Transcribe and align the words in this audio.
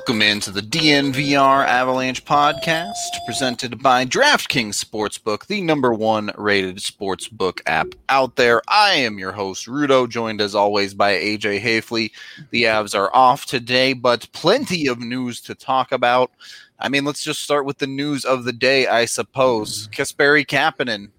Welcome 0.00 0.22
into 0.22 0.50
the 0.50 0.62
DNVR 0.62 1.66
Avalanche 1.66 2.24
podcast, 2.24 2.94
presented 3.26 3.82
by 3.82 4.06
DraftKings 4.06 4.82
Sportsbook, 4.82 5.46
the 5.46 5.60
number 5.60 5.92
one 5.92 6.30
rated 6.38 6.78
sportsbook 6.78 7.60
app 7.66 7.88
out 8.08 8.36
there. 8.36 8.62
I 8.66 8.94
am 8.94 9.18
your 9.18 9.32
host, 9.32 9.66
Rudo, 9.66 10.08
joined 10.08 10.40
as 10.40 10.54
always 10.54 10.94
by 10.94 11.12
AJ 11.12 11.60
Haefele. 11.60 12.10
The 12.48 12.62
Avs 12.62 12.98
are 12.98 13.14
off 13.14 13.44
today, 13.44 13.92
but 13.92 14.26
plenty 14.32 14.86
of 14.86 15.00
news 15.00 15.42
to 15.42 15.54
talk 15.54 15.92
about. 15.92 16.30
I 16.78 16.88
mean, 16.88 17.04
let's 17.04 17.22
just 17.22 17.42
start 17.42 17.66
with 17.66 17.76
the 17.76 17.86
news 17.86 18.24
of 18.24 18.44
the 18.44 18.54
day, 18.54 18.86
I 18.86 19.04
suppose. 19.04 19.86
Kasperi 19.88 20.46
Kapanen. 20.46 21.10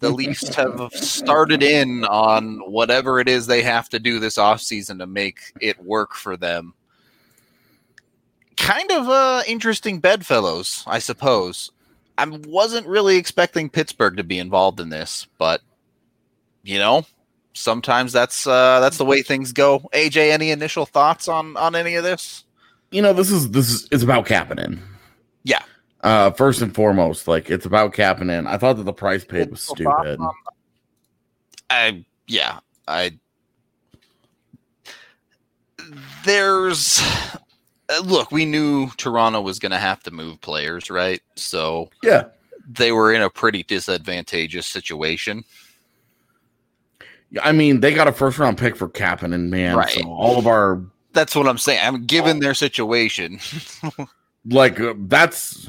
The 0.00 0.08
Leafs 0.08 0.48
have 0.54 0.90
started 0.94 1.62
in 1.62 2.06
on 2.06 2.60
whatever 2.60 3.20
it 3.20 3.28
is 3.28 3.46
they 3.46 3.60
have 3.60 3.90
to 3.90 3.98
do 3.98 4.18
this 4.18 4.38
offseason 4.38 5.00
to 5.00 5.06
make 5.06 5.38
it 5.60 5.84
work 5.84 6.14
for 6.14 6.38
them 6.38 6.72
kind 8.62 8.90
of 8.92 9.08
uh, 9.08 9.42
interesting 9.46 9.98
bedfellows, 9.98 10.84
I 10.86 11.00
suppose. 11.00 11.72
I 12.16 12.26
wasn't 12.26 12.86
really 12.86 13.16
expecting 13.16 13.68
Pittsburgh 13.68 14.16
to 14.16 14.24
be 14.24 14.38
involved 14.38 14.78
in 14.78 14.90
this, 14.90 15.26
but 15.36 15.60
you 16.62 16.78
know, 16.78 17.04
sometimes 17.54 18.12
that's 18.12 18.46
uh, 18.46 18.80
that's 18.80 18.98
the 18.98 19.04
way 19.04 19.22
things 19.22 19.52
go. 19.52 19.80
AJ, 19.92 20.30
any 20.30 20.50
initial 20.50 20.86
thoughts 20.86 21.26
on 21.26 21.56
on 21.56 21.74
any 21.74 21.96
of 21.96 22.04
this? 22.04 22.44
You 22.90 23.02
know, 23.02 23.12
this 23.12 23.30
is 23.30 23.50
this 23.50 23.68
is 23.68 23.88
it's 23.90 24.04
about 24.04 24.26
Kapanen. 24.26 24.78
Yeah. 25.42 25.62
Uh, 26.02 26.30
first 26.30 26.62
and 26.62 26.74
foremost, 26.74 27.26
like 27.26 27.50
it's 27.50 27.66
about 27.66 27.94
Kapanen. 27.94 28.46
I 28.46 28.58
thought 28.58 28.76
that 28.76 28.84
the 28.84 28.92
price 28.92 29.24
paid 29.24 29.50
was 29.50 29.62
stupid. 29.62 30.20
I 31.70 32.04
yeah, 32.28 32.60
I 32.86 33.18
there's 36.24 37.00
look, 38.04 38.30
we 38.32 38.44
knew 38.44 38.88
Toronto 38.96 39.40
was 39.40 39.58
going 39.58 39.72
to 39.72 39.78
have 39.78 40.02
to 40.04 40.10
move 40.10 40.40
players, 40.40 40.90
right? 40.90 41.20
So 41.36 41.90
yeah, 42.02 42.24
they 42.68 42.92
were 42.92 43.12
in 43.12 43.22
a 43.22 43.30
pretty 43.30 43.62
disadvantageous 43.62 44.66
situation. 44.66 45.44
I 47.42 47.52
mean, 47.52 47.80
they 47.80 47.94
got 47.94 48.08
a 48.08 48.12
first 48.12 48.38
round 48.38 48.58
pick 48.58 48.76
for 48.76 48.88
Kapanen, 48.88 49.48
man. 49.48 49.76
Right. 49.76 49.90
So 49.90 50.08
all 50.08 50.38
of 50.38 50.46
our 50.46 50.82
that's 51.12 51.36
what 51.36 51.46
I'm 51.46 51.58
saying. 51.58 51.80
I'm 51.82 52.06
given 52.06 52.40
their 52.40 52.54
situation. 52.54 53.38
like 54.46 54.80
uh, 54.80 54.94
that's, 54.96 55.68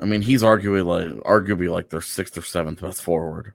I 0.00 0.04
mean, 0.04 0.22
he's 0.22 0.42
arguably 0.42 0.84
like 0.84 1.22
arguably 1.24 1.70
like 1.70 1.90
their 1.90 2.00
sixth 2.00 2.36
or 2.36 2.42
seventh 2.42 2.80
best 2.80 3.02
forward, 3.02 3.52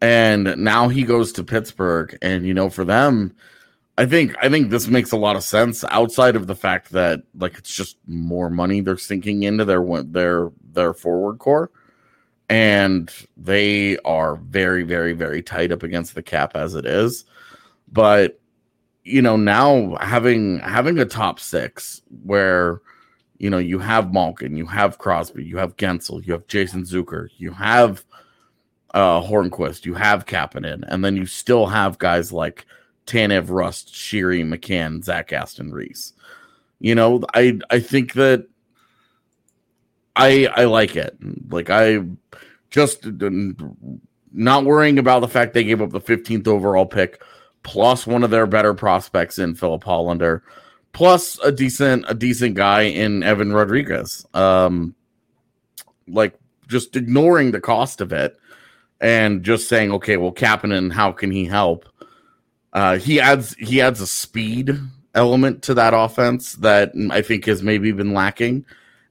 and 0.00 0.56
now 0.58 0.88
he 0.88 1.02
goes 1.02 1.32
to 1.32 1.44
Pittsburgh, 1.44 2.16
and 2.22 2.46
you 2.46 2.54
know, 2.54 2.70
for 2.70 2.84
them, 2.84 3.34
I 3.98 4.06
think 4.06 4.34
I 4.42 4.48
think 4.48 4.70
this 4.70 4.88
makes 4.88 5.12
a 5.12 5.18
lot 5.18 5.36
of 5.36 5.42
sense 5.42 5.84
outside 5.84 6.34
of 6.34 6.46
the 6.46 6.54
fact 6.54 6.92
that 6.92 7.22
like 7.34 7.58
it's 7.58 7.74
just 7.74 7.98
more 8.06 8.48
money 8.48 8.80
they're 8.80 8.96
sinking 8.96 9.42
into 9.42 9.64
their 9.64 9.84
their 10.04 10.50
their 10.72 10.94
forward 10.94 11.38
core. 11.38 11.70
And 12.48 13.10
they 13.36 13.98
are 13.98 14.36
very 14.36 14.82
very 14.82 15.12
very 15.12 15.42
tight 15.42 15.72
up 15.72 15.82
against 15.82 16.14
the 16.14 16.22
cap 16.22 16.56
as 16.56 16.74
it 16.74 16.86
is. 16.86 17.24
But 17.90 18.40
you 19.04 19.20
know 19.20 19.36
now 19.36 19.96
having 20.00 20.60
having 20.60 20.98
a 20.98 21.04
top 21.04 21.38
6 21.38 22.02
where 22.24 22.80
you 23.38 23.50
know 23.50 23.58
you 23.58 23.78
have 23.78 24.12
Malkin, 24.12 24.56
you 24.56 24.66
have 24.66 24.98
Crosby, 24.98 25.44
you 25.44 25.58
have 25.58 25.76
Guentzel 25.76 26.24
you 26.24 26.32
have 26.32 26.46
Jason 26.46 26.84
Zucker, 26.84 27.28
you 27.36 27.52
have 27.52 28.06
uh 28.94 29.20
Hornqvist, 29.20 29.84
you 29.84 29.92
have 29.94 30.24
Kapanen 30.24 30.82
and 30.88 31.04
then 31.04 31.14
you 31.14 31.26
still 31.26 31.66
have 31.66 31.98
guys 31.98 32.32
like 32.32 32.64
Tanev, 33.06 33.50
Rust, 33.50 33.92
Sheary, 33.92 34.46
McCann, 34.46 35.02
Zach 35.02 35.32
Aston 35.32 35.72
Reese. 35.72 36.12
You 36.78 36.94
know, 36.94 37.22
I 37.34 37.58
I 37.70 37.78
think 37.78 38.14
that 38.14 38.46
I 40.16 40.46
I 40.46 40.64
like 40.64 40.96
it. 40.96 41.16
Like 41.50 41.70
I 41.70 42.00
just 42.70 43.06
not 44.32 44.64
worrying 44.64 44.98
about 44.98 45.20
the 45.20 45.28
fact 45.28 45.54
they 45.54 45.64
gave 45.64 45.82
up 45.82 45.90
the 45.90 46.00
15th 46.00 46.48
overall 46.48 46.86
pick 46.86 47.22
plus 47.62 48.06
one 48.06 48.24
of 48.24 48.30
their 48.30 48.46
better 48.46 48.74
prospects 48.74 49.38
in 49.38 49.54
Filip 49.54 49.84
Hallander 49.84 50.40
plus 50.92 51.38
a 51.40 51.52
decent 51.52 52.04
a 52.08 52.14
decent 52.14 52.54
guy 52.54 52.82
in 52.82 53.22
Evan 53.22 53.52
Rodrigues. 53.52 54.26
Um 54.34 54.94
like 56.08 56.34
just 56.68 56.96
ignoring 56.96 57.50
the 57.50 57.60
cost 57.60 58.00
of 58.00 58.12
it 58.12 58.36
and 59.00 59.42
just 59.42 59.68
saying 59.68 59.92
okay, 59.92 60.16
well 60.16 60.32
Kapanen, 60.32 60.92
how 60.92 61.12
can 61.12 61.30
he 61.30 61.44
help? 61.44 61.88
Uh, 62.72 62.98
he 62.98 63.20
adds 63.20 63.54
he 63.54 63.80
adds 63.80 64.00
a 64.00 64.06
speed 64.06 64.78
element 65.14 65.62
to 65.62 65.74
that 65.74 65.92
offense 65.94 66.54
that 66.54 66.92
I 67.10 67.20
think 67.22 67.44
has 67.44 67.62
maybe 67.62 67.92
been 67.92 68.14
lacking 68.14 68.64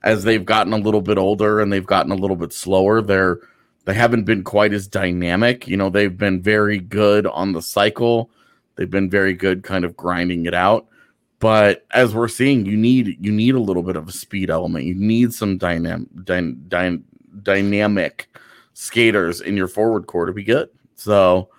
as 0.04 0.24
they've 0.24 0.44
gotten 0.46 0.74
a 0.74 0.78
little 0.78 1.02
bit 1.02 1.18
older 1.18 1.60
and 1.60 1.72
they've 1.72 1.86
gotten 1.86 2.12
a 2.12 2.16
little 2.16 2.36
bit 2.36 2.54
slower. 2.54 3.02
They're 3.02 3.40
they 3.86 3.94
haven't 3.94 4.24
been 4.24 4.44
quite 4.44 4.74
as 4.74 4.88
dynamic. 4.88 5.68
You 5.68 5.78
know, 5.78 5.90
they've 5.90 6.16
been 6.16 6.42
very 6.42 6.80
good 6.80 7.26
on 7.28 7.52
the 7.54 7.62
cycle. 7.62 8.30
They've 8.76 8.90
been 8.90 9.10
very 9.10 9.34
good 9.34 9.64
kind 9.64 9.86
of 9.86 9.98
grinding 9.98 10.46
it 10.46 10.54
out. 10.54 10.88
But 11.40 11.86
as 11.92 12.14
we're 12.14 12.28
seeing, 12.28 12.66
you 12.66 12.78
need 12.78 13.18
you 13.20 13.32
need 13.32 13.56
a 13.56 13.60
little 13.60 13.84
bit 13.84 13.96
of 13.96 14.08
a 14.08 14.12
speed 14.12 14.50
element. 14.50 14.86
You 14.86 14.96
need 14.96 15.34
some 15.34 15.58
dynamic 15.58 16.08
dy- 16.24 16.56
dy- 16.68 17.04
dynamic 17.42 18.28
skaters 18.74 19.42
in 19.42 19.58
your 19.58 19.68
forward 19.68 20.08
core 20.08 20.28
to 20.28 20.34
be 20.34 20.44
good. 20.44 20.70
So 20.96 21.50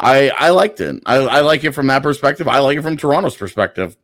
I 0.00 0.30
I 0.30 0.50
liked 0.50 0.80
it. 0.80 1.02
I, 1.06 1.16
I 1.16 1.40
like 1.40 1.62
it 1.62 1.72
from 1.72 1.86
that 1.88 2.02
perspective. 2.02 2.48
I 2.48 2.58
like 2.58 2.78
it 2.78 2.82
from 2.82 2.96
Toronto's 2.96 3.36
perspective. 3.36 3.96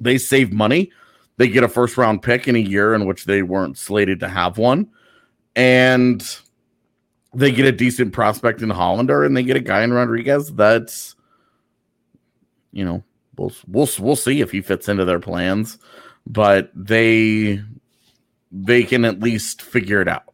They 0.00 0.18
save 0.18 0.52
money. 0.52 0.92
They 1.38 1.48
get 1.48 1.64
a 1.64 1.68
first 1.68 1.96
round 1.96 2.22
pick 2.22 2.46
in 2.46 2.54
a 2.54 2.60
year 2.60 2.94
in 2.94 3.06
which 3.06 3.24
they 3.24 3.42
weren't 3.42 3.78
slated 3.78 4.20
to 4.20 4.28
have 4.28 4.58
one, 4.58 4.90
and 5.56 6.22
they 7.34 7.50
get 7.50 7.64
a 7.64 7.72
decent 7.72 8.12
prospect 8.12 8.60
in 8.60 8.68
Hallander, 8.68 9.24
and 9.24 9.36
they 9.36 9.42
get 9.42 9.56
a 9.56 9.60
guy 9.60 9.82
in 9.82 9.92
Rodrigues 9.92 10.52
that's, 10.52 11.16
you 12.72 12.84
know, 12.84 13.02
we'll 13.38 13.52
we'll 13.66 13.88
we'll 13.98 14.16
see 14.16 14.42
if 14.42 14.50
he 14.50 14.60
fits 14.60 14.88
into 14.88 15.06
their 15.06 15.20
plans, 15.20 15.78
but 16.26 16.70
they 16.74 17.62
they 18.50 18.82
can 18.82 19.06
at 19.06 19.20
least 19.20 19.62
figure 19.62 20.02
it 20.02 20.08
out. 20.08 20.24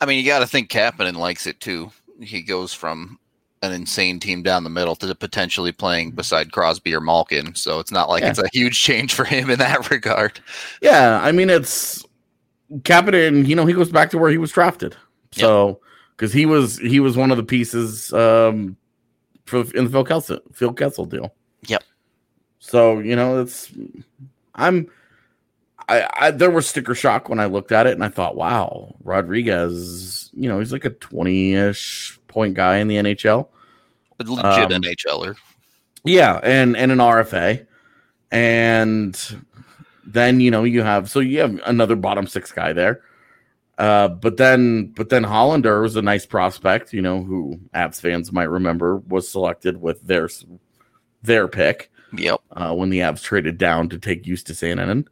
I 0.00 0.06
mean, 0.06 0.18
you 0.18 0.24
got 0.24 0.38
to 0.38 0.46
think 0.46 0.70
Kapanen 0.70 1.16
likes 1.16 1.46
it 1.46 1.60
too. 1.60 1.92
He 2.20 2.42
goes 2.42 2.72
from 2.72 3.18
an 3.62 3.72
insane 3.72 4.18
team 4.18 4.42
down 4.42 4.64
the 4.64 4.70
middle 4.70 4.96
to 4.96 5.14
potentially 5.14 5.72
playing 5.72 6.10
beside 6.10 6.52
Crosby 6.52 6.94
or 6.94 7.00
Malkin. 7.00 7.54
So 7.54 7.78
it's 7.78 7.92
not 7.92 8.08
like 8.08 8.22
yeah. 8.22 8.30
it's 8.30 8.38
a 8.38 8.48
huge 8.52 8.80
change 8.80 9.14
for 9.14 9.24
him 9.24 9.48
in 9.50 9.58
that 9.60 9.90
regard. 9.90 10.40
Yeah, 10.82 11.20
I 11.22 11.32
mean 11.32 11.48
it's 11.48 12.04
Kapanen, 12.80 13.46
you 13.46 13.54
know, 13.54 13.66
he 13.66 13.74
goes 13.74 13.90
back 13.90 14.10
to 14.10 14.18
where 14.18 14.30
he 14.30 14.38
was 14.38 14.52
drafted. 14.52 14.96
So 15.30 15.80
because 16.16 16.34
yep. 16.34 16.38
he 16.38 16.46
was 16.46 16.78
he 16.78 17.00
was 17.00 17.16
one 17.16 17.30
of 17.30 17.36
the 17.36 17.44
pieces 17.44 18.12
um 18.12 18.76
for 19.46 19.60
in 19.74 19.84
the 19.84 19.90
Phil 19.90 20.04
Kessel 20.04 20.40
Phil 20.52 20.72
Kessel 20.72 21.06
deal. 21.06 21.32
Yep. 21.66 21.84
So, 22.58 22.98
you 22.98 23.14
know, 23.16 23.40
it's 23.40 23.72
I'm 24.56 24.88
I, 25.88 26.08
I 26.14 26.30
there 26.30 26.50
was 26.50 26.68
sticker 26.68 26.94
shock 26.94 27.28
when 27.28 27.40
I 27.40 27.46
looked 27.46 27.72
at 27.72 27.86
it 27.86 27.92
and 27.92 28.04
I 28.04 28.08
thought, 28.08 28.36
wow, 28.36 28.94
Rodrigues, 29.02 30.30
you 30.32 30.48
know, 30.48 30.58
he's 30.58 30.72
like 30.72 30.84
a 30.84 30.90
20-ish 30.90 32.18
point 32.28 32.54
guy 32.54 32.78
in 32.78 32.88
the 32.88 32.96
NHL. 32.96 33.48
A 34.28 34.32
legit 34.32 34.72
um, 34.72 34.82
NHLer. 34.82 35.36
Yeah, 36.04 36.40
and 36.42 36.76
and 36.76 36.92
an 36.92 36.98
RFA. 36.98 37.66
And 38.30 39.18
then 40.04 40.40
you 40.40 40.50
know 40.50 40.64
you 40.64 40.82
have 40.82 41.10
so 41.10 41.20
you 41.20 41.40
have 41.40 41.60
another 41.66 41.96
bottom 41.96 42.26
six 42.26 42.50
guy 42.52 42.72
there. 42.72 43.02
Uh, 43.78 44.08
but 44.08 44.36
then 44.36 44.86
but 44.88 45.08
then 45.08 45.24
Hallander 45.24 45.82
was 45.82 45.96
a 45.96 46.02
nice 46.02 46.26
prospect, 46.26 46.92
you 46.92 47.02
know, 47.02 47.22
who 47.22 47.58
Avs 47.74 48.00
fans 48.00 48.32
might 48.32 48.44
remember 48.44 48.98
was 48.98 49.28
selected 49.28 49.80
with 49.80 50.02
their 50.02 50.28
their 51.22 51.48
pick. 51.48 51.90
Yep. 52.14 52.40
Uh, 52.50 52.74
when 52.74 52.90
the 52.90 52.98
Avs 52.98 53.22
traded 53.22 53.56
down 53.56 53.88
to 53.88 53.98
take 53.98 54.22
Justus 54.22 54.60
Annunen. 54.60 55.06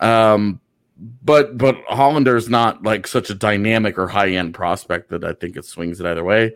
Um, 0.00 0.60
but 0.96 1.56
but 1.56 1.76
Hallander's 1.86 2.48
not 2.48 2.82
like 2.82 3.06
such 3.06 3.30
a 3.30 3.34
dynamic 3.34 3.98
or 3.98 4.08
high 4.08 4.30
end 4.30 4.54
prospect 4.54 5.10
that 5.10 5.24
I 5.24 5.32
think 5.32 5.56
it 5.56 5.64
swings 5.64 6.00
it 6.00 6.06
either 6.06 6.24
way. 6.24 6.54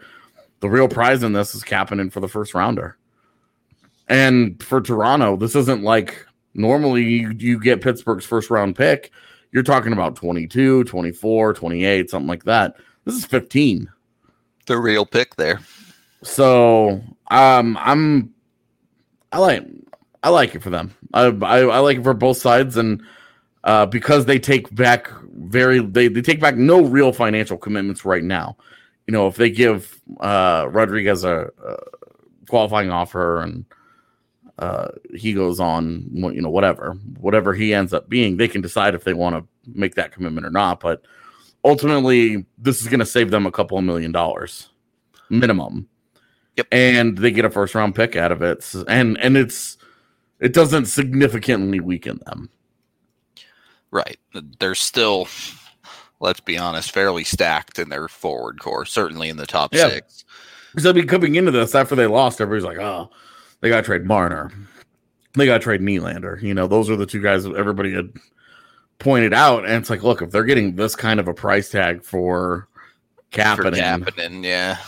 The 0.60 0.68
real 0.68 0.88
prize 0.88 1.22
in 1.22 1.32
this 1.32 1.54
is 1.54 1.62
Kapanen 1.62 2.12
for 2.12 2.20
the 2.20 2.28
first 2.28 2.54
rounder. 2.54 2.96
And 4.08 4.62
for 4.62 4.80
Toronto, 4.80 5.36
this 5.36 5.54
isn't 5.54 5.82
like 5.82 6.26
normally 6.54 7.04
you, 7.04 7.30
you 7.36 7.60
get 7.60 7.80
Pittsburgh's 7.80 8.24
first 8.24 8.50
round 8.50 8.76
pick. 8.76 9.12
You're 9.52 9.62
talking 9.62 9.92
about 9.92 10.16
22, 10.16 10.84
24, 10.84 11.54
28, 11.54 12.10
something 12.10 12.28
like 12.28 12.44
that. 12.44 12.76
This 13.04 13.14
is 13.14 13.24
15. 13.26 13.88
The 14.66 14.78
real 14.78 15.06
pick 15.06 15.36
there. 15.36 15.60
So 16.22 17.02
um 17.30 17.78
I'm 17.80 18.34
I 19.32 19.38
like 19.38 19.64
I 20.22 20.30
like 20.30 20.54
it 20.54 20.62
for 20.62 20.70
them. 20.70 20.94
I, 21.14 21.26
I, 21.26 21.60
I 21.60 21.78
like 21.78 21.98
it 21.98 22.04
for 22.04 22.14
both 22.14 22.38
sides 22.38 22.76
and 22.76 23.02
uh, 23.64 23.86
because 23.86 24.24
they 24.24 24.38
take 24.38 24.74
back 24.74 25.10
very 25.34 25.80
they, 25.80 26.08
they 26.08 26.22
take 26.22 26.40
back 26.40 26.56
no 26.56 26.82
real 26.82 27.12
financial 27.12 27.56
commitments 27.56 28.04
right 28.04 28.24
now. 28.24 28.56
You 29.08 29.12
know, 29.12 29.26
if 29.26 29.36
they 29.36 29.50
give 29.50 30.00
uh, 30.20 30.68
Rodrigues 30.70 31.24
a, 31.24 31.50
a 31.64 31.76
qualifying 32.46 32.90
offer 32.90 33.40
and 33.40 33.64
uh, 34.58 34.88
he 35.14 35.32
goes 35.32 35.58
on, 35.58 36.06
you 36.12 36.42
know, 36.42 36.50
whatever, 36.50 36.92
whatever 37.18 37.54
he 37.54 37.72
ends 37.72 37.94
up 37.94 38.10
being, 38.10 38.36
they 38.36 38.48
can 38.48 38.60
decide 38.60 38.94
if 38.94 39.04
they 39.04 39.14
want 39.14 39.34
to 39.34 39.44
make 39.74 39.94
that 39.94 40.12
commitment 40.12 40.46
or 40.46 40.50
not. 40.50 40.80
But 40.80 41.02
ultimately, 41.64 42.44
this 42.58 42.82
is 42.82 42.88
going 42.88 43.00
to 43.00 43.06
save 43.06 43.30
them 43.30 43.46
a 43.46 43.50
couple 43.50 43.78
of 43.78 43.84
million 43.84 44.12
dollars 44.12 44.68
minimum. 45.30 45.88
Yep. 46.56 46.66
And 46.70 47.16
they 47.16 47.30
get 47.30 47.44
a 47.44 47.50
first 47.50 47.74
round 47.74 47.94
pick 47.94 48.14
out 48.14 48.30
of 48.30 48.42
it. 48.42 48.74
And 48.88 49.16
and 49.18 49.38
it's 49.38 49.78
it 50.40 50.52
doesn't 50.52 50.86
significantly 50.86 51.80
weaken 51.80 52.20
them. 52.26 52.50
Right. 53.90 54.18
They're 54.58 54.74
still 54.74 55.28
let's 56.20 56.40
be 56.40 56.58
honest, 56.58 56.90
fairly 56.92 57.24
stacked 57.24 57.78
in 57.78 57.88
their 57.88 58.08
forward 58.08 58.58
core, 58.60 58.84
certainly 58.84 59.28
in 59.28 59.36
the 59.36 59.46
top 59.46 59.72
Yeah. 59.74 59.88
six. 59.90 60.24
Because 60.70 60.84
they'll 60.84 60.92
be 60.92 61.04
coming 61.04 61.34
into 61.36 61.50
this 61.50 61.74
after 61.74 61.94
they 61.94 62.06
lost, 62.06 62.40
everybody's 62.40 62.64
like, 62.64 62.78
"Oh, 62.78 63.10
they 63.60 63.68
got 63.68 63.76
to 63.78 63.82
trade 63.82 64.04
Marner, 64.04 64.50
they 65.34 65.46
got 65.46 65.54
to 65.58 65.64
trade 65.64 65.80
Nylander." 65.80 66.40
You 66.42 66.54
know, 66.54 66.66
those 66.66 66.90
are 66.90 66.96
the 66.96 67.06
two 67.06 67.22
guys 67.22 67.44
that 67.44 67.56
everybody 67.56 67.92
had 67.92 68.10
pointed 68.98 69.32
out. 69.32 69.64
And 69.64 69.74
it's 69.74 69.90
like, 69.90 70.02
look, 70.02 70.20
if 70.22 70.30
they're 70.30 70.44
getting 70.44 70.74
this 70.76 70.94
kind 70.96 71.20
of 71.20 71.28
a 71.28 71.34
price 71.34 71.70
tag 71.70 72.02
for 72.04 72.68
For 73.30 73.40
Kapanen, 73.40 74.04
Kapanen, 74.04 74.44
yeah. 74.44 74.78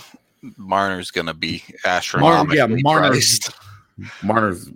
Marner's 0.56 1.10
gonna 1.10 1.34
be 1.34 1.62
astronomically 1.84 2.56
yeah, 2.58 2.66
Marner's- 2.66 3.50
Marner's 4.22 4.70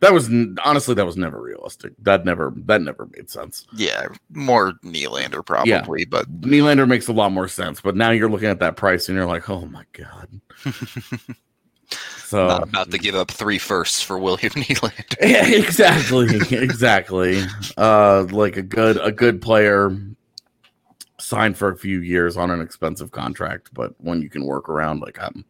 that 0.00 0.12
was 0.12 0.30
honestly 0.64 0.94
that 0.94 1.06
was 1.06 1.16
never 1.16 1.40
realistic. 1.40 1.92
That 2.00 2.24
never 2.24 2.52
that 2.64 2.82
never 2.82 3.06
made 3.14 3.30
sense. 3.30 3.66
Yeah, 3.74 4.08
more 4.30 4.72
Nylander 4.84 5.44
probably, 5.44 6.04
but 6.06 6.40
Nylander 6.40 6.88
makes 6.88 7.08
a 7.08 7.12
lot 7.12 7.32
more 7.32 7.48
sense, 7.48 7.80
but 7.80 7.96
now 7.96 8.10
you're 8.10 8.30
looking 8.30 8.48
at 8.48 8.60
that 8.60 8.76
price 8.76 9.08
and 9.08 9.16
you're 9.16 9.26
like, 9.26 9.48
oh 9.48 9.66
my 9.66 9.84
god. 9.92 10.40
So 12.24 12.46
not 12.46 12.62
about 12.68 12.92
to 12.92 12.98
give 12.98 13.16
up 13.16 13.28
three 13.32 13.58
firsts 13.58 14.00
for 14.00 14.16
William 14.16 14.52
Nylander. 14.54 15.16
Yeah, 15.20 15.48
exactly, 15.48 16.28
exactly. 16.56 17.42
Uh, 17.76 18.24
like 18.30 18.56
a 18.56 18.62
good 18.62 18.96
a 18.98 19.10
good 19.10 19.42
player 19.42 19.90
signed 21.18 21.56
for 21.56 21.70
a 21.70 21.76
few 21.76 22.00
years 22.00 22.36
on 22.36 22.52
an 22.52 22.60
expensive 22.60 23.10
contract, 23.10 23.70
but 23.72 24.00
one 24.00 24.22
you 24.22 24.30
can 24.30 24.44
work 24.44 24.68
around. 24.68 25.00
Like 25.00 25.18
I'm 25.20 25.44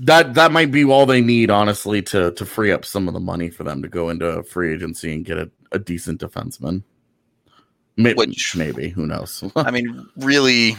that 0.00 0.34
that 0.34 0.50
might 0.52 0.70
be 0.72 0.84
all 0.84 1.06
they 1.06 1.20
need, 1.20 1.50
honestly, 1.50 2.02
to 2.02 2.32
to 2.32 2.44
free 2.46 2.72
up 2.72 2.84
some 2.84 3.06
of 3.08 3.14
the 3.14 3.20
money 3.20 3.50
for 3.50 3.64
them 3.64 3.82
to 3.82 3.88
go 3.88 4.08
into 4.10 4.42
free 4.42 4.72
agency 4.74 5.14
and 5.14 5.24
get 5.24 5.38
a, 5.38 5.50
a 5.72 5.78
decent 5.78 6.20
defenseman. 6.20 6.82
May- 7.96 8.14
Which- 8.14 8.56
maybe 8.56 8.88
who 8.88 9.06
knows? 9.06 9.44
I 9.56 9.70
mean, 9.70 10.06
really, 10.16 10.76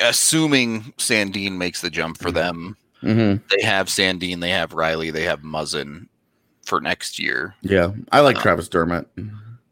assuming 0.00 0.82
Sandin 0.98 1.56
makes 1.56 1.80
the 1.80 1.90
jump 1.90 2.18
for 2.18 2.30
them, 2.30 2.76
hmm 3.00 3.36
they 3.50 3.62
have 3.64 3.86
Sandin, 3.88 4.40
they 4.40 4.50
have 4.50 4.70
Rielly, 4.70 5.12
they 5.12 5.22
have 5.24 5.40
Muzzin 5.42 6.06
for 6.64 6.80
next 6.80 7.18
year. 7.18 7.54
Yeah, 7.62 7.92
I 8.12 8.20
like 8.20 8.36
Uh, 8.36 8.42
Travis 8.42 8.68
Dermott. 8.68 9.08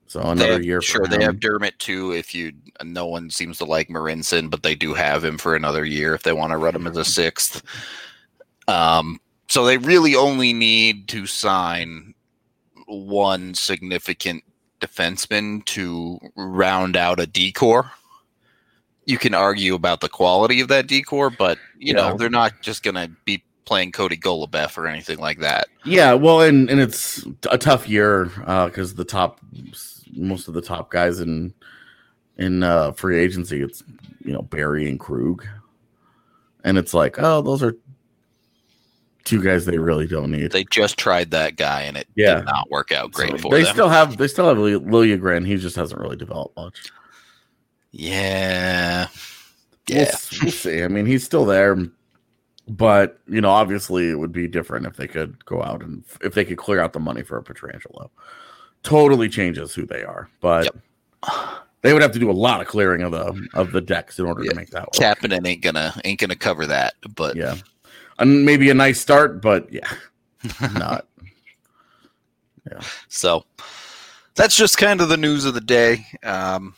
So 0.08 0.20
another 0.20 0.52
have- 0.54 0.64
year. 0.64 0.80
for 0.80 0.86
Sure, 0.86 1.06
they 1.06 1.22
have 1.22 1.40
Dermott 1.40 1.78
too. 1.78 2.12
If 2.12 2.34
you, 2.34 2.52
no 2.82 3.06
one 3.06 3.28
seems 3.30 3.58
to 3.58 3.64
like 3.64 3.88
Marincin, 3.88 4.48
but 4.50 4.62
they 4.62 4.74
do 4.74 4.94
have 4.94 5.24
him 5.24 5.36
for 5.38 5.54
another 5.56 5.84
year 5.84 6.14
if 6.14 6.22
they 6.22 6.32
want 6.32 6.52
to 6.52 6.56
run 6.56 6.74
him 6.76 6.86
as 6.86 6.96
a 6.96 7.04
sixth. 7.04 7.62
Um, 8.68 9.20
so 9.48 9.64
they 9.64 9.78
really 9.78 10.14
only 10.14 10.52
need 10.52 11.08
to 11.08 11.26
sign 11.26 12.14
one 12.86 13.54
significant 13.54 14.42
defenseman 14.80 15.64
to 15.66 16.18
round 16.36 16.96
out 16.96 17.20
a 17.20 17.26
decor. 17.26 17.90
You 19.06 19.18
can 19.18 19.34
argue 19.34 19.74
about 19.74 20.00
the 20.00 20.08
quality 20.08 20.60
of 20.60 20.68
that 20.68 20.86
decor, 20.88 21.30
but 21.30 21.58
you 21.78 21.94
Yeah. 21.94 22.10
know 22.10 22.16
they're 22.16 22.28
not 22.28 22.60
just 22.60 22.82
going 22.82 22.96
to 22.96 23.08
be 23.24 23.42
playing 23.64 23.92
Cody 23.92 24.16
Goloubef 24.16 24.76
or 24.76 24.86
anything 24.86 25.18
like 25.18 25.38
that. 25.40 25.68
Yeah, 25.84 26.12
well, 26.14 26.40
and 26.40 26.68
and 26.68 26.80
it's 26.80 27.24
a 27.50 27.58
tough 27.58 27.88
year 27.88 28.26
because 28.66 28.94
the 28.94 29.04
top, 29.04 29.40
most 30.14 30.48
of 30.48 30.54
the 30.54 30.62
top 30.62 30.90
guys 30.90 31.20
in 31.20 31.54
in 32.38 32.62
uh, 32.62 32.92
free 32.92 33.18
agency, 33.18 33.62
it's 33.62 33.82
you 34.24 34.32
know 34.32 34.42
Barry 34.42 34.88
and 34.88 34.98
Krug, 34.98 35.46
and 36.64 36.76
it's 36.78 36.92
like, 36.94 37.16
oh, 37.18 37.42
those 37.42 37.62
are 37.62 37.76
two 39.26 39.42
guys 39.42 39.66
they 39.66 39.76
really 39.78 40.06
don't 40.06 40.30
need. 40.30 40.52
They 40.52 40.64
just 40.64 40.96
tried 40.96 41.30
that 41.32 41.56
guy, 41.56 41.82
and 41.82 41.96
it 41.98 42.08
Yeah. 42.14 42.36
did 42.36 42.46
not 42.46 42.70
work 42.70 42.92
out 42.92 43.12
great 43.12 43.32
So 43.32 43.36
for 43.38 43.50
they 43.54 43.64
them. 43.64 43.72
still 43.74 43.88
have 43.90 44.16
they 44.16 44.28
still 44.28 44.48
have 44.48 44.56
Lil- 44.56 44.80
Liljegren. 44.80 45.46
He 45.46 45.56
just 45.56 45.76
hasn't 45.76 46.00
really 46.00 46.16
developed 46.16 46.56
much. 46.56 46.90
Yeah. 47.92 49.08
We'll, 49.88 50.06
we'll 50.42 50.50
see. 50.52 50.82
I 50.82 50.88
mean, 50.88 51.06
he's 51.06 51.24
still 51.24 51.44
there, 51.44 51.76
but 52.68 53.20
you 53.28 53.40
know, 53.40 53.50
obviously, 53.50 54.10
it 54.10 54.16
would 54.18 54.32
be 54.32 54.48
different 54.48 54.86
if 54.86 54.96
they 54.96 55.06
could 55.06 55.44
go 55.44 55.62
out 55.62 55.82
and 55.82 56.02
if 56.22 56.34
they 56.34 56.44
could 56.44 56.58
clear 56.58 56.80
out 56.80 56.92
the 56.92 56.98
money 57.00 57.22
for 57.22 57.38
a 57.38 57.42
Pietrangelo. 57.42 58.10
Totally 58.82 59.28
changes 59.28 59.74
who 59.74 59.86
they 59.86 60.02
are, 60.02 60.28
but 60.40 60.64
Yep. 60.64 61.34
they 61.82 61.92
would 61.92 62.02
have 62.02 62.12
to 62.12 62.18
do 62.18 62.30
a 62.30 62.32
lot 62.32 62.60
of 62.60 62.66
clearing 62.66 63.02
of 63.02 63.12
the 63.12 63.48
of 63.54 63.70
the 63.72 63.80
decks 63.80 64.18
in 64.18 64.26
order 64.26 64.42
Yeah. 64.44 64.50
to 64.50 64.56
make 64.56 64.70
that 64.70 64.82
work. 64.82 64.92
Kapanen 64.94 65.46
ain't 65.46 65.62
gonna 65.62 65.94
ain't 66.04 66.18
gonna 66.20 66.36
cover 66.36 66.66
that, 66.66 66.94
but 67.14 67.36
Yeah, 67.36 67.54
and 68.18 68.44
maybe 68.44 68.70
a 68.70 68.74
nice 68.74 69.00
start, 69.00 69.40
but 69.40 69.72
yeah, 69.72 69.90
not. 70.74 71.06
Yeah. 72.70 72.80
so 73.08 73.44
that's 74.34 74.56
just 74.56 74.76
kind 74.78 75.00
of 75.00 75.08
the 75.08 75.16
news 75.16 75.44
of 75.44 75.54
the 75.54 75.60
day. 75.60 76.04
Um, 76.22 76.74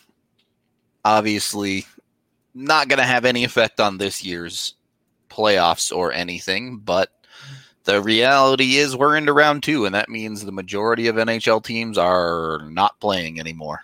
obviously, 1.04 1.86
not 2.54 2.88
gonna 2.88 3.04
have 3.06 3.24
any 3.24 3.44
effect 3.44 3.80
on 3.80 3.98
this 3.98 4.24
year's 4.24 4.74
playoffs 5.30 5.94
or 5.94 6.12
anything, 6.12 6.78
but 6.78 7.10
the 7.84 8.02
reality 8.02 8.76
is 8.76 8.94
we're 8.94 9.16
into 9.16 9.32
round 9.32 9.62
two, 9.62 9.86
and 9.86 9.94
that 9.94 10.10
means 10.10 10.44
the 10.44 10.52
majority 10.52 11.06
of 11.06 11.16
NHL 11.16 11.64
teams 11.64 11.96
are 11.96 12.60
not 12.68 13.00
playing 13.00 13.40
anymore. 13.40 13.80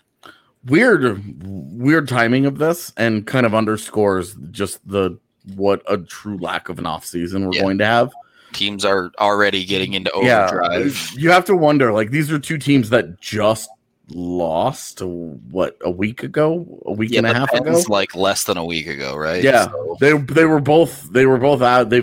weird 0.67 1.23
weird 1.47 2.09
timing 2.09 2.45
of 2.47 2.59
this 2.59 2.93
and 2.97 3.27
kind 3.27 3.47
of 3.47 3.55
underscores 3.55 4.35
just 4.51 4.87
the 4.87 5.19
what 5.55 5.83
a 5.89 5.99
true 5.99 6.39
lack 6.39 6.69
of 6.69 6.79
an 6.79 6.85
offseason 6.85 7.45
we're 7.47 7.55
Yeah. 7.55 7.63
going 7.63 7.79
to 7.79 7.87
have. 7.87 8.13
Teams 8.53 8.85
are 8.85 9.11
already 9.19 9.65
getting 9.65 9.95
into 9.95 10.13
uh, 10.15 10.17
overdrive. 10.17 11.11
Yeah, 11.15 11.21
you 11.21 11.31
have 11.31 11.45
to 11.47 11.57
wonder 11.57 11.93
like 11.93 12.11
these 12.11 12.31
are 12.31 12.39
two 12.39 12.57
teams 12.59 12.91
that 12.91 13.21
just 13.21 13.69
lost 14.11 15.01
what 15.03 15.77
a 15.81 15.91
week 15.91 16.23
ago, 16.23 16.67
a 16.87 16.93
week 16.93 17.11
Yeah, 17.13 17.19
and 17.19 17.27
a 17.27 17.35
half 17.35 17.53
ago. 17.53 17.83
like 17.89 18.15
less 18.15 18.45
than 18.45 18.57
a 18.57 18.65
week 18.65 18.87
ago, 18.87 19.17
right? 19.17 19.43
Yeah. 19.43 19.65
So- 19.71 19.97
They 20.01 20.13
they 20.13 20.45
were 20.45 20.61
both 20.61 21.11
they 21.13 21.27
were 21.27 21.39
both 21.39 21.63
out. 21.63 21.91
They 21.91 22.01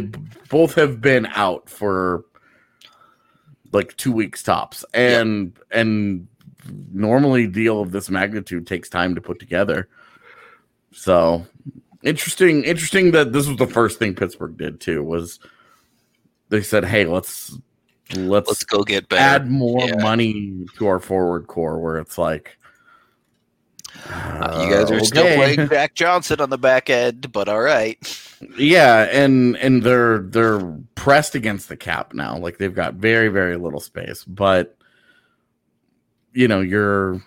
both 0.49 0.73
have 0.75 0.99
been 1.01 1.25
out 1.27 1.69
for 1.69 2.25
like 3.71 3.95
two 3.97 4.11
weeks 4.11 4.43
tops, 4.43 4.83
and 4.93 5.53
and 5.71 6.27
normally 6.91 7.47
deal 7.47 7.81
of 7.81 7.91
this 7.91 8.09
magnitude 8.09 8.67
takes 8.67 8.89
time 8.89 9.15
to 9.15 9.21
put 9.21 9.39
together. 9.39 9.87
So 10.91 11.45
interesting, 12.03 12.63
interesting 12.63 13.11
that 13.11 13.33
this 13.33 13.47
was 13.47 13.57
the 13.57 13.67
first 13.67 13.99
thing 13.99 14.15
Pittsburgh 14.15 14.57
did 14.57 14.79
too. 14.79 15.03
Was 15.03 15.39
they 16.49 16.61
said, 16.61 16.85
"Hey, 16.85 17.05
let's 17.05 17.57
let's, 18.15 18.47
let's 18.47 18.63
go 18.63 18.83
get 18.83 19.07
better. 19.09 19.21
add 19.43 19.49
more 19.49 19.87
Yeah. 19.87 19.95
money 20.01 20.65
to 20.77 20.87
our 20.87 20.99
forward 20.99 21.47
core," 21.47 21.79
where 21.79 21.97
it's 21.97 22.17
like. 22.17 22.57
Uh, 24.09 24.65
you 24.65 24.73
guys 24.73 24.89
are 24.89 25.03
still 25.03 25.23
playing 25.35 25.67
Jack 25.69 25.93
Johnson 25.93 26.39
on 26.41 26.49
the 26.49 26.57
back 26.57 26.89
end, 26.89 27.31
but 27.31 27.47
all 27.47 27.61
right. 27.61 27.97
Yeah, 28.57 29.03
and 29.11 29.55
and 29.57 29.83
they're 29.83 30.19
they're 30.19 30.61
pressed 30.95 31.35
against 31.35 31.69
the 31.69 31.77
cap 31.77 32.13
now. 32.13 32.37
Like 32.37 32.57
they've 32.57 32.73
got 32.73 32.95
very 32.95 33.27
very 33.27 33.57
little 33.57 33.79
space, 33.81 34.23
but 34.23 34.75
you 36.33 36.47
know, 36.47 36.61
you're 36.61 37.21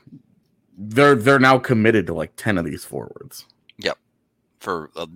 they're 0.77 1.15
they're 1.15 1.39
now 1.39 1.59
committed 1.59 2.07
to 2.07 2.15
like 2.15 2.33
10 2.37 2.59
of 2.59 2.65
these 2.65 2.85
forwards. 2.85 3.45
For 4.65 4.91
uh, 4.97 5.07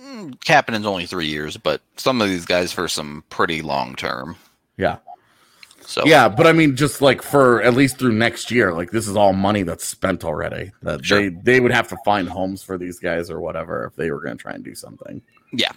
mm, 0.00 0.40
Kapanen's 0.44 0.86
only 0.86 1.06
three 1.06 1.26
years, 1.26 1.56
but 1.56 1.82
some 1.96 2.22
of 2.22 2.28
these 2.28 2.46
guys 2.46 2.72
for 2.72 2.88
some 2.88 3.24
pretty 3.28 3.60
long 3.60 3.96
term. 3.96 4.36
Yeah. 4.76 4.98
So 5.80 6.02
Yeah, 6.06 6.28
but 6.28 6.46
I 6.46 6.52
mean 6.52 6.76
just 6.76 7.02
like 7.02 7.20
for 7.22 7.60
at 7.62 7.74
least 7.74 7.98
through 7.98 8.12
next 8.12 8.50
year, 8.50 8.72
like 8.72 8.90
this 8.90 9.06
is 9.08 9.16
all 9.16 9.32
money 9.32 9.64
that's 9.64 9.84
spent 9.84 10.24
already. 10.24 10.72
That 10.82 11.04
Sure. 11.04 11.20
they 11.20 11.28
they 11.28 11.60
would 11.60 11.72
have 11.72 11.88
to 11.88 11.96
find 12.04 12.28
homes 12.28 12.62
for 12.62 12.78
these 12.78 12.98
guys 12.98 13.30
or 13.30 13.40
whatever 13.40 13.84
if 13.84 13.96
they 13.96 14.10
were 14.10 14.20
going 14.20 14.36
to 14.38 14.42
try 14.42 14.52
and 14.52 14.64
do 14.64 14.74
something. 14.74 15.20
Yeah. 15.52 15.72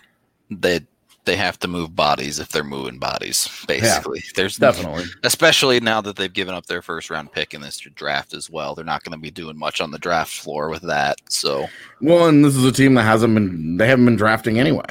They 0.50 0.82
they 1.28 1.36
have 1.36 1.60
to 1.60 1.68
move 1.68 1.96
bodies 1.96 2.40
if 2.40 2.50
they're 2.50 2.64
moving 2.64 2.98
bodies. 2.98 3.48
Basically, 3.68 4.24
there's 4.36 4.56
Definitely. 4.56 5.04
especially 5.24 5.80
now 5.80 6.02
that 6.02 6.16
they've 6.16 6.34
given 6.34 6.56
up 6.56 6.66
their 6.66 6.82
first 6.82 7.12
round 7.12 7.32
pick 7.32 7.54
in 7.54 7.62
this 7.62 7.78
draft 7.78 8.34
as 8.34 8.50
well. 8.50 8.74
They're 8.74 8.86
not 8.86 9.04
going 9.04 9.12
to 9.16 9.22
be 9.22 9.30
doing 9.30 9.60
much 9.60 9.82
on 9.82 9.92
the 9.92 10.00
draft 10.00 10.32
floor 10.34 10.70
with 10.70 10.82
that. 10.84 11.18
So 11.30 11.68
Well, 12.02 12.28
and 12.28 12.44
this 12.44 12.56
is 12.56 12.64
a 12.64 12.72
team 12.72 12.96
that 12.96 13.04
hasn't 13.04 13.34
been 13.36 13.78
they 13.78 13.88
haven't 13.88 14.06
been 14.06 14.16
drafting 14.16 14.58
anyway. 14.58 14.86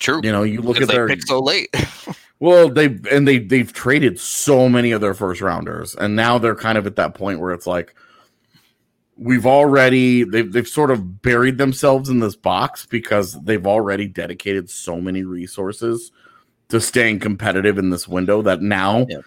true. 0.00 0.20
You 0.24 0.32
know, 0.32 0.42
you 0.42 0.62
look 0.62 0.80
at 0.80 0.88
they 0.88 0.94
their 0.94 1.06
pick 1.06 1.22
so 1.22 1.38
late. 1.38 1.68
Well, 2.38 2.68
they 2.68 2.98
and 3.10 3.26
they 3.26 3.38
they've 3.38 3.72
traded 3.72 4.20
so 4.20 4.68
many 4.68 4.92
of 4.92 5.00
their 5.00 5.14
first 5.14 5.40
rounders, 5.40 5.94
and 5.94 6.14
now 6.14 6.36
they're 6.36 6.54
kind 6.54 6.76
of 6.76 6.86
at 6.86 6.96
that 6.96 7.14
point 7.14 7.40
where 7.40 7.54
it's 7.54 7.66
like 7.66 7.94
we've 9.16 9.46
already 9.46 10.24
they've 10.24 10.52
they've 10.52 10.68
sort 10.68 10.90
of 10.90 11.22
buried 11.22 11.58
themselves 11.58 12.08
in 12.10 12.20
this 12.20 12.36
box 12.36 12.84
because 12.86 13.32
they've 13.44 13.66
already 13.66 14.06
dedicated 14.06 14.68
so 14.68 15.00
many 15.00 15.24
resources 15.24 16.12
to 16.68 16.80
staying 16.80 17.18
competitive 17.20 17.78
in 17.78 17.90
this 17.90 18.06
window 18.06 18.42
that 18.42 18.60
now 18.60 19.06
Yeah. 19.08 19.20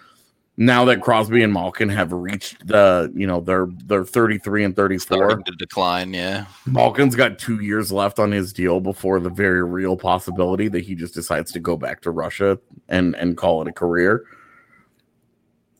now 0.56 0.84
that 0.84 1.00
Crosby 1.00 1.42
and 1.42 1.52
Malkin 1.52 1.88
have 1.88 2.12
reached 2.12 2.66
the 2.68 3.10
you 3.16 3.26
know 3.26 3.40
they're 3.40 3.66
they're 3.86 4.04
33 4.04 4.62
and 4.64 4.76
34 4.76 5.00
Starting 5.16 5.44
to 5.44 5.52
decline, 5.56 6.14
yeah. 6.14 6.44
Malkin's 6.66 7.16
got 7.16 7.38
two 7.40 7.60
years 7.60 7.90
left 7.90 8.18
on 8.20 8.30
his 8.30 8.52
deal 8.52 8.78
before 8.80 9.18
the 9.18 9.30
very 9.30 9.64
real 9.64 9.96
possibility 9.96 10.68
that 10.68 10.84
he 10.84 10.94
just 10.94 11.14
decides 11.14 11.50
to 11.52 11.58
go 11.58 11.76
back 11.76 12.00
to 12.02 12.10
Russia 12.12 12.58
and 12.88 13.16
and 13.16 13.36
call 13.36 13.60
it 13.62 13.68
a 13.68 13.72
career. 13.72 14.24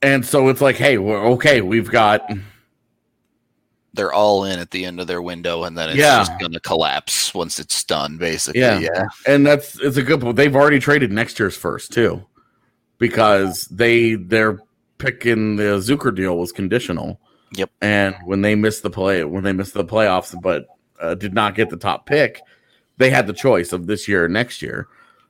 And 0.02 0.24
so 0.24 0.48
it's 0.48 0.62
like, 0.62 0.76
hey, 0.76 0.98
we're 0.98 1.22
okay, 1.32 1.60
we've 1.60 1.90
got 1.90 2.28
They're 3.92 4.12
all 4.12 4.44
in 4.44 4.58
at 4.60 4.70
the 4.70 4.84
end 4.84 5.00
of 5.00 5.06
their 5.08 5.20
window, 5.20 5.64
and 5.64 5.76
then 5.76 5.88
it's 5.90 5.98
Yeah. 5.98 6.18
just 6.18 6.38
going 6.38 6.52
to 6.52 6.60
collapse 6.60 7.34
once 7.34 7.58
it's 7.58 7.82
done, 7.82 8.18
basically. 8.18 8.60
Yeah. 8.60 8.78
yeah. 8.78 9.06
and 9.26 9.44
that's 9.44 9.78
it's 9.80 9.96
a 9.96 10.02
good 10.02 10.20
point. 10.20 10.36
They've 10.36 10.54
already 10.54 10.78
traded 10.78 11.10
next 11.10 11.38
year's 11.40 11.56
first 11.56 11.92
too, 11.92 12.24
because 12.98 13.64
they 13.66 14.14
their 14.14 14.60
pick 14.98 15.26
in 15.26 15.56
the 15.56 15.78
Zucker 15.78 16.14
deal 16.14 16.38
was 16.38 16.52
conditional. 16.52 17.20
Yep. 17.52 17.70
And 17.80 18.14
when 18.24 18.42
they 18.42 18.54
missed 18.54 18.82
the 18.82 18.90
play, 18.90 19.24
when 19.24 19.42
they 19.42 19.52
missed 19.52 19.74
the 19.74 19.84
playoffs, 19.84 20.40
but 20.40 20.66
uh, 21.00 21.14
did 21.14 21.34
not 21.34 21.54
get 21.56 21.68
the 21.70 21.76
top 21.76 22.06
pick, 22.06 22.40
they 22.98 23.10
had 23.10 23.26
the 23.26 23.32
choice 23.32 23.72
of 23.72 23.86
this 23.86 24.06
year 24.06 24.26
or 24.26 24.28
next 24.28 24.62
year. 24.62 24.86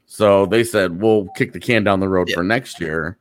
So 0.06 0.44
they 0.44 0.64
said, 0.64 1.00
"We'll 1.00 1.28
kick 1.36 1.52
the 1.52 1.60
can 1.60 1.84
down 1.84 2.00
the 2.00 2.08
road 2.08 2.28
Yeah. 2.28 2.34
for 2.36 2.42
next 2.42 2.80
year." 2.80 3.16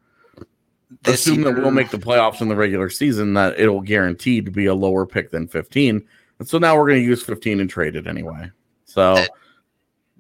Assume 1.06 1.42
that 1.42 1.56
we'll 1.56 1.72
make 1.72 1.92
the 1.92 1.98
playoffs 1.98 2.42
in 2.42 2.48
the 2.50 2.56
regular 2.56 2.90
season. 2.90 3.34
That 3.36 3.60
it'll 3.60 3.82
guaranteed 3.82 4.46
to 4.46 4.52
be 4.52 4.66
a 4.66 4.74
lower 4.74 5.06
pick 5.06 5.32
than 5.32 5.48
fifteen. 5.48 6.08
And 6.40 6.48
so 6.48 6.58
now 6.58 6.78
we're 6.78 6.88
going 6.88 7.02
to 7.02 7.08
use 7.08 7.24
fifteen 7.24 7.60
and 7.60 7.70
trade 7.70 7.96
it 7.96 8.08
anyway. 8.08 8.52
So. 8.86 9.26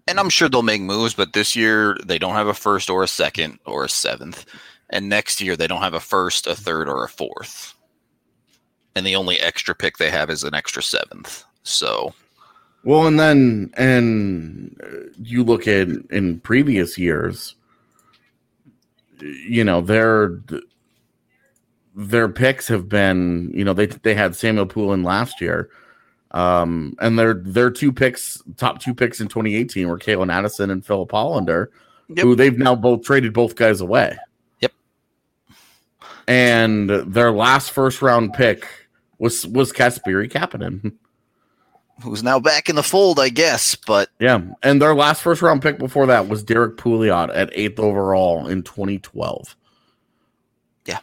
And 0.07 0.19
I'm 0.19 0.31
sure 0.31 0.49
they'll 0.49 0.63
make 0.63 0.81
moves, 0.81 1.13
but 1.13 1.33
this 1.33 1.55
year 1.55 1.95
they 2.03 2.17
don't 2.17 2.33
have 2.33 2.47
a 2.47 2.53
first 2.55 2.89
or 2.89 3.03
a 3.03 3.07
second 3.07 3.59
or 3.65 3.85
a 3.85 3.89
seventh. 3.89 4.43
And 4.89 5.07
next 5.07 5.39
year 5.39 5.55
they 5.55 5.67
don't 5.67 5.83
have 5.83 5.93
a 5.93 5.99
first, 5.99 6.47
a 6.47 6.55
third, 6.55 6.89
or 6.89 7.03
a 7.03 7.07
fourth. 7.07 7.75
And 8.95 9.05
the 9.05 9.15
only 9.15 9.39
extra 9.39 9.75
pick 9.75 9.97
they 9.97 10.09
have 10.09 10.31
is 10.31 10.43
an 10.43 10.55
extra 10.55 10.81
seventh. 10.81 11.43
So 11.61 12.15
Well, 12.83 13.07
and 13.07 13.19
then 13.19 13.71
and 13.75 14.79
uh, 14.83 15.09
you 15.21 15.43
look 15.43 15.67
at 15.67 15.89
in 16.11 16.39
previous 16.39 16.97
years, 16.97 17.55
you 19.21 19.63
know 19.63 19.81
their 19.81 20.39
their 21.95 22.29
picks 22.29 22.67
have 22.67 22.88
been 22.88 23.51
you 23.53 23.63
know 23.63 23.73
they 23.73 23.88
they 23.88 24.13
had 24.15 24.35
Samuel 24.35 24.65
Poulin 24.65 25.03
last 25.03 25.41
year, 25.41 25.69
um, 26.31 26.95
and 26.99 27.17
their 27.19 27.33
their 27.33 27.69
two 27.69 27.91
picks, 27.91 28.41
top 28.57 28.79
two 28.79 28.93
picks 28.93 29.19
in 29.19 29.27
2018 29.27 29.88
were 29.88 29.99
Calen 29.99 30.31
Addison 30.31 30.69
and 30.69 30.85
Filip 30.85 31.09
Hallander, 31.09 31.67
Yep. 32.09 32.23
who 32.23 32.35
they've 32.35 32.57
now 32.57 32.75
both 32.75 33.03
traded 33.03 33.33
both 33.33 33.55
guys 33.55 33.81
away. 33.81 34.17
Yep. 34.61 34.71
And 36.27 36.89
their 36.89 37.31
last 37.31 37.71
first 37.71 38.01
round 38.01 38.33
pick 38.33 38.65
was 39.19 39.45
was 39.47 39.71
Kasperi 39.71 40.31
Kapanen. 40.31 40.93
Who's 42.01 42.23
now 42.23 42.39
back 42.39 42.69
in 42.69 42.75
the 42.75 42.83
fold, 42.83 43.19
I 43.19 43.29
guess. 43.29 43.75
But 43.75 44.09
Yeah, 44.19 44.41
and 44.63 44.81
their 44.81 44.95
last 44.95 45.21
first 45.21 45.41
round 45.41 45.61
pick 45.61 45.77
before 45.77 46.07
that 46.07 46.27
was 46.27 46.43
Derek 46.43 46.77
Pouliot 46.77 47.29
at 47.33 47.49
eighth 47.53 47.79
overall 47.79 48.47
in 48.47 48.63
2012. 48.63 49.55
Yeah. 50.85 50.99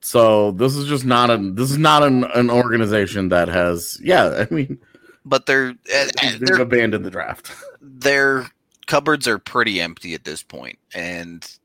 So 0.00 0.52
this 0.52 0.76
is 0.76 0.86
just 0.86 1.04
not 1.04 1.30
a 1.30 1.38
this 1.38 1.70
is 1.70 1.78
not 1.78 2.02
an, 2.02 2.24
an 2.34 2.50
organization 2.50 3.28
that 3.30 3.48
has 3.48 4.00
yeah 4.02 4.46
I 4.50 4.54
mean 4.54 4.78
but 5.24 5.46
they're 5.46 5.74
uh, 5.94 5.96
uh, 5.96 6.08
they've 6.20 6.40
they're 6.40 6.60
abandoned 6.60 7.04
the 7.04 7.10
draft. 7.10 7.52
their 7.80 8.50
cupboards 8.86 9.28
are 9.28 9.38
pretty 9.38 9.80
empty 9.80 10.14
at 10.14 10.24
this 10.24 10.42
point, 10.42 10.78
and 10.94 11.58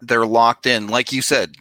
they're 0.00 0.26
locked 0.26 0.66
in, 0.66 0.88
like 0.88 1.12
you 1.12 1.22
said. 1.22 1.54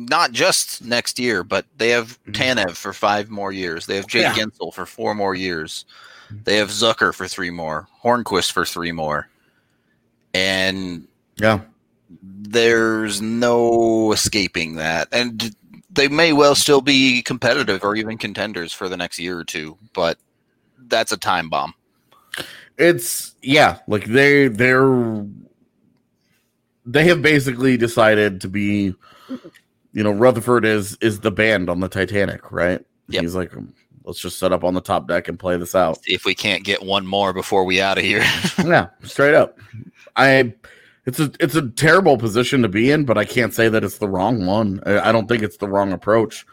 Not 0.00 0.30
just 0.32 0.84
next 0.84 1.18
year, 1.18 1.42
but 1.42 1.66
they 1.76 1.88
have 1.90 2.22
mm-hmm. 2.24 2.32
Tanev 2.32 2.76
for 2.76 2.92
five 2.92 3.30
more 3.30 3.50
years. 3.50 3.86
They 3.86 3.96
have 3.96 4.06
Jake 4.06 4.22
Yeah. 4.22 4.34
Guentzel 4.34 4.72
for 4.72 4.86
four 4.86 5.12
more 5.14 5.34
years. 5.34 5.84
Mm-hmm. 6.28 6.42
They 6.44 6.56
have 6.56 6.68
Zucker 6.68 7.12
for 7.12 7.26
three 7.26 7.50
more, 7.50 7.88
Hornqvist 8.04 8.52
for 8.52 8.64
three 8.64 8.92
more, 8.92 9.28
and 10.34 11.08
Yeah, 11.36 11.60
there's 12.22 13.20
no 13.20 14.12
escaping 14.12 14.76
that. 14.76 15.08
And 15.10 15.54
they 15.90 16.06
may 16.08 16.32
well 16.32 16.54
still 16.54 16.80
be 16.80 17.22
competitive 17.22 17.82
or 17.82 17.96
even 17.96 18.18
contenders 18.18 18.72
for 18.72 18.88
the 18.88 18.96
next 18.96 19.18
year 19.18 19.36
or 19.38 19.44
two, 19.44 19.76
but 19.94 20.16
that's 20.86 21.10
a 21.12 21.16
time 21.16 21.48
bomb. 21.50 21.74
it's 22.78 23.34
yeah 23.42 23.78
like 23.88 24.04
they 24.06 24.46
they're 24.48 25.26
they 26.86 27.04
have 27.04 27.20
basically 27.20 27.76
decided 27.76 28.40
to 28.40 28.48
be 28.48 28.94
you 29.98 30.04
know 30.04 30.12
Rutherford 30.12 30.64
is 30.64 30.96
is 31.00 31.18
the 31.18 31.32
band 31.32 31.68
on 31.68 31.80
the 31.80 31.88
Titanic 31.88 32.52
right? 32.52 32.80
Yep. 33.08 33.22
He's 33.22 33.34
like 33.34 33.52
let's 34.04 34.20
just 34.20 34.38
set 34.38 34.52
up 34.52 34.62
on 34.62 34.74
the 34.74 34.80
top 34.80 35.08
deck 35.08 35.26
and 35.26 35.36
play 35.36 35.56
this 35.56 35.74
out. 35.74 35.98
If 36.06 36.24
we 36.24 36.36
can't 36.36 36.62
get 36.62 36.84
one 36.84 37.04
more 37.04 37.32
before 37.32 37.64
we 37.64 37.80
out 37.80 37.98
of 37.98 38.04
here. 38.04 38.24
yeah, 38.64 38.90
straight 39.02 39.34
up. 39.34 39.58
I 40.14 40.54
it's 41.04 41.18
a 41.18 41.32
it's 41.40 41.56
a 41.56 41.68
terrible 41.70 42.16
position 42.16 42.62
to 42.62 42.68
be 42.68 42.92
in, 42.92 43.06
but 43.06 43.18
I 43.18 43.24
can't 43.24 43.52
say 43.52 43.68
that 43.68 43.82
it's 43.82 43.98
the 43.98 44.06
wrong 44.06 44.46
one. 44.46 44.80
I, 44.86 45.08
I 45.08 45.12
don't 45.12 45.26
think 45.26 45.42
it's 45.42 45.56
the 45.56 45.66
wrong 45.66 45.90
approach. 45.90 46.46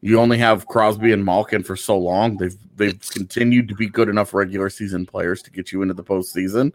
You 0.00 0.20
only 0.20 0.38
have 0.38 0.68
Crosby 0.68 1.10
and 1.10 1.24
Malkin 1.24 1.64
for 1.64 1.74
so 1.74 1.98
long. 1.98 2.36
They've 2.36 2.56
they've 2.76 2.90
It's- 2.90 3.10
continued 3.10 3.66
to 3.68 3.74
be 3.74 3.88
good 3.88 4.08
enough 4.08 4.32
regular 4.32 4.70
season 4.70 5.06
players 5.06 5.42
to 5.42 5.50
get 5.50 5.72
you 5.72 5.82
into 5.82 5.94
the 5.94 6.04
postseason. 6.04 6.72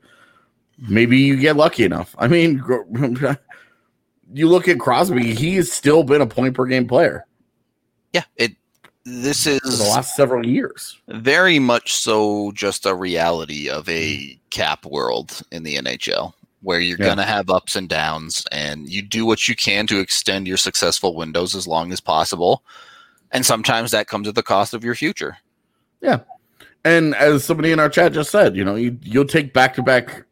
Maybe 0.90 1.20
you 1.20 1.38
get 1.38 1.56
lucky 1.56 1.86
enough. 1.86 2.14
I 2.18 2.28
mean, 2.28 2.60
you 4.34 4.48
look 4.48 4.68
at 4.68 4.80
Crosby; 4.80 5.34
he's 5.34 5.72
still 5.72 6.04
been 6.04 6.22
a 6.22 6.28
point 6.28 6.54
per 6.56 6.66
game 6.66 6.88
player 6.88 7.26
yeah, 8.14 8.24
it 8.36 8.56
this 9.06 9.46
for 9.46 9.60
the 9.60 9.90
last 9.90 10.16
several 10.16 10.46
years. 10.46 11.00
very 11.08 11.60
much 11.60 11.94
so 11.96 12.52
just 12.52 12.86
a 12.86 12.94
reality 12.94 13.70
of 13.70 13.88
a 13.90 14.18
mm-hmm. 14.18 14.38
cap 14.52 14.86
world 14.86 15.42
in 15.52 15.64
the 15.64 15.76
NHL 15.78 16.34
where 16.62 16.80
you're 16.80 16.98
Yeah. 17.00 17.06
going 17.06 17.18
to 17.18 17.24
have 17.24 17.50
ups 17.50 17.76
and 17.76 17.90
downs 17.90 18.46
and 18.52 18.88
you 18.88 19.02
do 19.02 19.26
what 19.26 19.48
you 19.48 19.56
can 19.56 19.88
to 19.88 20.00
extend 20.00 20.48
your 20.48 20.58
successful 20.58 21.16
windows 21.16 21.56
as 21.56 21.66
long 21.66 21.92
as 21.92 22.00
possible. 22.00 22.64
And 23.32 23.44
sometimes 23.44 23.90
that 23.92 24.08
comes 24.08 24.28
at 24.28 24.36
the 24.36 24.44
cost 24.44 24.76
of 24.76 24.84
your 24.84 24.94
future. 24.94 25.38
Yeah. 26.02 26.20
And 26.86 27.16
as 27.16 27.44
somebody 27.44 27.72
in 27.72 27.80
our 27.80 27.90
chat 27.90 28.14
just 28.14 28.30
said, 28.30 28.56
you 28.56 28.64
know, 28.64 28.76
you 28.76 28.98
you'll 29.02 29.26
take 29.26 29.54
back 29.54 29.74
to 29.76 29.84
back 29.84 30.26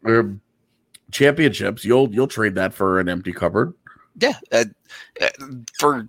championships. 1.12 1.84
You'll 1.86 2.14
you'll 2.14 2.28
trade 2.28 2.56
that 2.56 2.74
for 2.74 3.00
an 3.00 3.10
empty 3.10 3.34
cupboard. 3.34 3.74
Yeah, 4.20 4.36
uh, 4.52 4.66
uh, 5.22 5.30
for 5.80 6.08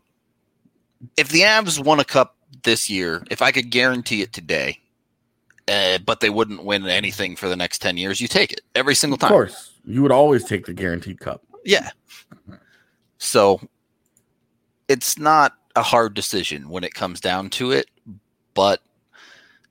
if 1.17 1.29
the 1.29 1.41
Avs 1.41 1.83
won 1.83 2.01
a 2.01 2.05
cup 2.05 2.37
this 2.63 2.91
year, 2.91 3.25
if 3.31 3.43
I 3.43 3.53
could 3.53 3.71
guarantee 3.71 4.23
it 4.23 4.33
today, 4.33 4.81
uh, 5.69 5.99
but 6.05 6.21
they 6.21 6.31
wouldn't 6.31 6.65
win 6.65 6.87
anything 6.87 7.37
for 7.37 7.49
the 7.49 7.57
next 7.57 7.79
10 7.79 7.97
years, 7.97 8.21
you 8.21 8.29
take 8.29 8.53
it 8.53 8.61
every 8.75 8.95
single 8.95 9.17
time. 9.17 9.29
Of 9.29 9.35
course, 9.35 9.73
you 9.85 10.03
would 10.03 10.13
always 10.13 10.45
take 10.45 10.67
the 10.67 10.73
guaranteed 10.73 11.21
cup. 11.21 11.45
Yeah. 11.65 11.91
So 13.19 13.61
it's 14.89 15.19
not 15.19 15.55
a 15.77 15.83
hard 15.83 16.15
decision 16.15 16.69
when 16.69 16.85
it 16.85 16.95
comes 16.95 17.21
down 17.21 17.51
to 17.51 17.71
it, 17.71 17.87
but 18.55 18.81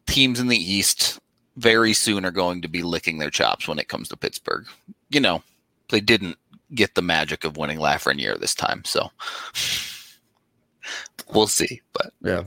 teams 0.07 0.39
in 0.39 0.47
the 0.47 0.57
East 0.57 1.19
very 1.57 1.93
soon 1.93 2.25
are 2.25 2.31
going 2.31 2.61
to 2.61 2.67
be 2.67 2.81
licking 2.83 3.17
their 3.17 3.29
chops 3.29 3.67
when 3.67 3.79
it 3.79 3.89
comes 3.89 4.07
to 4.09 4.17
Pittsburgh. 4.17 4.65
You 5.09 5.19
know, 5.19 5.43
they 5.89 5.99
didn't 5.99 6.37
get 6.73 6.95
the 6.95 7.01
magic 7.01 7.43
of 7.43 7.57
winning 7.57 7.79
Lafreniere 7.79 8.39
this 8.39 8.55
time, 8.55 8.83
so 8.85 9.09
we'll 11.33 11.47
see. 11.47 11.81
But 11.93 12.11
Yeah. 12.21 12.43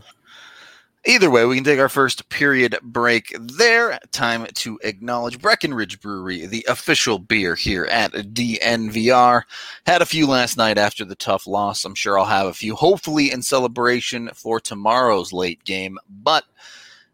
Either 1.05 1.33
way, 1.33 1.45
we 1.45 1.57
can 1.57 1.65
take 1.65 1.81
our 1.81 1.89
first 1.89 2.29
period 2.29 2.79
break 2.81 3.35
there. 3.41 3.99
Time 4.13 4.47
to 4.55 4.79
acknowledge 4.85 5.41
Breckenridge 5.41 6.01
Brewery, 6.01 6.47
the 6.47 6.65
official 6.69 7.19
beer 7.19 7.57
here 7.57 7.87
at 7.87 8.13
DNVR. 8.13 9.43
Had 9.85 10.01
a 10.01 10.07
few 10.07 10.29
last 10.29 10.57
night 10.57 10.79
after 10.79 11.05
the 11.05 11.17
tough 11.17 11.49
loss. 11.49 11.85
I'm 11.85 11.97
sure 11.97 12.17
I'll 12.17 12.25
have 12.25 12.47
a 12.47 12.55
few, 12.55 12.77
hopefully 12.77 13.33
in 13.33 13.43
celebration 13.43 14.31
for 14.33 14.61
tomorrow's 14.61 15.33
late 15.33 15.65
game. 15.65 15.99
But 16.09 16.45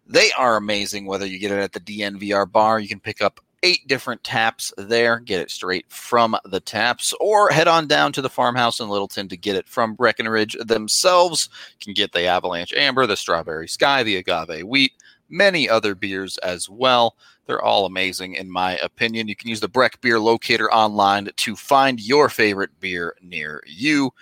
they 0.07 0.33
are 0.33 0.57
amazing. 0.57 1.07
Whether 1.07 1.25
you 1.25 1.39
get 1.39 1.53
it 1.53 1.59
at 1.59 1.73
the 1.73 1.81
DNVR 1.81 2.53
bar, 2.53 2.79
you 2.81 2.89
can 2.89 3.01
pick 3.01 3.23
up 3.23 3.41
eight 3.63 3.87
different 3.89 4.23
taps 4.25 4.73
there, 4.77 5.21
get 5.21 5.41
it 5.41 5.51
straight 5.51 5.87
from 5.89 6.37
the 6.45 6.61
taps, 6.61 7.15
or 7.21 7.51
head 7.51 7.69
on 7.69 7.87
down 7.87 8.13
to 8.13 8.23
the 8.23 8.31
farmhouse 8.31 8.81
in 8.81 8.89
Littleton 8.89 9.29
to 9.29 9.37
get 9.37 9.57
it 9.57 9.69
from 9.69 9.95
Breckenridge 9.95 10.57
themselves. 10.61 11.49
You 11.81 11.85
can 11.85 11.95
get 11.95 12.13
the 12.13 12.27
Avalanche 12.27 12.73
Amber, 12.75 13.07
the 13.07 13.17
Strawberry 13.17 13.69
Sky, 13.69 14.03
the 14.03 14.17
Agave 14.17 14.65
Wheat, 14.65 14.93
many 15.29 15.69
other 15.69 15.95
beers 15.95 16.39
as 16.39 16.69
well. 16.69 17.17
They're 17.47 17.63
all 17.63 17.87
amazing, 17.87 18.35
in 18.35 18.51
my 18.51 18.77
opinion. 18.79 19.29
You 19.29 19.37
can 19.37 19.49
use 19.49 19.61
the 19.61 19.69
Breck 19.69 20.01
Beer 20.01 20.21
Locator 20.21 20.71
online 20.73 21.31
to 21.35 21.57
find 21.57 22.01
your 22.01 22.29
favorite 22.29 22.79
beer 22.79 23.15
near 23.23 23.63
you. 23.67 24.13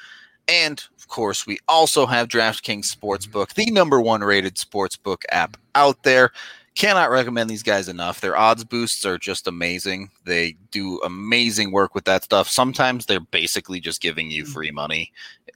And 0.49 0.83
of 0.97 1.09
course, 1.09 1.47
we 1.47 1.59
also 1.67 2.07
have 2.07 2.29
DraftKings 2.29 2.95
Sportsbook, 2.95 3.55
the 3.55 3.71
number 3.73 4.01
one 4.01 4.23
rated 4.23 4.55
sportsbook 4.55 5.23
app 5.31 5.57
out 5.75 6.03
there. 6.05 6.31
Cannot 6.77 7.11
recommend 7.11 7.49
these 7.49 7.63
guys 7.63 7.89
enough. 7.89 8.21
Their 8.21 8.37
odds 8.37 8.63
boosts 8.63 9.05
are 9.07 9.19
just 9.19 9.49
amazing. 9.49 10.11
They 10.25 10.57
do 10.71 11.01
amazing 11.01 11.73
work 11.73 11.95
with 11.95 12.05
that 12.05 12.23
stuff. 12.23 12.49
Sometimes 12.49 13.07
they're 13.07 13.19
basically 13.19 13.81
just 13.81 14.03
giving 14.03 14.31
you 14.31 14.45
mm. 14.45 14.49
free 14.49 14.71
money 14.71 15.11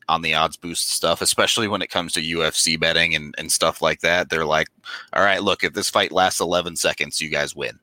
on 0.08 0.22
the 0.22 0.34
odds 0.34 0.56
boost 0.56 0.88
stuff, 0.88 1.20
especially 1.20 1.68
when 1.68 1.82
it 1.82 1.90
comes 1.90 2.14
to 2.14 2.22
UFC 2.22 2.80
betting 2.80 3.14
and, 3.14 3.34
and 3.38 3.52
stuff 3.52 3.82
like 3.82 4.00
that. 4.00 4.30
They're 4.30 4.46
like, 4.46 4.68
all 5.12 5.22
right, 5.22 5.42
look, 5.42 5.62
if 5.62 5.74
this 5.74 5.90
fight 5.90 6.10
lasts 6.10 6.40
11 6.40 6.76
seconds, 6.76 7.20
you 7.20 7.28
guys 7.28 7.54
win. 7.54 7.78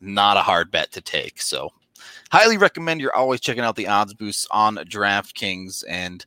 Not 0.00 0.36
a 0.36 0.42
hard 0.42 0.70
bet 0.70 0.90
to 0.92 1.00
take. 1.00 1.40
So 1.40 1.70
highly 2.30 2.58
recommend 2.58 3.00
you're 3.00 3.14
always 3.14 3.40
checking 3.40 3.62
out 3.62 3.76
the 3.76 3.86
odds 3.86 4.12
boosts 4.12 4.46
on 4.50 4.76
DraftKings, 4.76 5.84
and 5.88 6.26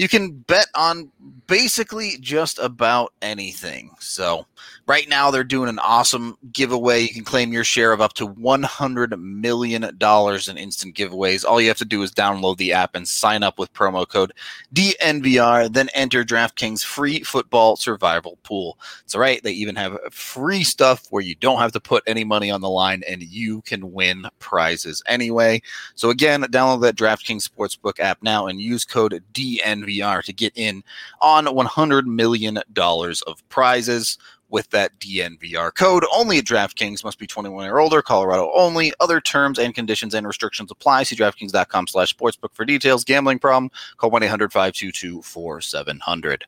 you 0.00 0.08
can 0.08 0.30
bet 0.30 0.68
on 0.74 1.10
basically 1.46 2.16
just 2.20 2.58
about 2.58 3.12
anything. 3.20 3.90
So, 4.00 4.46
right 4.86 5.06
now, 5.10 5.30
they're 5.30 5.44
doing 5.44 5.68
an 5.68 5.78
awesome 5.78 6.38
giveaway. 6.52 7.00
You 7.00 7.10
can 7.10 7.24
claim 7.24 7.52
your 7.52 7.64
share 7.64 7.92
of 7.92 8.00
up 8.00 8.14
to 8.14 8.26
$100 8.26 9.20
million 9.20 9.84
in 9.84 10.56
instant 10.56 10.96
giveaways. 10.96 11.44
All 11.44 11.60
you 11.60 11.68
have 11.68 11.76
to 11.76 11.84
do 11.84 12.02
is 12.02 12.12
download 12.12 12.56
the 12.56 12.72
app 12.72 12.94
and 12.94 13.06
sign 13.06 13.42
up 13.42 13.58
with 13.58 13.74
promo 13.74 14.08
code 14.08 14.32
DNVR, 14.72 15.70
then 15.70 15.90
enter 15.92 16.24
DraftKings 16.24 16.82
free 16.82 17.20
football 17.20 17.76
survival 17.76 18.38
pool. 18.42 18.78
It's 19.04 19.14
all 19.14 19.20
right. 19.20 19.42
They 19.42 19.52
even 19.52 19.76
have 19.76 19.98
free 20.10 20.64
stuff 20.64 21.08
where 21.10 21.22
you 21.22 21.34
don't 21.34 21.58
have 21.58 21.72
to 21.72 21.80
put 21.80 22.04
any 22.06 22.24
money 22.24 22.50
on 22.50 22.62
the 22.62 22.70
line 22.70 23.02
and 23.06 23.22
you 23.22 23.60
can 23.62 23.92
win 23.92 24.24
prizes 24.38 25.02
anyway. 25.06 25.60
So, 25.94 26.08
again, 26.08 26.40
download 26.44 26.80
that 26.82 26.96
DraftKings 26.96 27.46
Sportsbook 27.46 28.00
app 28.00 28.22
now 28.22 28.46
and 28.46 28.58
use 28.58 28.86
code 28.86 29.22
DNVR 29.34 29.89
to 30.24 30.32
get 30.32 30.52
in 30.56 30.84
on 31.20 31.46
$100 31.46 32.04
million 32.04 32.58
of 32.76 33.48
prizes 33.48 34.18
with 34.50 34.68
that 34.70 34.98
DNVR 34.98 35.74
code. 35.74 36.04
Only 36.12 36.38
at 36.38 36.44
DraftKings 36.44 37.04
must 37.04 37.18
be 37.18 37.26
21 37.26 37.68
or 37.68 37.80
older, 37.80 38.02
Colorado 38.02 38.52
only. 38.54 38.92
Other 39.00 39.20
terms 39.20 39.58
and 39.58 39.74
conditions 39.74 40.14
and 40.14 40.26
restrictions 40.26 40.70
apply. 40.70 41.02
See 41.04 41.16
DraftKings.com 41.16 41.86
slash 41.86 42.14
sportsbook 42.14 42.52
for 42.52 42.64
details. 42.64 43.04
Gambling 43.04 43.38
problem? 43.38 43.70
Call 43.96 44.10
1-800-522-4700. 44.10 46.42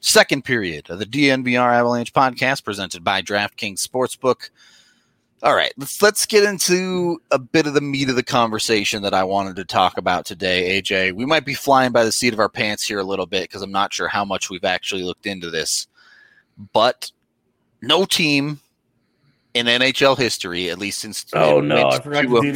Second 0.00 0.44
period 0.44 0.90
of 0.90 0.98
the 0.98 1.06
DNVR 1.06 1.74
Avalanche 1.74 2.12
podcast 2.12 2.64
presented 2.64 3.04
by 3.04 3.22
DraftKings 3.22 3.86
Sportsbook. 3.86 4.50
All 5.42 5.56
right, 5.56 5.72
let's 5.76 6.00
let's 6.00 6.24
get 6.24 6.44
into 6.44 7.20
a 7.32 7.38
bit 7.38 7.66
of 7.66 7.74
the 7.74 7.80
meat 7.80 8.08
of 8.08 8.14
the 8.14 8.22
conversation 8.22 9.02
that 9.02 9.12
I 9.12 9.24
wanted 9.24 9.56
to 9.56 9.64
talk 9.64 9.98
about 9.98 10.24
today, 10.24 10.80
AJ. 10.80 11.14
We 11.14 11.26
might 11.26 11.44
be 11.44 11.54
flying 11.54 11.90
by 11.90 12.04
the 12.04 12.12
seat 12.12 12.32
of 12.32 12.38
our 12.38 12.48
pants 12.48 12.86
here 12.86 13.00
a 13.00 13.04
little 13.04 13.26
bit 13.26 13.42
because 13.42 13.60
I'm 13.60 13.72
not 13.72 13.92
sure 13.92 14.06
how 14.06 14.24
much 14.24 14.50
we've 14.50 14.64
actually 14.64 15.02
looked 15.02 15.26
into 15.26 15.50
this. 15.50 15.88
But 16.72 17.10
no 17.80 18.04
team 18.04 18.60
in 19.54 19.66
NHL 19.66 20.16
history, 20.16 20.70
at 20.70 20.78
least 20.78 21.00
since 21.00 21.26
Oh, 21.32 21.60
no, 21.60 21.90
to 21.90 22.10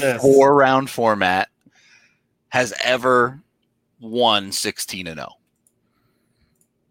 a 0.05 0.19
four 0.21 0.55
round 0.55 0.89
format, 0.89 1.49
has 2.51 2.73
ever 2.85 3.41
won 4.01 4.53
16 4.53 5.09
and 5.09 5.19
0. 5.19 5.29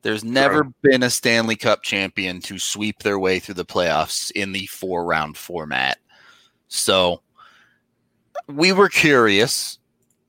There's 0.06 0.24
never 0.24 0.66
been 0.84 1.02
a 1.02 1.10
Stanley 1.10 1.56
Cup 1.56 1.82
champion 1.82 2.40
to 2.42 2.60
sweep 2.60 3.00
their 3.00 3.18
way 3.18 3.40
through 3.40 3.56
the 3.56 3.66
playoffs 3.66 4.30
in 4.30 4.52
the 4.52 4.68
four 4.68 5.04
round 5.04 5.36
format. 5.36 5.98
So 6.68 7.24
we 8.46 8.72
were 8.72 8.88
curious 8.88 9.80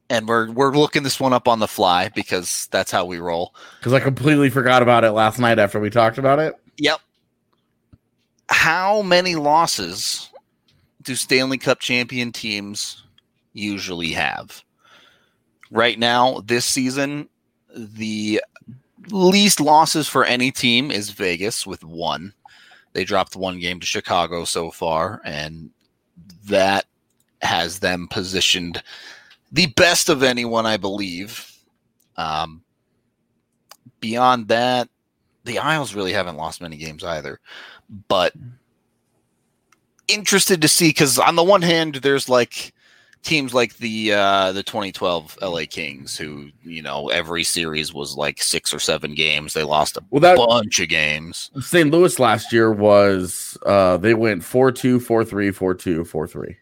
and 0.09 0.27
we're 0.27 0.51
we're 0.51 0.75
looking 0.75 1.03
this 1.03 1.21
one 1.21 1.35
up 1.35 1.47
on 1.47 1.59
the 1.59 1.69
fly 1.69 2.09
because 2.09 2.69
that's 2.71 2.91
how 2.91 3.05
we 3.05 3.19
roll. 3.19 3.55
Because 3.79 3.93
I 3.93 4.01
completely 4.01 4.49
forgot 4.49 4.81
about 4.81 5.05
it 5.05 5.11
last 5.11 5.39
night 5.39 5.59
after 5.59 5.79
we 5.79 5.91
talked 5.91 6.17
about 6.17 6.39
it. 6.39 6.55
Yep. 6.79 7.01
How 8.49 9.03
many 9.03 9.35
losses 9.35 10.31
do 11.03 11.15
Stanley 11.15 11.59
Cup 11.59 11.81
champion 11.81 12.33
teams 12.33 13.05
usually 13.53 14.13
have? 14.13 14.65
Right 15.71 15.99
now, 15.99 16.41
this 16.47 16.65
season, 16.65 17.29
the 17.77 18.41
least 19.13 19.61
losses 19.61 20.09
for 20.09 20.25
any 20.25 20.51
team 20.51 20.91
is 20.91 21.11
Vegas 21.11 21.67
with 21.67 21.85
one. 21.85 22.33
They 22.93 23.05
dropped 23.05 23.37
one 23.37 23.59
game 23.59 23.81
to 23.81 23.87
Chicago 23.87 24.45
so 24.45 24.71
far, 24.71 25.21
and 25.25 25.71
that 26.47 26.87
has 27.43 27.79
them 27.79 28.09
positioned 28.09 28.83
the 29.53 29.67
best 29.67 30.09
of 30.09 30.23
anyone, 30.23 30.67
I 30.67 30.77
believe. 30.77 31.53
Um, 32.17 32.63
beyond 34.01 34.49
that, 34.49 34.89
the 35.45 35.59
Isles 35.59 35.95
really 35.95 36.13
haven't 36.13 36.37
lost 36.37 36.61
many 36.61 36.77
games 36.77 37.05
either. 37.05 37.41
But 38.09 38.33
interested 40.09 40.63
to 40.63 40.69
see 40.69 40.89
because 40.89 41.19
on 41.19 41.37
the 41.37 41.45
one 41.45 41.63
hand, 41.63 41.97
there's 41.97 42.29
like 42.29 42.73
teams 43.27 43.53
like 43.53 43.77
the 43.79 44.13
uh, 44.13 44.53
the 44.53 44.63
2012 44.63 45.39
LA 45.43 45.63
Kings, 45.69 46.17
who 46.17 46.49
you 46.63 46.81
know 46.83 47.09
every 47.09 47.45
series 47.45 47.93
was 47.93 48.17
like 48.17 48.41
six 48.43 48.73
or 48.73 48.79
seven 48.79 49.15
games. 49.15 49.53
They 49.53 49.65
lost 49.65 49.97
a 49.97 50.05
Well, 50.11 50.21
that 50.21 50.37
bunch 50.39 50.81
of 50.81 50.89
games. 50.89 51.51
St. 51.61 51.91
Louis 51.91 52.19
last 52.19 52.53
year 52.53 52.73
was 52.73 53.59
uh 53.67 53.97
they 53.99 54.15
went 54.15 54.43
4-2, 54.43 54.99
4-3, 54.99 55.53
4-2, 55.53 56.01
4-3. 56.09 56.57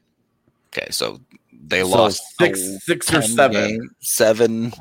Okay, 0.77 0.87
so 0.91 1.21
they 1.67 1.81
So 1.83 1.89
lost 1.89 2.23
six- 2.41 2.61
oh, 2.63 2.79
six 2.83 3.15
or 3.15 3.23
seven. 3.23 3.69
game- 3.79 3.91
seven. 4.01 4.73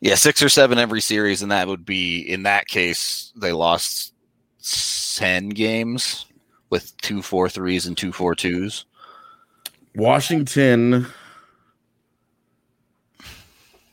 Yeah, 0.00 0.16
six 0.16 0.42
or 0.42 0.48
seven 0.48 0.78
every 0.78 1.00
series, 1.00 1.42
and 1.42 1.52
that 1.52 1.68
would 1.68 1.84
be 1.84 2.20
in 2.22 2.42
that 2.42 2.66
case 2.66 3.32
they 3.36 3.52
lost 3.52 4.12
ten 5.16 5.48
games 5.50 6.26
with 6.70 6.96
two 6.98 7.22
four 7.22 7.48
threes 7.48 7.86
and 7.86 7.96
two 7.96 8.12
four 8.12 8.34
twos. 8.34 8.84
Washington 9.94 11.06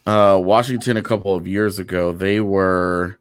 uh 0.05 0.39
Washington 0.41 0.97
a 0.97 1.03
couple 1.03 1.35
of 1.35 1.47
years 1.47 1.79
ago, 1.79 2.11
they 2.13 2.39
were 2.39 3.17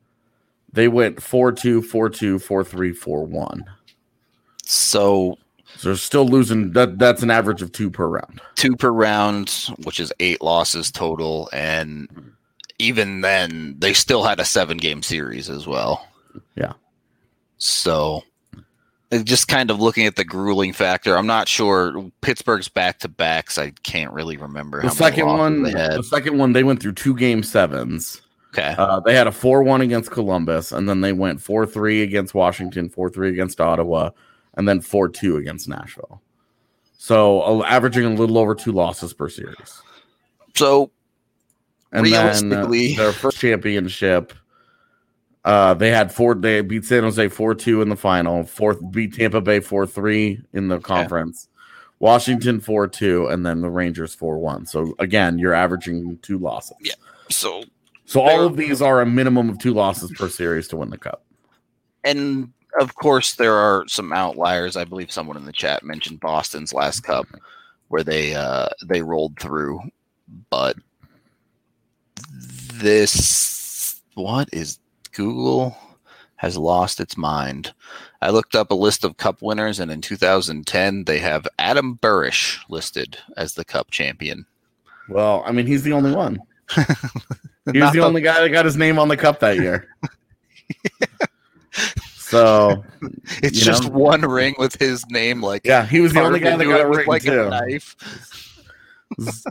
they 0.72 0.88
went 0.88 1.16
4-2, 1.16 1.80
4-2, 1.80 2.34
4-3, 2.36 2.92
4-1. 2.98 3.62
So 4.64 5.38
So 5.76 5.88
they're 5.88 5.96
still 5.96 6.26
losing 6.28 6.72
that 6.72 6.98
that's 6.98 7.22
an 7.22 7.30
average 7.30 7.62
of 7.62 7.72
2 7.72 7.90
per 7.90 8.06
round. 8.06 8.40
two 8.56 8.76
per 8.76 8.90
round, 8.90 9.50
which 9.84 10.00
is 10.00 10.12
eight 10.20 10.42
losses 10.42 10.90
total, 10.90 11.48
and 11.52 12.08
even 12.78 13.22
then, 13.22 13.76
they 13.78 13.92
still 13.92 14.22
had 14.24 14.40
a 14.40 14.44
seven 14.44 14.76
game 14.78 15.02
series 15.02 15.50
as 15.50 15.66
well. 15.66 16.06
Yeah. 16.56 16.74
So, 17.58 18.22
just 19.24 19.48
kind 19.48 19.70
of 19.70 19.80
looking 19.80 20.06
at 20.06 20.16
the 20.16 20.24
grueling 20.24 20.72
factor, 20.72 21.16
I'm 21.16 21.26
not 21.26 21.48
sure 21.48 22.10
Pittsburgh's 22.20 22.68
back 22.68 22.98
to 23.00 23.08
backs. 23.08 23.56
I 23.58 23.70
can't 23.82 24.12
really 24.12 24.36
remember. 24.36 24.82
The 24.82 24.88
how 24.88 24.94
many 24.94 24.98
second 24.98 25.26
one 25.26 25.62
they 25.62 25.70
had. 25.70 25.92
the 25.98 26.02
second 26.02 26.38
one 26.38 26.52
they 26.52 26.64
went 26.64 26.80
through 26.80 26.92
two 26.92 27.14
game 27.16 27.42
sevens. 27.42 28.20
Okay. 28.54 28.74
Uh, 28.78 29.00
they 29.00 29.14
had 29.14 29.26
a 29.26 29.30
4-1 29.30 29.82
against 29.82 30.10
Columbus 30.10 30.72
and 30.72 30.88
then 30.88 31.00
they 31.00 31.12
went 31.12 31.38
4-3 31.38 32.02
against 32.02 32.34
Washington, 32.34 32.88
4-3 32.88 33.30
against 33.30 33.60
Ottawa, 33.60 34.10
and 34.54 34.66
then 34.68 34.80
4-2 34.80 35.38
against 35.38 35.68
Nashville. 35.68 36.20
So 36.96 37.40
uh, 37.42 37.64
averaging 37.66 38.04
a 38.04 38.14
little 38.14 38.38
over 38.38 38.54
two 38.54 38.72
losses 38.72 39.12
per 39.14 39.28
series. 39.28 39.82
So, 40.54 40.90
And 41.92 42.04
then 42.06 42.14
uh, 42.14 42.18
Realistically- 42.24 42.96
their 42.96 43.12
first 43.12 43.38
championship, 43.38 44.32
uh, 45.44 45.74
they 45.74 45.90
had 45.90 46.12
four. 46.12 46.35
They 46.35 46.61
beat 46.61 46.85
San 46.85 47.03
Jose 47.05 47.29
four 47.29 47.55
two 47.55 47.81
in 47.83 47.88
the 47.88 47.96
final. 47.96 48.44
Fourth 48.44 48.79
beat 48.90 49.14
Tampa 49.14 49.40
Bay 49.40 49.61
four 49.61 49.87
three 49.87 50.40
in 50.53 50.68
the 50.68 50.79
conference. 50.81 51.48
Washington 52.01 52.61
four 52.61 52.87
two, 52.88 53.27
and 53.29 53.44
then 53.46 53.61
the 53.61 53.70
Rangers 53.70 54.14
four 54.14 54.38
one. 54.38 54.66
So 54.66 54.94
again, 54.98 55.38
you're 55.38 55.55
averaging 55.55 56.18
two 56.22 56.38
losses. 56.38 56.77
Yeah. 56.81 56.94
so 57.31 57.62
So 58.05 58.20
all 58.20 58.44
of 58.44 58.57
these 58.57 58.81
are 58.83 59.01
a 59.01 59.07
minimum 59.07 59.48
of 59.51 59.59
two 59.59 59.74
losses 59.74 60.11
per 60.12 60.29
series 60.29 60.68
to 60.68 60.77
win 60.77 60.90
the 60.90 60.98
cup. 60.98 61.24
and 62.05 62.53
of 62.81 62.94
course 62.94 63.35
there 63.37 63.55
are 63.55 63.85
some 63.88 64.12
outliers 64.12 64.77
i 64.77 64.85
believe 64.85 65.11
someone 65.11 65.37
in 65.38 65.46
the 65.46 65.53
chat 65.53 65.83
mentioned 65.83 66.20
boston's 66.20 66.72
last 66.74 67.01
cup 67.01 67.27
where 67.88 68.05
they 68.05 68.35
uh 68.35 68.68
they 68.87 69.01
rolled 69.03 69.38
through 69.40 69.81
but 70.51 70.77
this 72.74 74.01
what 74.14 74.48
is 74.53 74.79
google 75.18 75.76
has 76.37 76.57
lost 76.57 77.00
its 77.00 77.16
mind 77.16 77.74
i 78.22 78.31
looked 78.31 78.54
up 78.54 78.70
a 78.70 78.74
list 78.74 79.04
of 79.04 79.16
cup 79.16 79.42
winners 79.42 79.81
and 79.81 79.90
in 79.90 80.00
2010 80.00 81.04
they 81.04 81.18
have 81.18 81.46
adam 81.59 81.94
burish 81.94 82.61
listed 82.68 83.18
as 83.37 83.54
the 83.54 83.64
cup 83.64 83.90
champion 83.90 84.46
Well, 85.09 85.42
I 85.46 85.52
mean, 85.52 85.66
he's 85.66 85.83
the 85.83 85.94
only 85.94 86.14
one. 86.14 86.38
He 87.72 87.81
was 87.81 87.92
the 87.92 88.00
only 88.00 88.20
guy 88.20 88.40
that 88.40 88.48
got 88.50 88.64
his 88.64 88.76
name 88.76 88.98
on 88.98 89.09
the 89.09 89.16
cup 89.16 89.40
that 89.40 89.57
year. 89.57 89.88
so 92.16 92.85
it's 93.42 93.61
just 93.61 93.85
know? 93.85 93.90
one 93.90 94.22
ring 94.22 94.54
with 94.59 94.74
his 94.78 95.04
name 95.11 95.42
like 95.42 95.66
yeah, 95.66 95.85
he 95.85 96.00
was 96.00 96.12
the 96.12 96.20
only 96.20 96.40
guy 96.40 96.57
that 96.57 96.64
got 96.64 96.81
a 96.81 96.88
ring 96.88 97.07
like 97.07 97.26
a 97.26 97.48
knife 97.48 97.94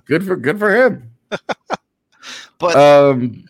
good 0.06 0.26
for 0.26 0.36
good 0.36 0.60
for 0.60 0.76
him. 0.76 1.12
but 2.60 2.76
Um, 2.76 3.46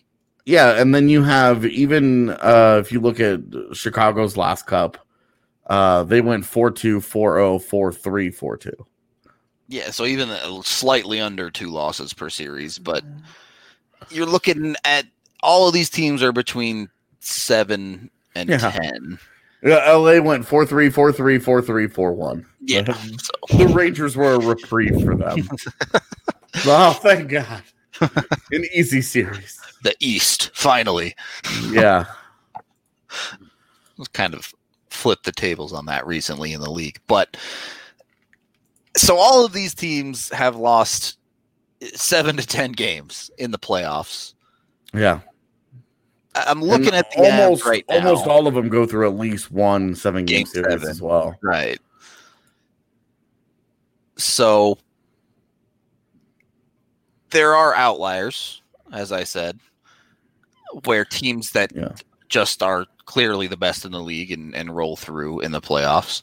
yeah, 0.48 0.80
and 0.82 0.96
then 0.96 1.10
you 1.10 1.22
have 1.24 1.66
even 1.66 2.30
uh, 2.32 2.78
if 2.80 2.92
you 2.92 3.00
look 3.02 3.20
at 3.20 3.42
Chicago's 3.74 4.38
last 4.38 4.66
cup, 4.66 4.98
Uh, 5.68 6.04
they 6.06 6.22
went 6.22 6.46
4 6.46 6.72
2, 6.72 7.02
4 7.02 7.36
0, 7.36 7.60
4 7.60 7.92
3, 7.92 8.32
4 8.32 8.58
2. 8.58 8.72
Yeah, 9.68 9.92
so 9.92 10.06
even 10.06 10.30
slightly 10.64 11.20
under 11.20 11.52
two 11.52 11.70
losses 11.70 12.14
per 12.14 12.30
series, 12.30 12.80
but 12.80 13.04
you're 14.10 14.26
looking 14.26 14.78
at 14.86 15.06
all 15.44 15.68
of 15.68 15.74
these 15.74 15.90
teams 15.90 16.24
are 16.24 16.32
between 16.32 16.88
seven 17.20 18.10
and 18.34 18.50
Yeah. 18.50 18.72
ten. 18.72 19.20
Yeah, 19.62 19.92
LA 19.92 20.22
went 20.22 20.46
4 20.48 20.66
3, 20.66 20.90
4 20.90 21.12
3, 21.12 21.38
4 21.40 21.62
3, 21.62 21.88
4 21.88 22.14
1. 22.14 22.46
Yeah, 22.62 22.94
so 23.20 23.58
The 23.58 23.68
Rangers 23.68 24.16
were 24.16 24.36
a 24.36 24.40
reprieve 24.40 25.02
for 25.04 25.16
them. 25.16 25.50
oh, 26.66 26.94
thank 26.94 27.28
God. 27.30 27.62
An 28.52 28.66
easy 28.74 29.02
series. 29.02 29.60
the 29.84 29.96
East 30.00 30.52
finally 30.54 31.16
Yeah. 31.72 32.06
kind 34.14 34.34
of 34.34 34.54
flipped 34.90 35.26
the 35.26 35.32
tables 35.32 35.74
on 35.74 35.86
that 35.88 36.06
recently 36.08 36.54
in 36.54 36.62
the 36.62 36.70
league, 36.72 37.00
but 37.08 37.38
so 38.96 39.16
all 39.18 39.46
of 39.46 39.54
these 39.54 39.74
teams 39.76 40.30
have 40.30 40.56
lost 40.56 41.18
seven 41.94 42.36
to 42.38 42.46
ten 42.46 42.72
games 42.72 43.30
in 43.38 43.52
the 43.52 43.60
playoffs. 43.60 44.34
Yeah. 44.94 45.20
I'm 46.36 46.62
looking 46.62 46.88
And 46.88 46.96
at 46.98 47.10
the 47.12 47.18
almost, 47.24 47.42
almost 47.42 47.66
right 47.66 47.86
now. 47.90 47.96
almost 47.98 48.28
all 48.28 48.48
of 48.48 48.54
them 48.56 48.70
go 48.70 48.86
through 48.86 49.08
at 49.08 49.16
least 49.18 49.52
one 49.52 49.96
seven 49.96 50.26
game 50.26 50.40
Game 50.40 50.46
series 50.48 50.74
seven. 50.74 50.90
as 50.90 51.02
well. 51.02 51.36
Right. 51.42 51.80
So 54.18 54.78
there 57.32 57.56
are 57.56 57.74
outliers, 57.76 58.62
as 58.92 59.12
I 59.12 59.24
said, 59.24 59.60
where 60.86 61.06
teams 61.06 61.52
that 61.52 61.72
Yeah. 61.76 61.94
just 62.30 62.62
are 62.62 62.86
clearly 63.06 63.48
the 63.48 63.58
best 63.58 63.86
in 63.86 63.92
the 63.92 64.02
league 64.02 64.32
and, 64.32 64.54
and 64.56 64.76
roll 64.76 64.96
through 64.96 65.40
in 65.42 65.52
the 65.52 65.62
playoffs. 65.62 66.22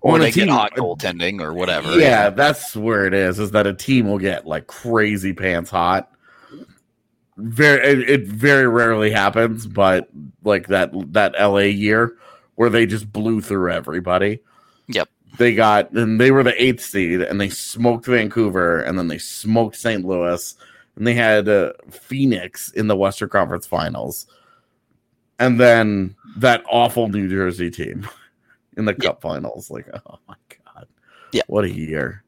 Or 0.00 0.18
they 0.18 0.30
get 0.30 0.48
hot 0.48 0.74
goaltending 0.74 1.40
or 1.40 1.52
whatever. 1.52 1.98
Yeah, 1.98 2.30
that's 2.30 2.76
where 2.76 3.04
it 3.06 3.14
is. 3.14 3.40
Is 3.40 3.50
that 3.50 3.66
a 3.66 3.74
team 3.74 4.06
will 4.06 4.18
get 4.18 4.46
like 4.46 4.68
crazy 4.68 5.32
pants 5.32 5.70
hot. 5.70 6.12
Very, 7.36 7.84
it, 7.86 8.10
it 8.10 8.26
very 8.26 8.68
rarely 8.68 9.10
happens, 9.10 9.66
but 9.66 10.08
like 10.44 10.68
that 10.68 10.90
that 11.12 11.34
LA 11.38 11.58
year 11.70 12.16
where 12.54 12.70
they 12.70 12.86
just 12.86 13.12
blew 13.12 13.40
through 13.40 13.72
everybody. 13.72 14.40
Yep. 14.88 15.08
They 15.38 15.54
got 15.54 15.92
and 15.92 16.20
they 16.20 16.30
were 16.30 16.42
the 16.42 16.60
eighth 16.62 16.82
seed, 16.84 17.20
and 17.22 17.40
they 17.40 17.48
smoked 17.48 18.06
Vancouver, 18.06 18.80
and 18.80 18.98
then 18.98 19.08
they 19.08 19.18
smoked 19.18 19.76
St. 19.76 20.04
Louis, 20.04 20.54
and 20.96 21.06
they 21.06 21.14
had 21.14 21.48
uh, 21.48 21.72
Phoenix 21.90 22.70
in 22.72 22.88
the 22.88 22.96
Western 22.96 23.28
Conference 23.28 23.66
Finals, 23.66 24.26
and 25.38 25.58
then 25.60 26.16
that 26.36 26.62
awful 26.68 27.08
New 27.08 27.28
Jersey 27.28 27.70
team 27.70 28.06
in 28.76 28.84
the 28.84 28.94
Cup 28.94 29.22
Finals. 29.22 29.70
Like, 29.70 29.86
oh 29.94 30.18
my 30.28 30.34
god, 30.64 30.88
Yeah. 31.32 31.42
what 31.46 31.64
a 31.64 31.70
year! 31.70 32.24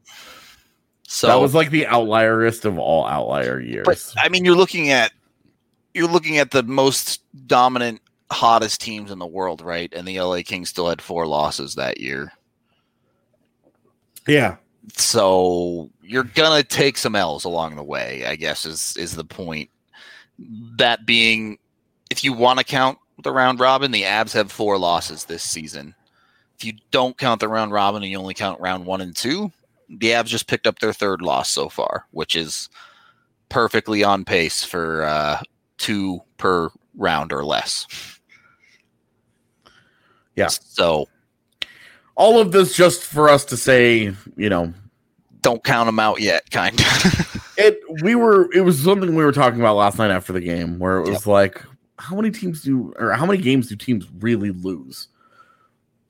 So 1.07 1.27
that 1.27 1.41
was 1.41 1.53
like 1.53 1.69
the 1.69 1.83
outlierist 1.85 2.63
of 2.63 2.79
all 2.79 3.05
outlier 3.05 3.59
years. 3.59 3.85
But 3.85 4.13
I 4.17 4.29
mean, 4.29 4.45
you're 4.45 4.55
looking 4.55 4.89
at 4.89 5.11
you're 5.93 6.07
looking 6.07 6.37
at 6.37 6.51
the 6.51 6.63
most 6.63 7.21
dominant, 7.47 7.99
hottest 8.31 8.79
teams 8.79 9.11
in 9.11 9.19
the 9.19 9.27
world, 9.27 9.59
right? 9.61 9.91
And 9.93 10.07
the 10.07 10.21
LA 10.21 10.41
Kings 10.45 10.69
still 10.69 10.87
had 10.87 11.01
four 11.01 11.27
losses 11.27 11.75
that 11.75 11.99
year, 11.99 12.31
yeah, 14.27 14.57
so 14.95 15.89
you're 16.01 16.23
gonna 16.23 16.63
take 16.63 16.97
some 16.97 17.15
L's 17.15 17.43
along 17.43 17.75
the 17.75 17.83
way. 17.83 18.25
I 18.25 18.35
guess 18.35 18.65
is 18.65 18.95
is 18.97 19.15
the 19.15 19.23
point. 19.23 19.69
That 20.77 21.05
being, 21.05 21.59
if 22.09 22.23
you 22.23 22.33
want 22.33 22.59
to 22.59 22.65
count 22.65 22.97
the 23.23 23.31
round 23.31 23.59
robin, 23.59 23.91
the 23.91 24.03
Avs 24.03 24.33
have 24.33 24.51
four 24.51 24.77
losses 24.77 25.25
this 25.25 25.43
season. 25.43 25.93
If 26.57 26.65
you 26.65 26.73
don't 26.91 27.17
count 27.17 27.39
the 27.39 27.47
round 27.47 27.71
robin 27.71 28.01
and 28.03 28.11
you 28.11 28.17
only 28.17 28.33
count 28.33 28.59
round 28.59 28.85
one 28.85 29.01
and 29.01 29.15
two, 29.15 29.51
the 29.89 30.09
Avs 30.09 30.25
just 30.25 30.47
picked 30.47 30.67
up 30.67 30.79
their 30.79 30.93
third 30.93 31.21
loss 31.21 31.49
so 31.49 31.69
far, 31.69 32.05
which 32.11 32.35
is 32.35 32.69
perfectly 33.49 34.03
on 34.03 34.25
pace 34.25 34.63
for 34.63 35.03
uh, 35.03 35.41
two 35.77 36.21
per 36.37 36.69
round 36.95 37.33
or 37.33 37.43
less. 37.43 37.85
Yeah. 40.35 40.47
So 40.47 41.07
all 42.21 42.39
of 42.39 42.51
this 42.51 42.75
just 42.75 43.03
for 43.03 43.29
us 43.29 43.43
to 43.45 43.57
say, 43.57 44.13
you 44.37 44.47
know, 44.47 44.71
don't 45.41 45.63
count 45.63 45.87
them 45.87 45.97
out 45.97 46.21
yet, 46.21 46.51
kind 46.51 46.79
of. 46.79 47.53
it. 47.57 47.79
We 48.03 48.13
were. 48.13 48.47
It 48.53 48.61
was 48.61 48.79
something 48.79 49.15
we 49.15 49.23
were 49.23 49.31
talking 49.31 49.59
about 49.59 49.75
last 49.75 49.97
night 49.97 50.11
after 50.11 50.31
the 50.31 50.39
game, 50.39 50.77
where 50.77 50.99
it 50.99 51.09
was 51.09 51.25
like, 51.25 51.63
how 51.97 52.15
many 52.15 52.29
teams 52.29 52.61
do, 52.61 52.93
or 52.99 53.13
how 53.13 53.25
many 53.25 53.41
games 53.41 53.69
do 53.69 53.75
teams 53.75 54.05
really 54.19 54.51
lose 54.51 55.07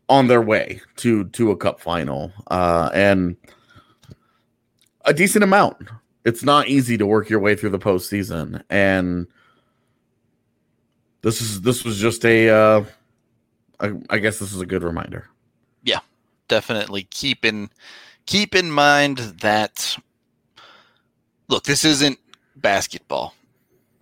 on 0.10 0.28
their 0.28 0.41
way 0.41 0.82
to 0.97 1.30
to 1.30 1.52
a 1.52 1.56
cup 1.56 1.80
final? 1.80 2.34
Uh, 2.47 2.89
and 2.93 3.38
a 5.06 5.13
decent 5.13 5.45
amount. 5.45 5.78
It's 6.26 6.43
not 6.43 6.67
easy 6.67 6.97
to 6.97 7.06
work 7.06 7.30
your 7.30 7.39
way 7.39 7.56
through 7.56 7.69
the 7.69 7.80
postseason, 7.80 8.62
and 8.69 9.28
this 11.21 11.41
is 11.41 11.62
this 11.62 11.86
was 11.86 11.97
just 11.97 12.26
a. 12.26 12.50
Uh, 12.50 12.84
I, 13.80 13.93
I 14.10 14.17
guess 14.17 14.39
this 14.39 14.52
is 14.52 14.60
a 14.60 14.65
good 14.65 14.84
reminder. 14.84 15.31
Definitely 16.52 17.04
keep 17.04 17.46
in 17.46 17.70
keep 18.26 18.56
in 18.56 18.70
mind 18.70 19.20
that 19.40 19.96
look, 21.48 21.64
this 21.64 21.86
isn't 21.86 22.20
basketball. 22.58 23.36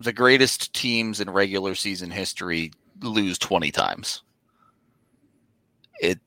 The 0.00 0.12
greatest 0.12 0.74
teams 0.74 1.20
in 1.20 1.30
regular 1.30 1.76
season 1.76 2.10
history 2.10 2.72
lose 3.02 3.38
20 3.38 3.70
times. 3.70 4.22
It 6.00 6.18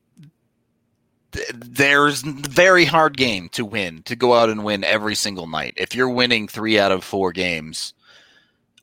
th- 1.32 1.50
there's 1.54 2.22
very 2.22 2.86
hard 2.86 3.18
game 3.18 3.50
to 3.50 3.66
win, 3.66 4.02
to 4.04 4.16
go 4.16 4.32
out 4.32 4.48
and 4.48 4.64
win 4.64 4.82
every 4.82 5.16
single 5.16 5.46
night. 5.46 5.74
If 5.76 5.94
you're 5.94 6.08
winning 6.08 6.48
3 6.48 6.78
out 6.78 6.90
of 6.90 7.04
4 7.04 7.32
games 7.32 7.92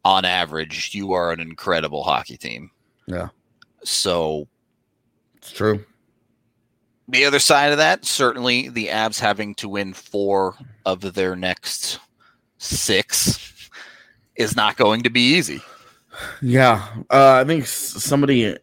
on 0.05 0.25
average, 0.25 0.93
you 0.93 1.13
are 1.13 1.31
an 1.31 1.39
incredible 1.39 2.03
hockey 2.03 2.37
team. 2.37 2.69
Yeah. 3.07 3.29
So 3.83 4.47
It's 5.37 5.51
true. 5.51 5.83
The 7.11 7.25
other 7.25 7.39
side 7.39 7.71
of 7.73 7.77
that, 7.77 8.05
certainly 8.05 8.69
the 8.69 8.87
Avs 8.87 9.19
having 9.19 9.53
to 9.55 9.67
win 9.67 9.93
four 9.93 10.55
of 10.85 11.13
their 11.13 11.35
next 11.35 11.99
six 12.57 13.69
is 14.37 14.55
not 14.55 14.77
going 14.77 15.03
to 15.03 15.09
be 15.09 15.35
easy. 15.35 15.61
Yeah, 16.41 16.87
uh, 17.09 17.41
I 17.41 17.43
think 17.43 17.65
somebody, 17.65 18.55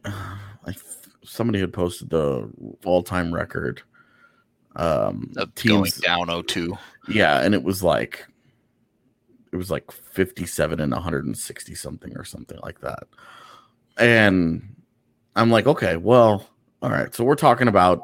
like 0.67 0.77
somebody 1.25 1.61
had 1.61 1.75
posted 1.75 2.09
the 2.09 2.49
all-time 2.85 3.35
record. 3.35 3.83
Um, 4.77 5.33
Of 5.37 5.55
going 5.57 5.91
down 6.01 6.29
0-2. 6.29 6.79
yeah, 7.09 7.43
and 7.43 7.55
it 7.55 7.63
was 7.63 7.83
like, 7.83 8.27
it 9.53 9.57
was 9.57 9.71
like 9.71 9.91
fifty-seven 9.91 10.79
and 10.81 10.93
one 10.93 11.03
hundred 11.03 11.25
and 11.27 11.37
sixty 11.37 11.75
something 11.75 12.17
or 12.17 12.25
something 12.25 12.59
like 12.63 12.81
that. 12.81 13.05
And 13.97 14.77
I'm 15.37 15.51
like, 15.51 15.67
okay, 15.67 15.97
well, 15.97 16.49
all 16.81 16.91
right. 16.91 17.15
So 17.15 17.25
we're 17.25 17.35
talking 17.35 17.67
about 17.67 18.03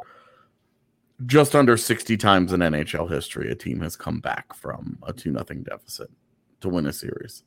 just 1.26 1.54
under 1.54 1.76
sixty 1.76 2.16
times 2.16 2.52
in 2.52 2.60
NHL 2.60 3.10
history, 3.10 3.50
a 3.50 3.54
team 3.54 3.80
has 3.80 3.96
come 3.96 4.20
back 4.20 4.54
from 4.54 4.98
a 5.04 5.12
two 5.12 5.30
nothing 5.30 5.62
deficit 5.62 6.10
to 6.60 6.68
win 6.68 6.86
a 6.86 6.92
series. 6.92 7.42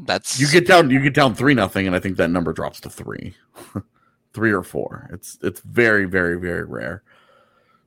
That's 0.00 0.38
You 0.40 0.46
get 0.48 0.66
down, 0.66 0.90
you 0.90 1.00
get 1.02 1.14
down 1.14 1.34
three 1.34 1.54
nothing, 1.54 1.86
and 1.86 1.96
I 1.96 1.98
think 1.98 2.16
that 2.18 2.28
number 2.30 2.52
drops 2.52 2.80
to 2.82 2.90
three, 2.90 3.34
three 4.32 4.52
or 4.52 4.62
four. 4.62 5.10
It's 5.12 5.38
it's 5.42 5.60
very 5.60 6.04
very 6.04 6.38
very 6.40 6.64
rare. 6.64 7.02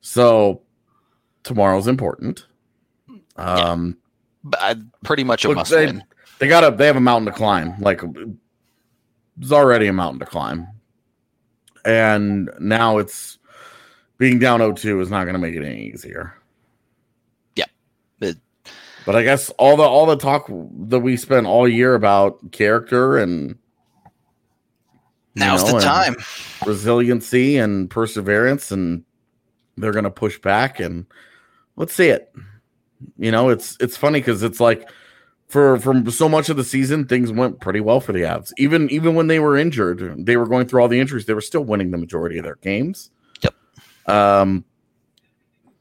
So 0.01 0.61
tomorrow's 1.43 1.87
important. 1.87 2.45
Um, 3.37 3.97
uh, 4.59 4.75
pretty 5.03 5.23
much 5.23 5.45
a 5.45 5.49
Look, 5.49 5.57
must 5.57 5.71
they- 5.71 5.85
win. 5.85 6.03
they 6.39 6.47
got 6.47 6.63
a 6.65 6.75
they 6.75 6.85
have 6.87 6.97
a 6.97 7.01
mountain 7.01 7.31
to 7.31 7.37
climb. 7.37 7.75
Like 7.79 8.01
it's 9.39 9.51
already 9.51 9.87
a 9.87 9.93
mountain 9.93 10.19
to 10.19 10.25
climb, 10.25 10.67
and 11.85 12.49
now 12.59 12.97
it's 12.97 13.37
being 14.21 14.37
down 14.37 14.59
0-2 14.59 15.01
is 15.01 15.09
not 15.09 15.23
going 15.23 15.33
to 15.33 15.39
make 15.39 15.55
it 15.55 15.65
any 15.65 15.87
easier. 15.87 16.31
Yeah. 17.55 17.65
It- 18.21 18.37
but 19.03 19.15
I 19.15 19.23
guess 19.23 19.49
all 19.57 19.75
the 19.75 19.81
all 19.83 20.05
the 20.05 20.15
talk 20.15 20.45
that 20.47 20.99
we 20.99 21.17
spent 21.17 21.47
all 21.47 21.67
year 21.67 21.95
about 21.95 22.51
character 22.51 23.17
and 23.17 23.57
Now's 25.33 25.63
know, 25.63 25.79
the 25.79 25.83
time. 25.83 26.15
resiliency 26.67 27.57
and 27.57 27.89
perseverance, 27.89 28.69
and 28.71 29.03
they're 29.77 29.91
going 29.91 30.03
to 30.03 30.11
push 30.11 30.37
back 30.39 30.79
and 30.79 31.07
let's 31.77 31.93
see 31.95 32.09
it. 32.09 32.31
You 33.17 33.31
know, 33.31 33.49
it's 33.49 33.75
it's 33.79 33.97
funny 33.97 34.19
because 34.19 34.43
it's 34.43 34.59
like 34.59 34.87
for 35.47 35.79
from 35.79 36.07
so 36.11 36.29
much 36.29 36.49
of 36.49 36.57
the 36.57 36.63
season, 36.63 37.05
things 37.07 37.31
went 37.31 37.59
pretty 37.59 37.79
well 37.79 38.01
for 38.01 38.11
the 38.11 38.21
Avs. 38.21 38.51
Even 38.59 38.87
even 38.91 39.15
when 39.15 39.25
they 39.25 39.39
were 39.39 39.57
injured, 39.57 40.27
they 40.27 40.37
were 40.37 40.45
going 40.45 40.67
through 40.67 40.81
all 40.83 40.87
the 40.87 40.99
injuries. 40.99 41.25
They 41.25 41.33
were 41.33 41.41
still 41.41 41.63
winning 41.63 41.89
the 41.89 41.97
majority 41.97 42.37
of 42.37 42.43
their 42.43 42.57
games. 42.57 43.09
Um, 44.11 44.65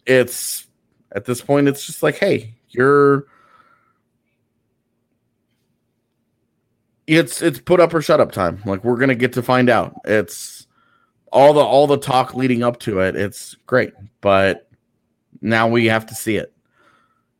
it's 0.06 0.66
at 1.12 1.24
this 1.24 1.40
point, 1.40 1.68
it's 1.68 1.84
just 1.86 2.02
like, 2.02 2.16
hey, 2.16 2.54
you're. 2.70 3.26
It's 7.06 7.42
it's 7.42 7.58
put 7.58 7.80
up 7.80 7.92
or 7.92 8.00
shut 8.00 8.20
up 8.20 8.30
time. 8.30 8.62
Like 8.64 8.84
we're 8.84 8.96
gonna 8.96 9.16
get 9.16 9.32
to 9.32 9.42
find 9.42 9.68
out. 9.68 9.96
It's 10.04 10.68
all 11.32 11.52
the 11.52 11.60
all 11.60 11.86
the 11.86 11.96
talk 11.98 12.34
leading 12.34 12.62
up 12.62 12.78
to 12.80 13.00
it, 13.00 13.16
it's 13.16 13.56
great, 13.66 13.92
but 14.20 14.68
now 15.40 15.68
we 15.68 15.86
have 15.86 16.06
to 16.06 16.14
see 16.14 16.36
it. 16.36 16.52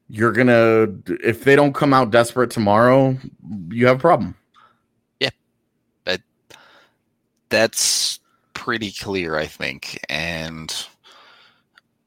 You're 0.09 0.33
gonna 0.33 0.88
if 1.24 1.44
they 1.44 1.57
don't 1.57 1.74
come 1.74 1.92
out 1.92 2.11
desperate 2.11 2.50
tomorrow, 2.50 3.16
you 3.70 3.87
have 3.87 3.96
a 3.96 4.00
problem. 4.00 4.35
Yeah, 5.20 5.31
but 6.05 6.20
that's 7.48 8.19
pretty 8.61 8.92
clear, 8.92 9.37
I 9.37 9.46
think, 9.46 9.99
and 10.11 10.70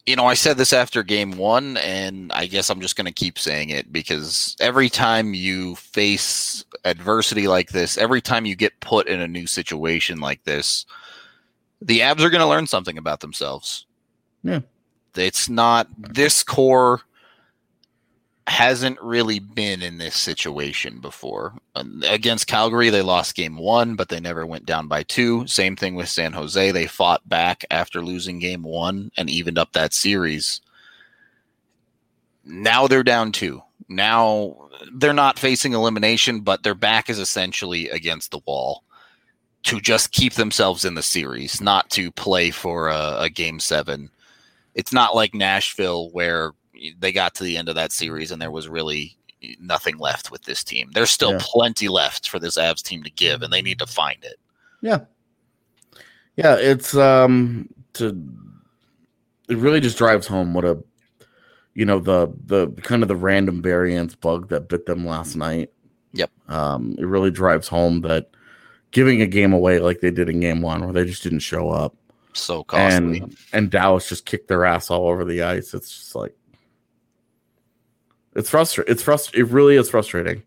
you 0.05 0.15
know, 0.15 0.27
I 0.27 0.35
said 0.35 0.57
this 0.57 0.71
after 0.71 1.01
game 1.01 1.31
one, 1.31 1.77
and 1.77 2.31
I 2.33 2.45
guess 2.45 2.69
I'm 2.69 2.79
just 2.79 2.95
going 2.95 3.07
to 3.07 3.11
keep 3.11 3.39
saying 3.39 3.69
it 3.69 3.91
because 3.91 4.55
every 4.59 4.89
time 4.89 5.33
you 5.33 5.75
face 5.75 6.63
adversity 6.85 7.47
like 7.47 7.69
this, 7.69 7.97
every 7.97 8.21
time 8.21 8.45
you 8.45 8.55
get 8.55 8.79
put 8.81 9.07
in 9.07 9.19
a 9.19 9.27
new 9.27 9.47
situation 9.47 10.19
like 10.19 10.43
this, 10.43 10.85
the 11.81 12.01
Avs 12.01 12.19
are 12.19 12.29
going 12.29 12.41
to 12.41 12.47
learn 12.47 12.67
something 12.67 12.99
about 12.99 13.21
themselves. 13.21 13.87
Yeah. 14.43 14.59
It's 15.15 15.49
not 15.49 15.87
this 15.97 16.43
core 16.43 17.01
hasn't 18.47 19.01
really 19.01 19.39
been 19.39 19.81
in 19.81 19.97
this 19.97 20.15
situation 20.15 20.99
before. 20.99 21.53
Against 22.07 22.47
Calgary, 22.47 22.89
they 22.89 23.01
lost 23.01 23.35
game 23.35 23.57
one, 23.57 23.95
but 23.95 24.09
they 24.09 24.19
never 24.19 24.45
went 24.45 24.65
down 24.65 24.87
by 24.87 25.03
two. 25.03 25.47
Same 25.47 25.75
thing 25.75 25.95
with 25.95 26.09
San 26.09 26.33
Jose. 26.33 26.71
They 26.71 26.87
fought 26.87 27.27
back 27.27 27.63
after 27.71 28.01
losing 28.01 28.39
game 28.39 28.63
one 28.63 29.11
and 29.17 29.29
evened 29.29 29.57
up 29.57 29.71
that 29.73 29.93
series. 29.93 30.61
Now 32.43 32.87
they're 32.87 33.03
down 33.03 33.31
two. 33.31 33.61
Now 33.87 34.69
they're 34.93 35.13
not 35.13 35.39
facing 35.39 35.73
elimination, 35.73 36.41
but 36.41 36.63
their 36.63 36.75
back 36.75 37.09
is 37.09 37.19
essentially 37.19 37.89
against 37.89 38.31
the 38.31 38.41
wall 38.45 38.83
to 39.63 39.79
just 39.79 40.11
keep 40.11 40.33
themselves 40.33 40.83
in 40.83 40.95
the 40.95 41.03
series, 41.03 41.61
not 41.61 41.89
to 41.91 42.11
play 42.11 42.51
for 42.51 42.89
a, 42.89 43.15
a 43.19 43.29
game 43.29 43.59
seven. 43.59 44.09
It's 44.75 44.91
not 44.91 45.15
like 45.15 45.33
Nashville 45.33 46.09
where 46.11 46.51
they 46.99 47.11
got 47.11 47.35
to 47.35 47.43
the 47.43 47.57
end 47.57 47.69
of 47.69 47.75
that 47.75 47.91
series 47.91 48.31
and 48.31 48.41
there 48.41 48.51
was 48.51 48.67
really 48.67 49.17
nothing 49.59 49.97
left 49.97 50.31
with 50.31 50.43
this 50.43 50.63
team. 50.63 50.89
There's 50.93 51.11
still 51.11 51.33
yeah. 51.33 51.39
plenty 51.41 51.87
left 51.87 52.29
for 52.29 52.39
this 52.39 52.57
Avs 52.57 52.81
team 52.81 53.03
to 53.03 53.09
give, 53.09 53.41
and 53.41 53.51
they 53.51 53.61
need 53.61 53.79
to 53.79 53.87
find 53.87 54.23
it. 54.23 54.37
Yeah, 54.81 54.99
yeah. 56.35 56.55
It's 56.55 56.95
um 56.95 57.69
to 57.93 58.17
it 59.49 59.57
really 59.57 59.79
just 59.79 59.97
drives 59.97 60.27
home 60.27 60.53
what 60.53 60.65
a 60.65 60.81
you 61.73 61.85
know 61.85 61.99
the 61.99 62.31
the 62.45 62.69
kind 62.81 63.01
of 63.01 63.07
the 63.07 63.15
random 63.15 63.61
variance 63.61 64.15
bug 64.15 64.49
that 64.49 64.69
bit 64.69 64.85
them 64.85 65.05
last 65.05 65.35
night. 65.35 65.71
Yep. 66.13 66.31
Um, 66.47 66.95
it 66.99 67.05
really 67.05 67.31
drives 67.31 67.67
home 67.67 68.01
that 68.01 68.29
giving 68.91 69.21
a 69.21 69.27
game 69.27 69.53
away 69.53 69.79
like 69.79 69.99
they 69.99 70.11
did 70.11 70.29
in 70.29 70.39
game 70.39 70.61
one, 70.61 70.83
where 70.83 70.93
they 70.93 71.05
just 71.05 71.23
didn't 71.23 71.39
show 71.39 71.69
up, 71.69 71.95
so 72.33 72.63
costly, 72.63 73.19
and 73.19 73.37
and 73.51 73.71
Dallas 73.71 74.07
just 74.07 74.25
kicked 74.25 74.47
their 74.47 74.65
ass 74.65 74.91
all 74.91 75.07
over 75.07 75.25
the 75.25 75.41
ice. 75.41 75.73
It's 75.73 75.91
just 75.91 76.15
like 76.15 76.35
it's 78.35 78.49
frustrating. 78.49 78.91
It's 78.91 79.03
frust. 79.03 79.33
It 79.35 79.45
really 79.45 79.75
is 79.75 79.89
frustrating, 79.89 80.43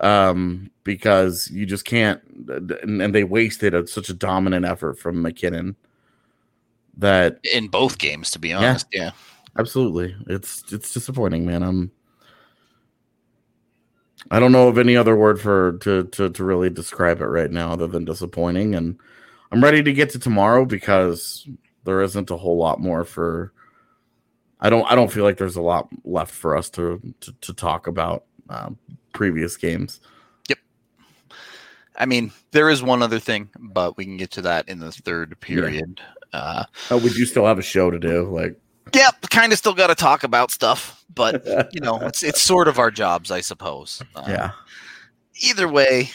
um, 0.00 0.70
because 0.84 1.50
you 1.50 1.66
just 1.66 1.84
can't. 1.84 2.20
And, 2.48 3.02
and 3.02 3.14
they 3.14 3.24
wasted 3.24 3.74
a, 3.74 3.86
such 3.86 4.08
a 4.08 4.14
dominant 4.14 4.64
effort 4.64 4.98
from 4.98 5.22
MacKinnon. 5.22 5.76
That 6.98 7.38
in 7.52 7.68
both 7.68 7.98
games, 7.98 8.30
to 8.30 8.38
be 8.38 8.52
honest, 8.52 8.86
yeah, 8.92 9.04
yeah. 9.04 9.10
absolutely. 9.58 10.16
It's 10.28 10.72
it's 10.72 10.92
disappointing, 10.92 11.46
man. 11.46 11.62
I'm. 11.62 11.90
I 14.30 14.40
don't 14.40 14.50
know 14.50 14.66
of 14.66 14.78
any 14.78 14.96
other 14.96 15.14
word 15.14 15.40
for 15.40 15.78
to, 15.78 16.04
to 16.04 16.30
to 16.30 16.44
really 16.44 16.70
describe 16.70 17.20
it 17.20 17.26
right 17.26 17.50
now 17.50 17.72
other 17.72 17.86
than 17.86 18.04
disappointing, 18.04 18.74
and 18.74 18.98
I'm 19.52 19.62
ready 19.62 19.82
to 19.82 19.92
get 19.92 20.10
to 20.10 20.18
tomorrow 20.18 20.64
because 20.64 21.46
there 21.84 22.02
isn't 22.02 22.30
a 22.30 22.36
whole 22.36 22.56
lot 22.56 22.80
more 22.80 23.04
for 23.04 23.52
I 24.60 24.70
don't 24.70 24.90
I 24.90 24.94
don't 24.94 25.12
feel 25.12 25.24
like 25.24 25.36
there's 25.36 25.56
a 25.56 25.62
lot 25.62 25.88
left 26.04 26.32
for 26.32 26.56
us 26.56 26.70
to 26.70 27.00
to, 27.20 27.32
to 27.42 27.52
talk 27.52 27.86
about 27.86 28.24
um, 28.48 28.78
previous 29.12 29.56
games. 29.56 30.00
Yep. 30.48 30.58
I 31.96 32.06
mean, 32.06 32.32
there 32.52 32.70
is 32.70 32.82
one 32.82 33.02
other 33.02 33.18
thing, 33.18 33.50
but 33.58 33.96
we 33.96 34.04
can 34.04 34.16
get 34.16 34.30
to 34.32 34.42
that 34.42 34.68
in 34.68 34.78
the 34.78 34.92
third 34.92 35.38
period. 35.40 36.00
Yeah. 36.32 36.38
Uh, 36.38 36.64
oh, 36.90 36.98
would 36.98 37.16
you 37.16 37.26
still 37.26 37.46
have 37.46 37.58
a 37.58 37.62
show 37.62 37.90
to 37.90 37.98
do? 37.98 38.24
Like, 38.24 38.58
yep, 38.94 39.14
kind 39.30 39.52
of 39.52 39.58
still 39.58 39.74
got 39.74 39.88
to 39.88 39.94
talk 39.94 40.24
about 40.24 40.50
stuff, 40.50 41.04
but 41.14 41.44
you 41.72 41.80
know, 41.80 41.98
it's 42.00 42.22
it's 42.22 42.40
sort 42.40 42.68
of 42.68 42.78
our 42.78 42.90
jobs, 42.90 43.30
I 43.30 43.40
suppose. 43.40 44.02
Uh, 44.14 44.24
yeah. 44.28 44.50
Either 45.42 45.68
way, 45.68 46.10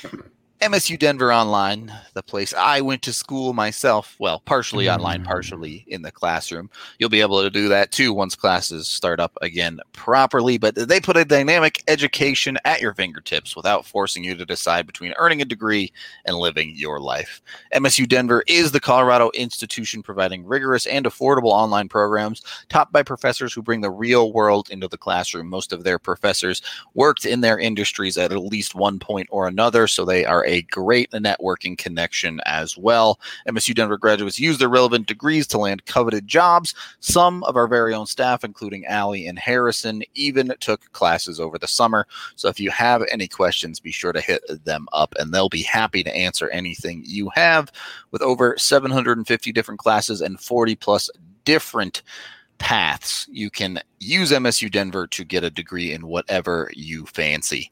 MSU 0.61 0.99
Denver 0.99 1.33
Online, 1.33 1.91
the 2.13 2.21
place 2.21 2.53
I 2.53 2.81
went 2.81 3.01
to 3.01 3.13
school 3.13 3.51
myself. 3.51 4.15
Well, 4.19 4.41
partially 4.45 4.85
mm. 4.85 4.95
online, 4.95 5.23
partially 5.23 5.83
in 5.87 6.03
the 6.03 6.11
classroom. 6.11 6.69
You'll 6.99 7.09
be 7.09 7.21
able 7.21 7.41
to 7.41 7.49
do 7.49 7.67
that 7.69 7.91
too 7.91 8.13
once 8.13 8.35
classes 8.35 8.87
start 8.87 9.19
up 9.19 9.35
again 9.41 9.79
properly. 9.93 10.59
But 10.59 10.75
they 10.75 10.99
put 10.99 11.17
a 11.17 11.25
dynamic 11.25 11.83
education 11.87 12.59
at 12.63 12.79
your 12.79 12.93
fingertips 12.93 13.55
without 13.55 13.87
forcing 13.87 14.23
you 14.23 14.35
to 14.35 14.45
decide 14.45 14.85
between 14.85 15.15
earning 15.17 15.41
a 15.41 15.45
degree 15.45 15.91
and 16.25 16.37
living 16.37 16.73
your 16.75 16.99
life. 16.99 17.41
MSU 17.73 18.07
Denver 18.07 18.43
is 18.45 18.71
the 18.71 18.79
Colorado 18.79 19.31
institution 19.33 20.03
providing 20.03 20.45
rigorous 20.45 20.85
and 20.85 21.07
affordable 21.07 21.53
online 21.53 21.89
programs 21.89 22.43
taught 22.69 22.91
by 22.91 23.01
professors 23.01 23.51
who 23.51 23.63
bring 23.63 23.81
the 23.81 23.89
real 23.89 24.31
world 24.31 24.69
into 24.69 24.87
the 24.87 24.97
classroom. 24.97 25.47
Most 25.47 25.73
of 25.73 25.83
their 25.83 25.97
professors 25.97 26.61
worked 26.93 27.25
in 27.25 27.41
their 27.41 27.57
industries 27.57 28.15
at 28.15 28.31
at 28.31 28.43
least 28.43 28.75
one 28.75 28.99
point 28.99 29.27
or 29.31 29.47
another, 29.47 29.87
so 29.87 30.05
they 30.05 30.23
are 30.23 30.50
a 30.51 30.61
great 30.63 31.09
networking 31.11 31.77
connection 31.77 32.41
as 32.45 32.77
well. 32.77 33.19
MSU 33.47 33.73
Denver 33.73 33.97
graduates 33.97 34.37
use 34.37 34.57
their 34.57 34.67
relevant 34.67 35.07
degrees 35.07 35.47
to 35.47 35.57
land 35.57 35.85
coveted 35.85 36.27
jobs. 36.27 36.75
Some 36.99 37.43
of 37.45 37.55
our 37.55 37.67
very 37.67 37.93
own 37.93 38.05
staff, 38.05 38.43
including 38.43 38.85
Allie 38.85 39.27
and 39.27 39.39
Harrison, 39.39 40.03
even 40.13 40.53
took 40.59 40.91
classes 40.91 41.39
over 41.39 41.57
the 41.57 41.67
summer. 41.67 42.05
So 42.35 42.49
if 42.49 42.59
you 42.59 42.69
have 42.69 43.03
any 43.09 43.29
questions, 43.29 43.79
be 43.79 43.93
sure 43.93 44.11
to 44.11 44.19
hit 44.19 44.43
them 44.65 44.87
up 44.91 45.15
and 45.17 45.33
they'll 45.33 45.47
be 45.47 45.63
happy 45.63 46.03
to 46.03 46.15
answer 46.15 46.49
anything 46.49 47.03
you 47.05 47.29
have. 47.29 47.71
With 48.11 48.21
over 48.21 48.57
750 48.57 49.51
different 49.53 49.79
classes 49.79 50.19
and 50.19 50.37
40 50.37 50.75
plus 50.75 51.09
different 51.45 52.03
paths, 52.57 53.25
you 53.31 53.49
can 53.49 53.79
use 53.99 54.31
MSU 54.31 54.69
Denver 54.69 55.07
to 55.07 55.23
get 55.23 55.45
a 55.45 55.49
degree 55.49 55.93
in 55.93 56.07
whatever 56.07 56.69
you 56.75 57.05
fancy. 57.05 57.71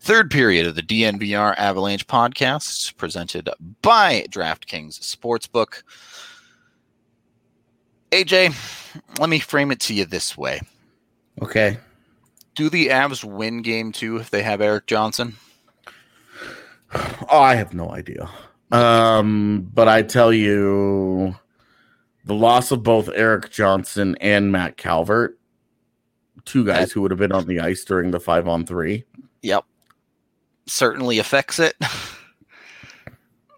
Third 0.00 0.30
period 0.30 0.66
of 0.66 0.74
the 0.74 0.82
DNVR 0.82 1.54
Avalanche 1.58 2.06
podcast, 2.06 2.96
presented 2.96 3.50
by 3.82 4.24
DraftKings 4.30 5.00
Sportsbook. 5.00 5.82
AJ, 8.12 8.54
let 9.18 9.28
me 9.28 9.38
frame 9.40 9.70
it 9.70 9.80
to 9.80 9.94
you 9.94 10.04
this 10.04 10.36
way. 10.36 10.60
Okay. 11.42 11.78
Do 12.54 12.70
the 12.70 12.88
Avs 12.88 13.24
win 13.24 13.60
game 13.62 13.92
two 13.92 14.16
if 14.16 14.30
they 14.30 14.42
have 14.42 14.60
Erik 14.60 14.86
Johnson? 14.86 15.36
Oh, 17.30 17.40
I 17.40 17.56
have 17.56 17.74
no 17.74 17.90
idea. 17.90 18.30
Um, 18.72 19.68
but 19.74 19.88
I 19.88 20.02
tell 20.02 20.32
you, 20.32 21.36
the 22.24 22.34
loss 22.34 22.70
of 22.70 22.82
both 22.82 23.10
Erik 23.10 23.50
Johnson 23.50 24.16
and 24.20 24.50
Matt 24.52 24.76
Calvert, 24.76 25.38
two 26.44 26.64
guys 26.64 26.92
who 26.92 27.02
would 27.02 27.10
have 27.10 27.20
been 27.20 27.32
on 27.32 27.46
the 27.46 27.60
ice 27.60 27.84
during 27.84 28.10
the 28.10 28.20
five 28.20 28.48
on 28.48 28.64
three. 28.64 29.04
Yep 29.42 29.64
certainly 30.68 31.18
affects 31.18 31.58
it. 31.58 31.76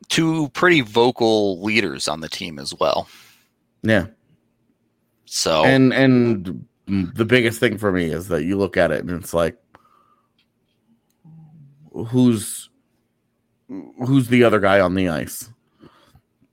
Two 0.08 0.48
pretty 0.50 0.80
vocal 0.80 1.62
leaders 1.62 2.08
on 2.08 2.20
the 2.20 2.28
team 2.28 2.58
as 2.58 2.74
well. 2.74 3.08
Yeah. 3.82 4.06
So 5.26 5.64
and 5.64 5.92
and 5.92 6.66
the 6.86 7.24
biggest 7.24 7.60
thing 7.60 7.78
for 7.78 7.92
me 7.92 8.06
is 8.06 8.28
that 8.28 8.44
you 8.44 8.58
look 8.58 8.76
at 8.76 8.90
it 8.90 9.00
and 9.04 9.10
it's 9.10 9.32
like 9.32 9.56
who's 11.92 12.68
who's 13.68 14.28
the 14.28 14.42
other 14.42 14.58
guy 14.58 14.80
on 14.80 14.94
the 14.94 15.08
ice? 15.08 15.50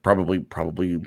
Probably 0.04 0.40
probably 0.40 1.02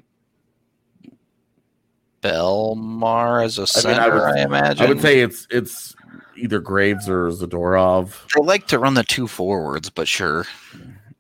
Bellemare 2.23 3.45
as 3.45 3.59
a 3.59 3.67
center, 3.67 4.01
I, 4.01 4.05
mean, 4.05 4.13
I, 4.13 4.15
would, 4.15 4.39
I 4.39 4.43
imagine. 4.43 4.87
I 4.87 4.89
would 4.89 5.01
say 5.01 5.21
it's 5.21 5.47
it's 5.51 5.95
either 6.37 6.61
Graves 6.61 7.09
or 7.09 7.29
Zadorov. 7.29 8.15
I 8.37 8.45
like 8.45 8.67
to 8.69 8.79
run 8.79 8.95
the 8.95 9.05
two 9.05 9.27
forwards, 9.27 9.91
but 9.91 10.09
sure. 10.09 10.47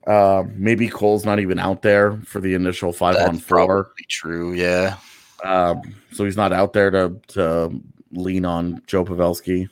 Uh, 0.07 0.45
maybe 0.55 0.89
Cole's 0.89 1.25
not 1.25 1.41
even 1.41 1.59
out 1.59 1.83
there 1.83 2.17
for 2.25 2.41
the 2.41 2.55
initial 2.55 2.93
five 2.93 3.17
That's 3.17 3.29
on 3.29 3.39
four. 3.39 3.93
True, 4.09 4.53
yeah. 4.55 4.97
Um, 5.45 5.83
so 6.13 6.25
he's 6.25 6.37
not 6.37 6.53
out 6.53 6.73
there 6.73 6.91
to 6.91 7.17
to 7.29 7.81
lean 8.13 8.45
on 8.45 8.83
Joe 8.87 9.05
Pavelski. 9.05 9.69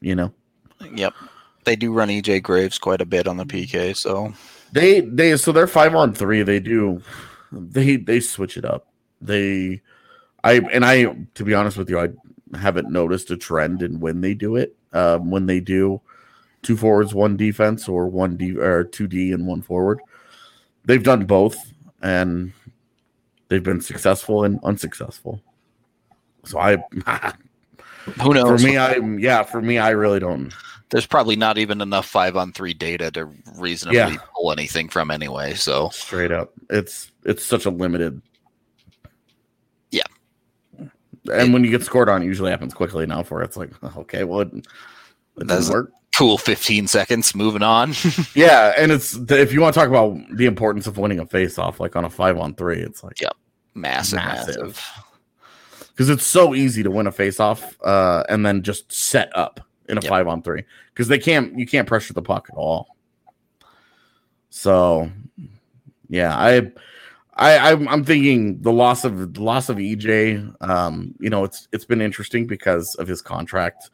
You 0.00 0.14
know. 0.14 0.32
Yep. 0.94 1.14
They 1.64 1.76
do 1.76 1.92
run 1.92 2.08
EJ 2.08 2.42
Graves 2.42 2.78
quite 2.78 3.00
a 3.00 3.06
bit 3.06 3.26
on 3.26 3.38
the 3.38 3.46
PK, 3.46 3.96
so 3.96 4.34
they 4.72 5.00
they 5.00 5.36
so 5.36 5.50
they're 5.50 5.66
five 5.66 5.94
on 5.94 6.12
three. 6.12 6.42
They 6.42 6.60
do 6.60 7.02
they 7.50 7.96
they 7.96 8.20
switch 8.20 8.56
it 8.56 8.64
up. 8.64 8.88
They 9.20 9.80
I 10.44 10.60
and 10.72 10.84
I 10.84 11.04
to 11.34 11.44
be 11.44 11.54
honest 11.54 11.76
with 11.76 11.90
you, 11.90 11.98
I 11.98 12.10
haven't 12.56 12.90
noticed 12.90 13.32
a 13.32 13.36
trend 13.36 13.82
in 13.82 13.98
when 13.98 14.20
they 14.20 14.34
do 14.34 14.54
it. 14.54 14.76
Um, 14.92 15.30
when 15.32 15.46
they 15.46 15.58
do 15.58 16.00
two 16.62 16.76
forwards, 16.76 17.12
one 17.14 17.36
defense, 17.36 17.88
or 17.88 18.06
one 18.06 18.36
D 18.36 18.56
or 18.56 18.84
two 18.84 19.08
D 19.08 19.32
and 19.32 19.46
one 19.46 19.62
forward, 19.62 20.00
they've 20.84 21.02
done 21.02 21.24
both, 21.26 21.56
and 22.02 22.52
They've 23.48 23.62
been 23.62 23.82
successful 23.82 24.42
and 24.44 24.58
unsuccessful. 24.64 25.40
So 26.44 26.58
I 26.58 26.76
Who 28.22 28.34
knows? 28.34 28.62
for 28.62 28.66
me 28.66 28.76
I 28.78 28.96
yeah, 29.18 29.42
for 29.42 29.60
me 29.60 29.78
I 29.78 29.90
really 29.90 30.18
don't 30.18 30.52
There's 30.90 31.06
probably 31.06 31.36
not 31.36 31.58
even 31.58 31.80
enough 31.80 32.06
five 32.06 32.36
on 32.36 32.52
three 32.52 32.72
data 32.74 33.10
to 33.12 33.28
reasonably 33.56 33.98
Yeah. 33.98 34.16
pull 34.34 34.50
anything 34.50 34.88
from 34.88 35.10
anyway. 35.10 35.54
So 35.54 35.90
straight 35.90 36.32
up. 36.32 36.52
It's 36.70 37.12
it's 37.24 37.44
such 37.44 37.66
a 37.66 37.70
limited. 37.70 38.20
And 41.32 41.52
when 41.52 41.64
you 41.64 41.70
get 41.70 41.82
scored 41.82 42.08
on, 42.08 42.22
it 42.22 42.26
usually 42.26 42.50
happens 42.50 42.74
quickly 42.74 43.04
enough 43.04 43.30
where 43.30 43.42
it's 43.42 43.56
like, 43.56 43.70
okay, 43.96 44.24
well, 44.24 44.40
it, 44.40 44.52
it 45.38 45.46
Doesn't- 45.46 45.72
work. 45.74 45.90
cool 46.16 46.36
15 46.38 46.86
seconds, 46.86 47.34
moving 47.34 47.62
on. 47.62 47.92
Yeah, 48.34 48.74
and 48.76 48.92
it's 48.92 49.14
if 49.30 49.52
you 49.52 49.60
want 49.60 49.74
to 49.74 49.80
talk 49.80 49.88
about 49.88 50.16
the 50.36 50.46
importance 50.46 50.86
of 50.86 50.98
winning 50.98 51.18
a 51.20 51.26
face 51.26 51.58
off, 51.58 51.80
like 51.80 51.96
on 51.96 52.04
a 52.04 52.10
five 52.10 52.36
on 52.38 52.54
three, 52.54 52.78
it's 52.80 53.02
like 53.04 53.20
yep, 53.20 53.36
massive, 53.74 54.16
Massive. 54.16 54.56
massive. 54.62 54.82
because 55.90 56.10
it's 56.10 56.24
so 56.26 56.54
easy 56.54 56.82
to 56.82 56.90
win 56.90 57.06
a 57.06 57.12
face 57.12 57.40
off 57.40 57.76
uh, 57.82 58.22
and 58.28 58.44
then 58.44 58.62
just 58.62 58.92
set 58.92 59.34
up 59.36 59.60
in 59.88 59.96
a 59.98 60.00
Yep. 60.02 60.08
five 60.08 60.26
on 60.28 60.42
three 60.42 60.64
because 60.92 61.08
they 61.08 61.18
can't 61.18 61.58
you 61.58 61.66
can't 61.66 61.86
pressure 61.88 62.12
the 62.14 62.22
puck 62.22 62.48
at 62.50 62.56
all. 62.56 62.96
So, 64.50 65.10
yeah, 66.08 66.36
I, 66.36 66.70
I, 67.36 67.72
I'm, 67.72 67.88
I'm 67.88 68.04
thinking 68.04 68.60
the 68.62 68.72
loss 68.72 69.04
of 69.04 69.34
the 69.34 69.42
loss 69.42 69.68
of 69.68 69.78
EJ. 69.78 70.54
Um, 70.62 71.14
you 71.18 71.30
know, 71.30 71.44
it's 71.44 71.68
it's 71.72 71.84
been 71.84 72.00
interesting 72.00 72.46
because 72.46 72.94
of 72.96 73.08
his 73.08 73.20
contract. 73.22 73.90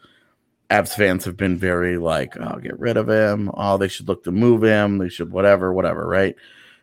Avs 0.70 0.94
fans 0.94 1.24
have 1.24 1.36
been 1.36 1.56
very 1.56 1.96
like, 1.96 2.36
oh, 2.38 2.58
get 2.58 2.78
rid 2.78 2.96
of 2.96 3.08
him. 3.08 3.50
Oh, 3.54 3.76
they 3.76 3.88
should 3.88 4.08
look 4.08 4.24
to 4.24 4.30
move 4.30 4.62
him. 4.62 4.98
They 4.98 5.08
should 5.08 5.32
whatever, 5.32 5.72
whatever, 5.72 6.06
right? 6.06 6.36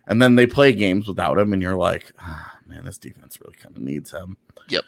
And 0.08 0.22
then 0.22 0.36
they 0.36 0.48
play 0.48 0.74
games 0.74 1.08
without 1.08 1.38
him, 1.38 1.54
and 1.54 1.62
you're 1.62 1.76
like, 1.76 2.12
ah, 2.20 2.58
man, 2.66 2.86
this 2.86 2.98
defense 2.98 3.40
really 3.42 3.56
kind 3.56 3.76
of 3.76 3.84
needs 3.84 4.12
him. 4.12 4.38
Yep. 4.70 4.84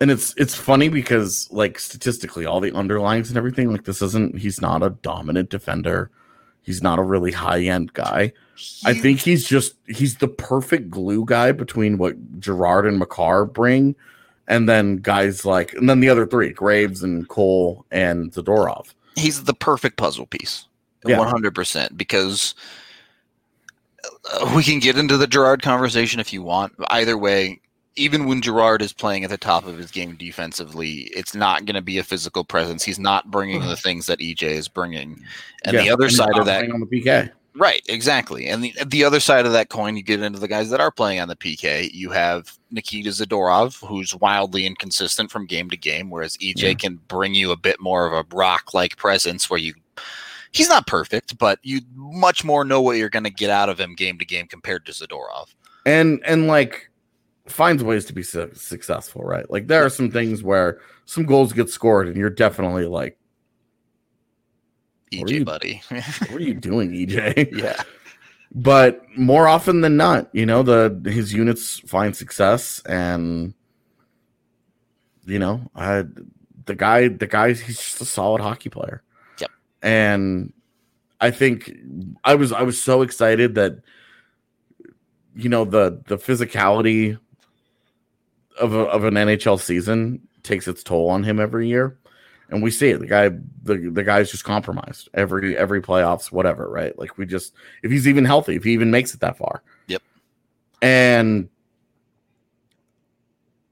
And 0.00 0.10
it's 0.10 0.34
it's 0.36 0.54
funny 0.54 0.88
because 0.88 1.48
like 1.50 1.78
statistically, 1.78 2.44
all 2.44 2.60
the 2.60 2.72
underlines 2.72 3.28
and 3.28 3.38
everything, 3.38 3.70
like 3.70 3.84
this 3.84 4.02
isn't. 4.02 4.38
He's 4.38 4.60
not 4.60 4.82
a 4.82 4.90
dominant 4.90 5.48
defender. 5.48 6.10
He's 6.64 6.82
not 6.82 6.98
a 6.98 7.02
really 7.02 7.32
high 7.32 7.62
end 7.62 7.92
guy. 7.92 8.32
I 8.84 8.94
think 8.94 9.20
he's 9.20 9.46
just 9.46 9.74
he's 9.86 10.16
the 10.16 10.28
perfect 10.28 10.90
glue 10.90 11.24
guy 11.24 11.52
between 11.52 11.98
what 11.98 12.40
Girard 12.40 12.86
and 12.86 12.98
Makar 12.98 13.44
bring, 13.44 13.94
and 14.48 14.68
then 14.68 14.96
guys 14.96 15.44
like 15.44 15.74
and 15.74 15.88
then 15.88 16.00
the 16.00 16.08
other 16.08 16.26
three, 16.26 16.50
Graves 16.50 17.02
and 17.02 17.28
Cole 17.28 17.84
and 17.90 18.32
Zadorov. 18.32 18.94
he's 19.16 19.44
the 19.44 19.54
perfect 19.54 19.96
puzzle 19.96 20.26
piece. 20.26 20.66
100% 21.04 21.96
because 21.96 22.54
uh, 24.32 24.52
we 24.56 24.62
can 24.62 24.78
get 24.78 24.96
into 24.96 25.16
the 25.16 25.26
Girard 25.26 25.62
conversation 25.62 26.20
if 26.20 26.32
you 26.32 26.42
want. 26.42 26.72
Either 26.88 27.18
way, 27.18 27.60
even 27.96 28.26
when 28.26 28.40
Girard 28.42 28.82
is 28.82 28.92
playing 28.92 29.24
at 29.24 29.30
the 29.30 29.38
top 29.38 29.66
of 29.66 29.78
his 29.78 29.90
game 29.90 30.16
defensively, 30.16 31.10
it's 31.14 31.34
not 31.34 31.64
going 31.64 31.76
to 31.76 31.82
be 31.82 31.98
a 31.98 32.02
physical 32.04 32.44
presence. 32.44 32.82
He's 32.82 32.98
not 32.98 33.30
bringing 33.30 33.60
the 33.60 33.76
things 33.76 34.06
that 34.06 34.18
EJ 34.18 34.42
is 34.42 34.68
bringing. 34.68 35.22
And 35.64 35.78
the 35.78 35.90
other 35.90 36.06
he's 36.06 36.16
side 36.16 36.36
of 36.36 36.46
that 36.46 36.70
on 36.70 36.80
the 36.80 36.86
PK. 36.86 37.30
Right, 37.56 37.82
exactly. 37.88 38.46
And 38.48 38.64
the 38.64 38.74
the 38.86 39.04
other 39.04 39.20
side 39.20 39.46
of 39.46 39.52
that 39.52 39.68
coin, 39.68 39.96
you 39.96 40.02
get 40.02 40.20
into 40.20 40.40
the 40.40 40.48
guys 40.48 40.70
that 40.70 40.80
are 40.80 40.90
playing 40.90 41.20
on 41.20 41.28
the 41.28 41.36
PK. 41.36 41.88
You 41.92 42.10
have 42.10 42.58
Nikita 42.72 43.10
Zadorov, 43.10 43.84
who's 43.86 44.12
wildly 44.16 44.66
inconsistent 44.66 45.30
from 45.30 45.46
game 45.46 45.70
to 45.70 45.76
game, 45.76 46.10
whereas 46.10 46.36
EJ 46.38 46.62
Yeah. 46.62 46.74
can 46.74 46.96
bring 47.06 47.32
you 47.32 47.52
a 47.52 47.56
bit 47.56 47.80
more 47.80 48.06
of 48.06 48.12
a 48.12 48.24
rock 48.34 48.74
like 48.74 48.96
presence 48.96 49.48
where 49.48 49.60
you 49.60 49.72
he's 50.50 50.68
not 50.68 50.88
perfect, 50.88 51.38
but 51.38 51.60
you 51.62 51.80
much 51.94 52.42
more 52.42 52.64
know 52.64 52.80
what 52.80 52.96
you're 52.96 53.08
gonna 53.08 53.30
get 53.30 53.50
out 53.50 53.68
of 53.68 53.78
him 53.78 53.94
game 53.94 54.18
to 54.18 54.24
game 54.24 54.48
compared 54.48 54.84
to 54.86 54.92
Zadorov. 54.92 55.46
and 55.86 56.20
and 56.24 56.48
like 56.48 56.90
finds 57.46 57.82
ways 57.84 58.04
to 58.06 58.12
be 58.12 58.22
su- 58.22 58.50
successful, 58.54 59.22
right? 59.22 59.48
Like 59.50 59.66
there 59.66 59.84
are 59.84 59.90
some 59.90 60.10
things 60.10 60.42
where 60.42 60.80
some 61.04 61.24
goals 61.26 61.52
get 61.52 61.68
scored, 61.70 62.08
and 62.08 62.16
you're 62.16 62.30
definitely 62.30 62.86
like, 62.86 63.18
What 65.12 65.30
are 65.30 65.34
EJ 65.34 65.38
you- 65.38 65.44
buddy. 65.44 65.82
"What 65.90 66.32
are 66.32 66.40
you 66.40 66.54
doing, 66.54 66.90
EJ?" 66.92 67.52
yeah. 67.60 67.82
but 68.54 69.02
more 69.16 69.46
often 69.48 69.80
than 69.82 69.96
not, 69.96 70.28
you 70.32 70.46
know, 70.46 70.62
the 70.62 71.00
his 71.10 71.32
units 71.32 71.80
find 71.80 72.16
success, 72.16 72.80
and 72.86 73.54
you 75.26 75.38
know, 75.38 75.70
I 75.74 76.04
the 76.66 76.74
guy, 76.74 77.08
the 77.08 77.26
guy, 77.26 77.48
he's 77.52 77.76
just 77.76 78.00
a 78.00 78.04
solid 78.06 78.40
hockey 78.40 78.70
player. 78.70 79.02
Yep. 79.38 79.50
and 79.82 80.52
I 81.20 81.30
think 81.30 81.70
I 82.24 82.34
was 82.34 82.52
I 82.52 82.62
was 82.62 82.82
so 82.82 83.02
excited 83.02 83.54
that 83.56 83.78
you 85.36 85.48
know 85.48 85.64
the 85.64 86.02
the 86.06 86.16
physicality 86.16 87.18
of 88.60 88.74
a, 88.74 88.80
of 88.80 89.04
an 89.04 89.14
NHL 89.14 89.60
season 89.60 90.26
takes 90.42 90.68
its 90.68 90.82
toll 90.82 91.08
on 91.08 91.24
him 91.24 91.40
every 91.40 91.68
year, 91.68 91.98
and 92.50 92.62
we 92.62 92.70
see 92.70 92.90
it. 92.90 93.00
The 93.00 93.06
guy 93.06 93.30
the 93.62 93.90
the 93.92 94.02
guy's 94.02 94.30
just 94.30 94.44
compromised 94.44 95.08
every 95.14 95.56
every 95.56 95.82
playoffs, 95.82 96.30
whatever. 96.30 96.68
Right? 96.68 96.96
Like 96.98 97.18
we 97.18 97.26
just 97.26 97.54
if 97.82 97.90
he's 97.90 98.06
even 98.06 98.24
healthy, 98.24 98.56
if 98.56 98.64
he 98.64 98.72
even 98.72 98.90
makes 98.90 99.14
it 99.14 99.20
that 99.20 99.36
far. 99.36 99.62
Yep. 99.88 100.02
And 100.82 101.48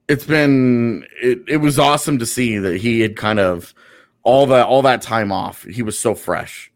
it's 0.08 0.24
been 0.24 1.06
it, 1.20 1.42
it 1.48 1.56
was 1.58 1.78
awesome 1.78 2.18
to 2.18 2.26
see 2.26 2.58
that 2.58 2.76
he 2.76 3.00
had 3.00 3.16
kind 3.16 3.38
of 3.38 3.74
all 4.22 4.46
that 4.46 4.66
all 4.66 4.82
that 4.82 5.02
time 5.02 5.32
off. 5.32 5.64
He 5.64 5.82
was 5.82 5.98
so 5.98 6.14
fresh 6.14 6.70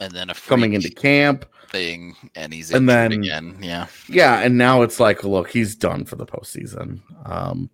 And 0.00 0.12
then 0.12 0.30
a 0.30 0.34
coming 0.34 0.74
into 0.74 0.90
camp. 0.90 1.46
Thing 1.74 2.14
and 2.36 2.54
he's 2.54 2.70
And 2.70 2.88
then- 2.88 3.12
again. 3.12 3.58
Yeah. 3.60 3.86
Yeah, 4.08 4.38
and 4.38 4.56
now 4.56 4.82
it's 4.82 5.00
like, 5.00 5.24
look, 5.24 5.50
he's 5.50 5.74
done 5.74 6.04
for 6.04 6.14
the 6.16 6.24
postseason. 6.26 7.00
Um, 7.26 7.68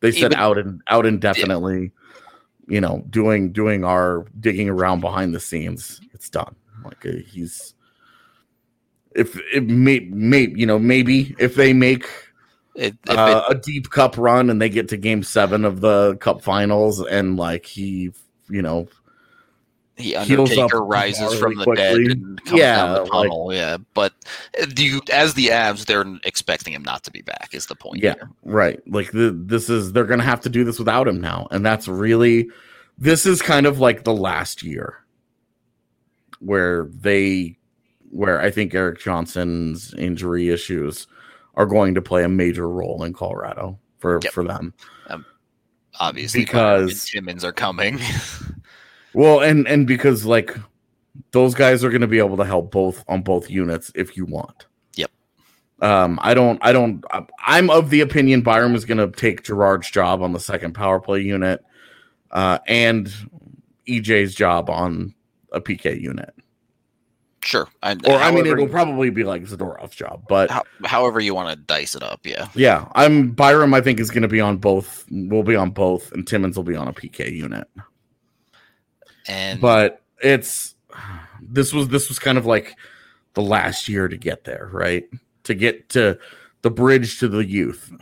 they 0.00 0.10
said 0.10 0.32
Even- 0.32 0.38
out 0.38 0.58
and 0.58 0.82
out 0.88 1.06
indefinitely. 1.06 1.92
You 2.66 2.80
know, 2.82 3.04
doing 3.08 3.52
doing 3.52 3.82
our 3.84 4.26
digging 4.40 4.68
around 4.68 5.00
behind 5.00 5.34
the 5.34 5.40
scenes. 5.40 6.00
It's 6.12 6.28
done. 6.28 6.54
Like 6.84 7.06
uh, 7.06 7.22
he's 7.26 7.72
if 9.14 9.40
it 9.54 9.64
may, 9.64 10.00
may 10.00 10.48
you 10.48 10.66
know 10.66 10.78
maybe 10.78 11.34
if 11.38 11.54
they 11.54 11.72
make 11.72 12.04
It, 12.74 12.94
if 13.08 13.16
uh, 13.18 13.44
a 13.48 13.54
deep 13.54 13.88
cup 13.90 14.18
run 14.18 14.50
and 14.50 14.60
they 14.60 14.68
get 14.68 14.88
to 14.88 14.96
game 14.98 15.22
seven 15.22 15.64
of 15.64 15.80
the 15.80 16.16
cup 16.16 16.42
finals 16.42 17.00
and 17.00 17.36
like 17.38 17.64
he 17.64 18.10
you 18.50 18.60
know 18.60 18.80
it, 18.80 18.88
he 19.98 20.14
Undertaker 20.16 20.80
rises 20.80 21.38
from 21.38 21.56
the 21.56 21.64
quickly. 21.64 22.04
dead 22.08 22.16
and 22.16 22.44
comes 22.44 22.58
Yeah, 22.60 22.76
down 22.76 22.94
the 22.94 23.00
like- 23.02 23.10
tunnel. 23.10 23.50
yeah, 23.52 23.76
but 23.94 24.12
uh, 24.60 24.66
do 24.66 24.84
you, 24.84 25.00
as 25.12 25.34
the 25.34 25.48
Avs, 25.48 25.86
they're 25.86 26.06
expecting 26.24 26.72
him 26.72 26.82
not 26.82 27.02
to 27.04 27.10
be 27.10 27.22
back. 27.22 27.50
Is 27.52 27.66
the 27.66 27.74
point? 27.74 28.02
Yeah. 28.02 28.14
here. 28.14 28.30
Right. 28.44 28.80
Like 28.86 29.10
the, 29.12 29.30
this 29.36 29.68
is 29.68 29.92
they're 29.92 30.04
going 30.06 30.20
to 30.20 30.24
have 30.26 30.40
to 30.42 30.48
do 30.48 30.64
this 30.64 30.78
without 30.78 31.08
him 31.08 31.20
now, 31.20 31.48
and 31.50 31.64
that's 31.66 31.88
really 31.88 32.48
this 32.96 33.26
is 33.26 33.42
kind 33.42 33.66
of 33.66 33.78
like 33.80 34.04
the 34.04 34.14
last 34.14 34.62
year 34.62 35.04
where 36.40 36.88
they 36.92 37.56
where 38.10 38.40
I 38.40 38.50
think 38.50 38.74
Erik 38.74 39.00
Johnson's 39.00 39.92
injury 39.94 40.48
issues 40.48 41.06
are 41.54 41.66
going 41.66 41.94
to 41.94 42.02
play 42.02 42.24
a 42.24 42.28
major 42.28 42.68
role 42.68 43.02
in 43.04 43.12
Colorado 43.12 43.78
for 43.98 44.20
Yep. 44.22 44.32
for 44.32 44.44
them. 44.44 44.72
obviously 46.00 46.42
Because- 46.42 47.06
Timmins 47.10 47.44
are 47.44 47.52
coming. 47.52 47.98
Well, 49.18 49.40
and 49.40 49.66
and 49.66 49.84
because 49.84 50.24
like 50.24 50.56
those 51.32 51.52
guys 51.52 51.82
are 51.82 51.88
going 51.88 52.02
to 52.02 52.06
be 52.06 52.20
able 52.20 52.36
to 52.36 52.44
help 52.44 52.70
both 52.70 53.02
on 53.08 53.22
both 53.22 53.50
units 53.50 53.90
if 53.96 54.16
you 54.16 54.24
want. 54.24 54.66
Yep. 54.94 55.10
Um, 55.82 56.20
I 56.22 56.34
don't. 56.34 56.60
I 56.62 56.70
don't. 56.70 57.04
I'm 57.44 57.68
of 57.68 57.90
the 57.90 58.00
opinion 58.00 58.42
Byram 58.42 58.76
is 58.76 58.84
going 58.84 58.98
to 58.98 59.10
take 59.10 59.42
Girard's 59.42 59.90
job 59.90 60.22
on 60.22 60.34
the 60.34 60.38
second 60.38 60.74
power 60.74 61.00
play 61.00 61.22
unit, 61.22 61.64
uh, 62.30 62.60
and 62.68 63.12
EJ's 63.88 64.36
job 64.36 64.70
on 64.70 65.12
a 65.52 65.60
PK 65.60 66.00
unit. 66.00 66.32
sure, 67.42 67.68
I, 67.82 67.94
Or 68.06 68.18
I 68.18 68.30
mean, 68.30 68.46
it'll 68.46 68.68
probably 68.68 69.10
be 69.10 69.24
like 69.24 69.42
Zadorov's 69.42 69.96
job, 69.96 70.26
but 70.28 70.48
how, 70.48 70.62
however 70.84 71.18
you 71.18 71.34
want 71.34 71.50
to 71.50 71.56
dice 71.56 71.96
it 71.96 72.04
up. 72.04 72.20
Yeah, 72.22 72.46
yeah, 72.54 72.86
I'm 72.92 73.32
Byram. 73.32 73.74
I 73.74 73.80
think 73.80 73.98
is 73.98 74.12
going 74.12 74.22
to 74.22 74.28
be 74.28 74.40
on 74.40 74.58
both. 74.58 75.04
Will 75.10 75.42
be 75.42 75.56
on 75.56 75.70
both, 75.70 76.12
and 76.12 76.24
Timmins 76.24 76.56
will 76.56 76.62
be 76.62 76.76
on 76.76 76.86
a 76.86 76.92
PK 76.92 77.32
unit. 77.32 77.66
And 79.28 79.60
but 79.60 80.02
it's 80.22 80.74
this 81.40 81.72
was 81.72 81.88
this 81.88 82.08
was 82.08 82.18
kind 82.18 82.38
of 82.38 82.46
like 82.46 82.76
the 83.34 83.42
last 83.42 83.88
year 83.88 84.08
to 84.08 84.16
get 84.16 84.44
there 84.44 84.68
right 84.72 85.08
to 85.44 85.54
get 85.54 85.88
to 85.90 86.18
the 86.62 86.70
bridge 86.70 87.18
to 87.20 87.28
the 87.28 87.44
youth 87.44 87.92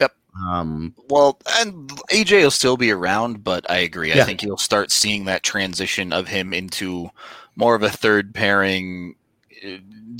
Yep. 0.00 0.12
um 0.46 0.94
well, 1.10 1.38
and 1.58 1.90
AJ 2.10 2.42
will 2.42 2.50
still 2.50 2.76
be 2.78 2.90
around, 2.90 3.44
but 3.44 3.70
I 3.70 3.78
agree. 3.78 4.12
I 4.12 4.24
think 4.24 4.42
you'll 4.42 4.56
start 4.56 4.90
seeing 4.90 5.26
that 5.26 5.42
transition 5.42 6.12
of 6.12 6.26
him 6.28 6.54
into 6.54 7.10
more 7.56 7.74
of 7.74 7.82
a 7.82 7.90
third 7.90 8.32
pairing. 8.34 9.16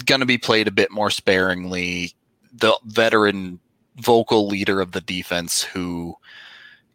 Going 0.04 0.20
to 0.20 0.26
be 0.26 0.36
played 0.36 0.68
a 0.68 0.72
bit 0.72 0.90
more 0.90 1.10
sparingly. 1.10 2.12
The 2.52 2.78
veteran 2.84 3.58
vocal 3.96 4.46
leader 4.48 4.80
of 4.80 4.92
the 4.92 5.00
defense 5.00 5.62
who 5.62 6.14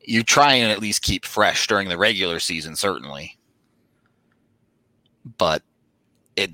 you 0.01 0.21
try 0.21 0.53
and 0.53 0.71
at 0.71 0.79
least 0.79 1.01
keep 1.01 1.25
fresh 1.25 1.65
during 1.67 1.89
the 1.89 1.97
regular 1.97 2.39
season, 2.39 2.75
certainly. 2.75 3.37
But 5.37 5.63
it, 6.35 6.51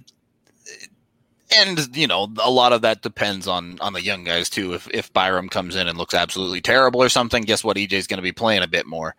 and 1.55 1.95
you 1.95 2.07
know 2.07 2.31
a 2.41 2.49
lot 2.49 2.73
of 2.73 2.81
that 2.83 3.01
depends 3.01 3.47
on 3.47 3.79
on 3.81 3.93
the 3.93 4.01
young 4.01 4.23
guys 4.23 4.49
too. 4.49 4.73
If 4.73 4.87
if 4.93 5.11
Byram 5.13 5.49
comes 5.49 5.75
in 5.75 5.87
and 5.87 5.97
looks 5.97 6.13
absolutely 6.13 6.61
terrible 6.61 7.01
or 7.01 7.09
something, 7.09 7.43
guess 7.43 7.63
what? 7.63 7.77
EJ's 7.77 8.07
going 8.07 8.17
to 8.17 8.23
be 8.23 8.31
playing 8.31 8.63
a 8.63 8.67
bit 8.67 8.85
more. 8.85 9.15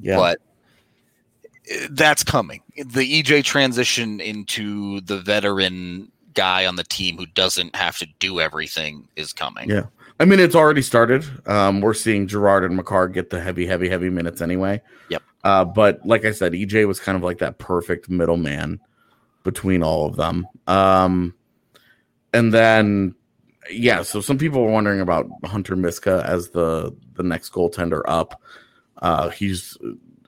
Yeah. 0.00 0.16
But 0.16 0.38
uh, 1.70 1.88
that's 1.90 2.24
coming. 2.24 2.62
The 2.76 3.22
EJ 3.22 3.44
transition 3.44 4.20
into 4.20 5.00
the 5.02 5.20
veteran 5.20 6.10
guy 6.34 6.66
on 6.66 6.76
the 6.76 6.84
team 6.84 7.16
who 7.16 7.26
doesn't 7.26 7.74
have 7.74 7.98
to 7.98 8.06
do 8.18 8.40
everything 8.40 9.08
is 9.16 9.32
coming. 9.32 9.68
Yeah. 9.68 9.86
I 10.18 10.24
mean, 10.24 10.40
it's 10.40 10.54
already 10.54 10.82
started. 10.82 11.26
Um, 11.46 11.80
we're 11.80 11.94
seeing 11.94 12.26
Girard 12.26 12.64
and 12.64 12.76
Makar 12.76 13.08
get 13.08 13.30
the 13.30 13.40
heavy, 13.40 13.66
heavy, 13.66 13.88
heavy 13.88 14.08
minutes 14.08 14.40
anyway. 14.40 14.80
Yep. 15.10 15.22
Uh, 15.46 15.64
but 15.64 16.04
like 16.04 16.24
I 16.24 16.32
said, 16.32 16.52
EJ 16.54 16.88
was 16.88 16.98
kind 16.98 17.14
of 17.14 17.22
like 17.22 17.38
that 17.38 17.58
perfect 17.58 18.10
middleman 18.10 18.80
between 19.44 19.80
all 19.82 20.04
of 20.06 20.16
them. 20.16 20.44
Um, 20.66 21.34
and 22.34 22.52
then, 22.52 23.14
yeah, 23.70 24.02
so 24.02 24.20
some 24.20 24.38
people 24.38 24.62
were 24.64 24.72
wondering 24.72 25.00
about 25.00 25.26
Hunter 25.44 25.76
Miska 25.76 26.24
as 26.26 26.50
the 26.50 26.92
the 27.14 27.22
next 27.22 27.52
goaltender 27.52 28.02
up. 28.08 28.42
Uh, 29.00 29.28
he's 29.30 29.78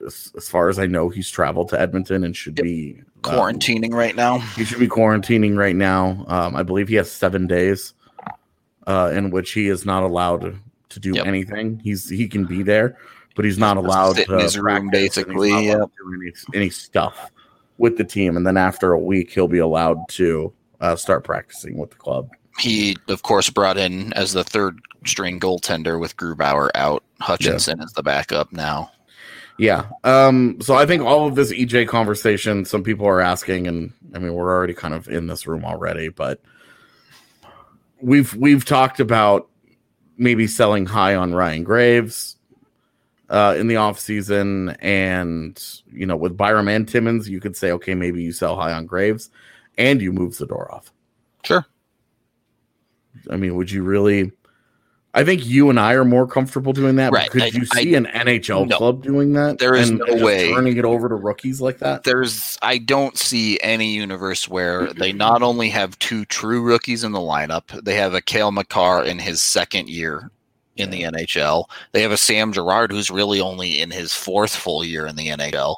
as, 0.05 0.31
as 0.37 0.47
far 0.47 0.69
as 0.69 0.79
I 0.79 0.85
know, 0.85 1.09
he's 1.09 1.29
traveled 1.29 1.67
to 1.69 1.79
Edmonton 1.79 2.23
and 2.23 2.33
should 2.35 2.57
Yep. 2.57 2.63
be 2.63 3.01
um, 3.25 3.33
Quarantining 3.33 3.91
right 3.93 4.15
now. 4.15 4.37
he 4.55 4.63
should 4.63 4.79
be 4.79 4.87
quarantining 4.87 5.57
right 5.57 5.75
now. 5.75 6.23
Um, 6.29 6.55
I 6.55 6.63
believe 6.63 6.87
he 6.87 6.95
has 6.95 7.11
seven 7.11 7.45
days 7.47 7.93
uh, 8.87 9.11
in 9.13 9.31
which 9.31 9.51
he 9.51 9.67
is 9.67 9.85
not 9.85 10.03
allowed 10.03 10.55
to 10.89 10.99
do 11.01 11.11
Yep. 11.15 11.25
anything. 11.25 11.79
He's 11.83 12.07
he 12.09 12.29
can 12.29 12.45
be 12.45 12.63
there, 12.63 12.97
but 13.39 13.45
he's 13.45 13.57
not 13.57 13.77
allowed 13.77 14.17
sit 14.17 14.27
to 14.27 14.33
in 14.33 14.39
his 14.41 14.59
room, 14.59 14.89
basically, 14.89 15.49
not 15.49 15.63
allowed 15.63 15.85
to 15.85 16.11
do 16.11 16.21
any, 16.21 16.33
any 16.53 16.69
stuff 16.69 17.31
with 17.77 17.97
the 17.97 18.03
team. 18.03 18.35
And 18.35 18.45
then 18.45 18.57
after 18.57 18.91
a 18.91 18.99
week, 18.99 19.31
he'll 19.31 19.47
be 19.47 19.59
allowed 19.59 20.09
to 20.09 20.51
uh, 20.81 20.97
start 20.97 21.23
practicing 21.23 21.77
with 21.77 21.91
the 21.91 21.95
club. 21.95 22.31
He, 22.59 22.97
of 23.07 23.23
course, 23.23 23.49
brought 23.49 23.77
in 23.77 24.11
as 24.11 24.33
the 24.33 24.43
third 24.43 24.81
string 25.05 25.39
goaltender 25.39 25.97
with 25.97 26.17
Grubauer 26.17 26.69
out. 26.75 27.01
Hutchinson 27.21 27.79
is 27.81 27.93
the 27.93 28.03
backup 28.03 28.51
now. 28.51 28.91
Yeah. 29.57 29.85
Um, 30.03 30.57
so 30.59 30.75
I 30.75 30.85
think 30.85 31.01
all 31.01 31.25
of 31.25 31.35
this 31.35 31.53
EJ 31.53 31.87
conversation, 31.87 32.65
some 32.65 32.83
people 32.83 33.07
are 33.07 33.21
asking, 33.21 33.67
and 33.67 33.93
I 34.13 34.19
mean 34.19 34.33
we're 34.33 34.53
already 34.53 34.73
kind 34.73 34.93
of 34.93 35.07
in 35.07 35.27
this 35.27 35.47
room 35.47 35.63
already, 35.63 36.09
but 36.09 36.41
we've 38.01 38.35
we've 38.35 38.65
talked 38.65 38.99
about 38.99 39.47
maybe 40.17 40.45
selling 40.45 40.85
high 40.85 41.15
on 41.15 41.33
Ryan 41.33 41.63
Graves 41.63 42.35
uh 43.29 43.55
in 43.57 43.67
the 43.67 43.75
off 43.75 43.99
season 43.99 44.69
and 44.79 45.81
you 45.91 46.05
know 46.05 46.15
with 46.15 46.35
Byram 46.37 46.67
and 46.67 46.87
Timmins, 46.87 47.29
you 47.29 47.39
could 47.39 47.55
say, 47.55 47.71
okay, 47.71 47.95
maybe 47.95 48.23
you 48.23 48.31
sell 48.31 48.55
high 48.55 48.73
on 48.73 48.85
Graves 48.85 49.29
and 49.77 50.01
you 50.01 50.11
move 50.11 50.33
Zadorov. 50.33 50.85
Sure. 51.43 51.65
I 53.29 53.37
mean, 53.37 53.55
would 53.55 53.71
you 53.71 53.83
really 53.83 54.31
I 55.15 55.23
think 55.23 55.43
you 55.45 55.71
and 55.71 55.79
I 55.79 55.93
are 55.93 56.05
more 56.05 56.27
comfortable 56.27 56.71
doing 56.71 56.97
that. 56.97 57.11
Right. 57.11 57.31
Could 57.31 57.41
I- 57.41 57.47
you 57.47 57.65
I- 57.73 57.81
see 57.81 57.95
an 57.95 58.05
NHL 58.05 58.67
no. 58.67 58.77
club 58.77 59.01
doing 59.03 59.33
that? 59.33 59.57
There 59.57 59.73
is 59.73 59.89
and 59.89 59.97
no 59.99 60.05
just 60.05 60.23
way. 60.23 60.53
turning 60.53 60.77
it 60.77 60.85
over 60.85 61.09
to 61.09 61.15
rookies 61.15 61.59
like 61.59 61.79
that. 61.79 62.03
There's, 62.03 62.59
I 62.61 62.77
don't 62.77 63.17
see 63.17 63.59
any 63.63 63.95
universe 63.95 64.47
where 64.47 64.93
they 64.93 65.11
not 65.11 65.41
only 65.41 65.69
have 65.69 65.97
two 65.97 66.25
true 66.25 66.61
rookies 66.61 67.03
in 67.03 67.11
the 67.11 67.19
lineup, 67.19 67.83
they 67.83 67.95
have 67.95 68.13
a 68.13 68.21
Cale 68.21 68.51
Makar 68.51 69.03
in 69.03 69.17
his 69.17 69.41
second 69.41 69.89
year 69.89 70.29
in 70.79 70.89
the 70.89 71.03
NHL. 71.03 71.65
They 71.91 72.01
have 72.01 72.11
a 72.11 72.17
Sam 72.17 72.53
Girard 72.53 72.91
who's 72.91 73.11
really 73.11 73.41
only 73.41 73.81
in 73.81 73.91
his 73.91 74.13
fourth 74.13 74.55
full 74.55 74.83
year 74.83 75.05
in 75.05 75.15
the 75.15 75.27
NHL. 75.27 75.77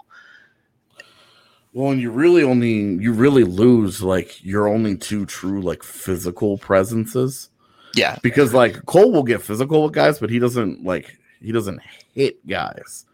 Well, 1.73 1.91
and 1.91 2.01
you 2.01 2.11
really 2.11 2.43
only 2.43 2.71
you 2.71 3.13
really 3.13 3.45
lose 3.45 4.01
like 4.01 4.43
your 4.43 4.67
only 4.67 4.97
two 4.97 5.25
true 5.25 5.61
like 5.61 5.83
physical 5.83 6.57
presences 6.57 7.49
Yeah, 7.95 8.17
because 8.21 8.53
like 8.53 8.85
Cole 8.85 9.11
will 9.11 9.23
get 9.23 9.41
physical 9.41 9.83
with 9.83 9.93
guys, 9.93 10.19
but 10.19 10.29
he 10.29 10.37
doesn't 10.37 10.83
like 10.83 11.17
he 11.41 11.51
doesn't 11.53 11.79
hit 12.13 12.45
guys 12.45 13.05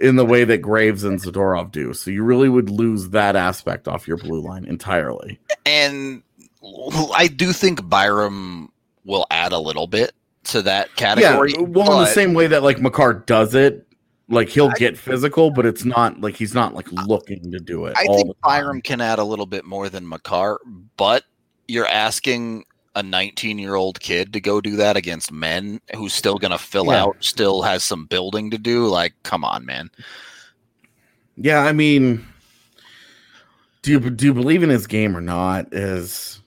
in 0.00 0.16
the 0.16 0.24
way 0.24 0.42
that 0.42 0.58
Graves 0.58 1.04
and 1.04 1.20
Zadorov 1.20 1.70
do. 1.70 1.94
So 1.94 2.10
you 2.10 2.24
really 2.24 2.48
would 2.48 2.68
lose 2.68 3.10
that 3.10 3.36
aspect 3.36 3.86
off 3.86 4.08
your 4.08 4.16
blue 4.16 4.40
line 4.40 4.64
entirely. 4.64 5.38
and 5.64 6.22
I 7.14 7.28
do 7.28 7.52
think 7.52 7.88
Byram 7.88 8.72
will 9.04 9.26
add 9.30 9.52
a 9.52 9.58
little 9.58 9.86
bit 9.86 10.12
to 10.44 10.62
that 10.62 10.94
category. 10.96 11.52
yeah, 11.52 11.60
well, 11.60 11.92
in 11.92 11.98
the 12.00 12.06
same 12.06 12.34
way 12.34 12.46
that 12.48 12.62
like 12.62 12.80
Makar 12.80 13.14
does 13.26 13.54
it, 13.54 13.86
like 14.28 14.48
he'll 14.48 14.70
get 14.72 14.96
physical, 14.98 15.50
but 15.50 15.66
it's 15.66 15.84
not 15.84 16.20
like 16.20 16.34
he's 16.36 16.54
not 16.54 16.74
like 16.74 16.90
looking 16.92 17.50
to 17.52 17.58
do 17.58 17.86
it. 17.86 17.96
I 17.96 18.06
all 18.06 18.16
think. 18.16 18.36
Byram 18.42 18.80
can 18.80 19.00
add 19.00 19.18
a 19.18 19.24
little 19.24 19.46
bit 19.46 19.64
more 19.64 19.88
than 19.88 20.08
Makar, 20.08 20.58
but 20.96 21.24
you're 21.68 21.86
asking 21.86 22.64
a 22.94 23.02
19 23.02 23.58
year 23.58 23.74
old 23.74 24.00
kid 24.00 24.32
to 24.32 24.40
go 24.40 24.60
do 24.60 24.76
that 24.76 24.96
against 24.96 25.32
men 25.32 25.80
who's 25.96 26.12
still 26.12 26.36
going 26.38 26.50
to 26.50 26.58
fill 26.58 26.86
Yeah. 26.86 27.02
out, 27.04 27.16
still 27.20 27.62
has 27.62 27.84
some 27.84 28.04
building 28.06 28.50
to 28.50 28.58
do. 28.58 28.86
Like, 28.86 29.14
come 29.22 29.44
on, 29.44 29.64
man. 29.64 29.90
Yeah, 31.36 31.60
I 31.60 31.72
mean, 31.72 32.26
do 33.82 33.92
you 33.92 34.10
do 34.10 34.26
you 34.26 34.34
believe 34.34 34.62
in 34.62 34.68
his 34.70 34.86
game 34.86 35.16
or 35.16 35.20
not? 35.22 35.72
Is 35.72 36.40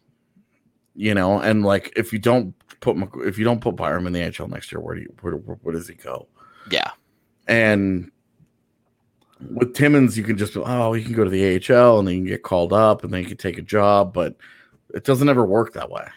you 0.96 1.14
know, 1.14 1.40
and 1.40 1.64
like 1.66 1.92
if 1.96 2.14
you 2.14 2.20
don't 2.20 2.54
put 2.80 2.98
if 3.26 3.38
you 3.38 3.46
don't 3.46 3.62
put 3.62 3.76
Byram 3.76 4.08
in 4.08 4.14
the 4.14 4.20
NHL 4.20 4.50
next 4.50 4.72
year, 4.72 4.80
where 4.80 4.96
do 4.96 5.02
you 5.02 5.14
where, 5.22 5.34
where, 5.34 5.74
does 5.74 5.88
he 5.88 5.96
go? 5.96 6.28
Yeah. 6.70 6.92
And 7.48 8.12
with 9.52 9.74
Timmins, 9.74 10.18
you 10.18 10.24
can 10.24 10.38
just 10.38 10.56
oh, 10.56 10.94
he 10.94 11.04
can 11.04 11.14
go 11.14 11.24
to 11.24 11.30
the 11.30 11.56
AHL 11.56 12.00
and 12.00 12.08
then 12.08 12.16
you 12.16 12.22
can 12.22 12.28
get 12.28 12.44
called 12.44 12.74
up 12.74 13.04
and 13.04 13.14
then 13.14 13.22
you 13.22 13.28
can 13.28 13.38
take 13.38 13.58
a 13.58 13.64
job, 13.64 14.14
but 14.14 14.36
it 14.94 15.04
doesn't 15.04 15.30
ever 15.30 15.46
work 15.46 15.74
that 15.74 15.90
way. 15.90 16.08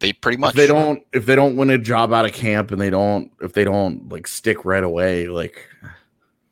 They 0.00 0.12
pretty 0.12 0.36
If 0.36 0.40
much 0.40 0.54
they 0.54 0.66
don't 0.66 1.02
if 1.12 1.26
they 1.26 1.34
don't 1.34 1.56
win 1.56 1.70
a 1.70 1.78
job 1.78 2.12
out 2.12 2.24
of 2.24 2.32
camp 2.32 2.70
and 2.70 2.80
they 2.80 2.90
don't 2.90 3.30
if 3.40 3.52
they 3.52 3.64
don't 3.64 4.08
like 4.10 4.26
stick 4.26 4.64
right 4.64 4.84
away, 4.84 5.28
like 5.28 5.68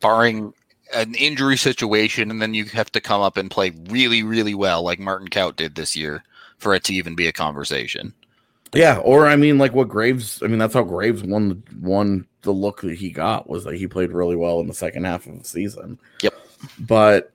barring 0.01 0.53
an 0.95 1.15
injury 1.15 1.57
situation, 1.57 2.31
and 2.31 2.41
then 2.41 2.55
you 2.55 2.65
have 2.67 2.93
to 2.93 3.01
come 3.01 3.21
up 3.21 3.37
and 3.37 3.51
play 3.51 3.73
really, 3.89 4.23
really 4.23 4.55
well, 4.55 4.83
like 4.83 4.99
Martin 4.99 5.29
Kaut 5.29 5.57
did 5.57 5.75
this 5.75 5.97
year, 5.97 6.23
for 6.59 6.75
it 6.75 6.85
to 6.85 6.95
even 6.95 7.15
be 7.15 7.27
a 7.27 7.33
conversation. 7.33 8.13
Yeah, 8.75 8.99
or 8.99 9.27
I 9.27 9.37
mean, 9.37 9.59
like 9.59 9.75
what 9.75 9.89
Graves. 9.89 10.43
I 10.43 10.47
mean, 10.47 10.59
that's 10.59 10.75
how 10.75 10.83
Graves 10.83 11.23
won 11.23 11.49
the 11.49 11.59
won 11.81 12.27
the 12.43 12.53
look 12.53 12.81
that 12.83 12.97
he 12.97 13.11
got 13.11 13.49
was 13.49 13.65
that 13.65 13.77
he 13.77 13.87
played 13.87 14.13
really 14.13 14.37
well 14.37 14.61
in 14.61 14.67
the 14.67 14.75
second 14.75 15.05
half 15.05 15.27
of 15.27 15.39
the 15.39 15.45
season. 15.45 15.99
Yep. 16.23 16.35
But 16.79 17.33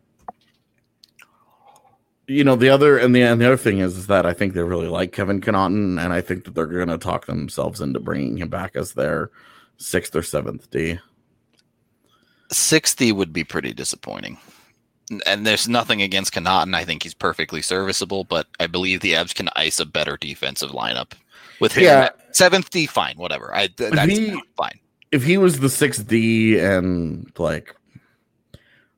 you 2.28 2.44
know 2.44 2.56
the 2.56 2.70
other 2.70 2.98
and 2.98 3.16
the 3.16 3.22
and 3.22 3.40
the 3.40 3.46
other 3.46 3.58
thing 3.58 3.80
is 3.80 3.98
is 3.98 4.08
that 4.08 4.26
I 4.26 4.34
think 4.34 4.54
they 4.54 4.62
really 4.62 4.88
like 4.88 5.12
Kevin 5.12 5.40
Connauton, 5.40 6.04
and 6.04 6.12
I 6.12 6.22
think 6.22 6.46
that 6.46 6.56
they're 6.56 6.66
going 6.66 6.88
to 6.88 6.98
talk 6.98 7.26
themselves 7.26 7.82
into 7.82 8.00
bringing 8.00 8.38
him 8.38 8.50
back 8.50 8.76
as 8.76 8.94
their 8.94 9.30
sixth 9.78 10.16
or 10.16 10.24
seventh 10.24 10.70
D. 10.72 11.00
60 12.50 13.12
would 13.12 13.34
be 13.34 13.44
pretty 13.44 13.74
disappointing. 13.74 14.38
And 15.26 15.46
there's 15.46 15.68
nothing 15.68 16.02
against 16.02 16.34
Connauton. 16.34 16.76
I 16.76 16.86
think 16.86 17.04
he's 17.04 17.14
perfectly 17.14 17.62
serviceable, 17.62 18.24
but 18.24 18.48
I 18.60 18.68
believe 18.68 19.02
the 19.02 19.14
Avs 19.14 19.36
can 19.36 19.50
ice 19.56 19.80
a 19.80 19.86
better 19.86 20.18
defensive 20.18 20.72
lineup 20.72 21.12
with 21.60 21.74
him. 21.74 21.84
Yeah. 21.84 22.10
Seventh 22.32 22.70
D, 22.70 22.86
fine, 22.86 23.16
whatever. 23.18 23.54
I 23.54 23.68
th- 23.68 23.92
that's 23.94 24.12
he- 24.12 24.42
fine. 24.56 24.80
If 25.12 25.24
he 25.24 25.38
was 25.38 25.60
the 25.60 25.70
sixth 25.70 26.08
D 26.08 26.60
and 26.60 27.32
like. 27.38 27.74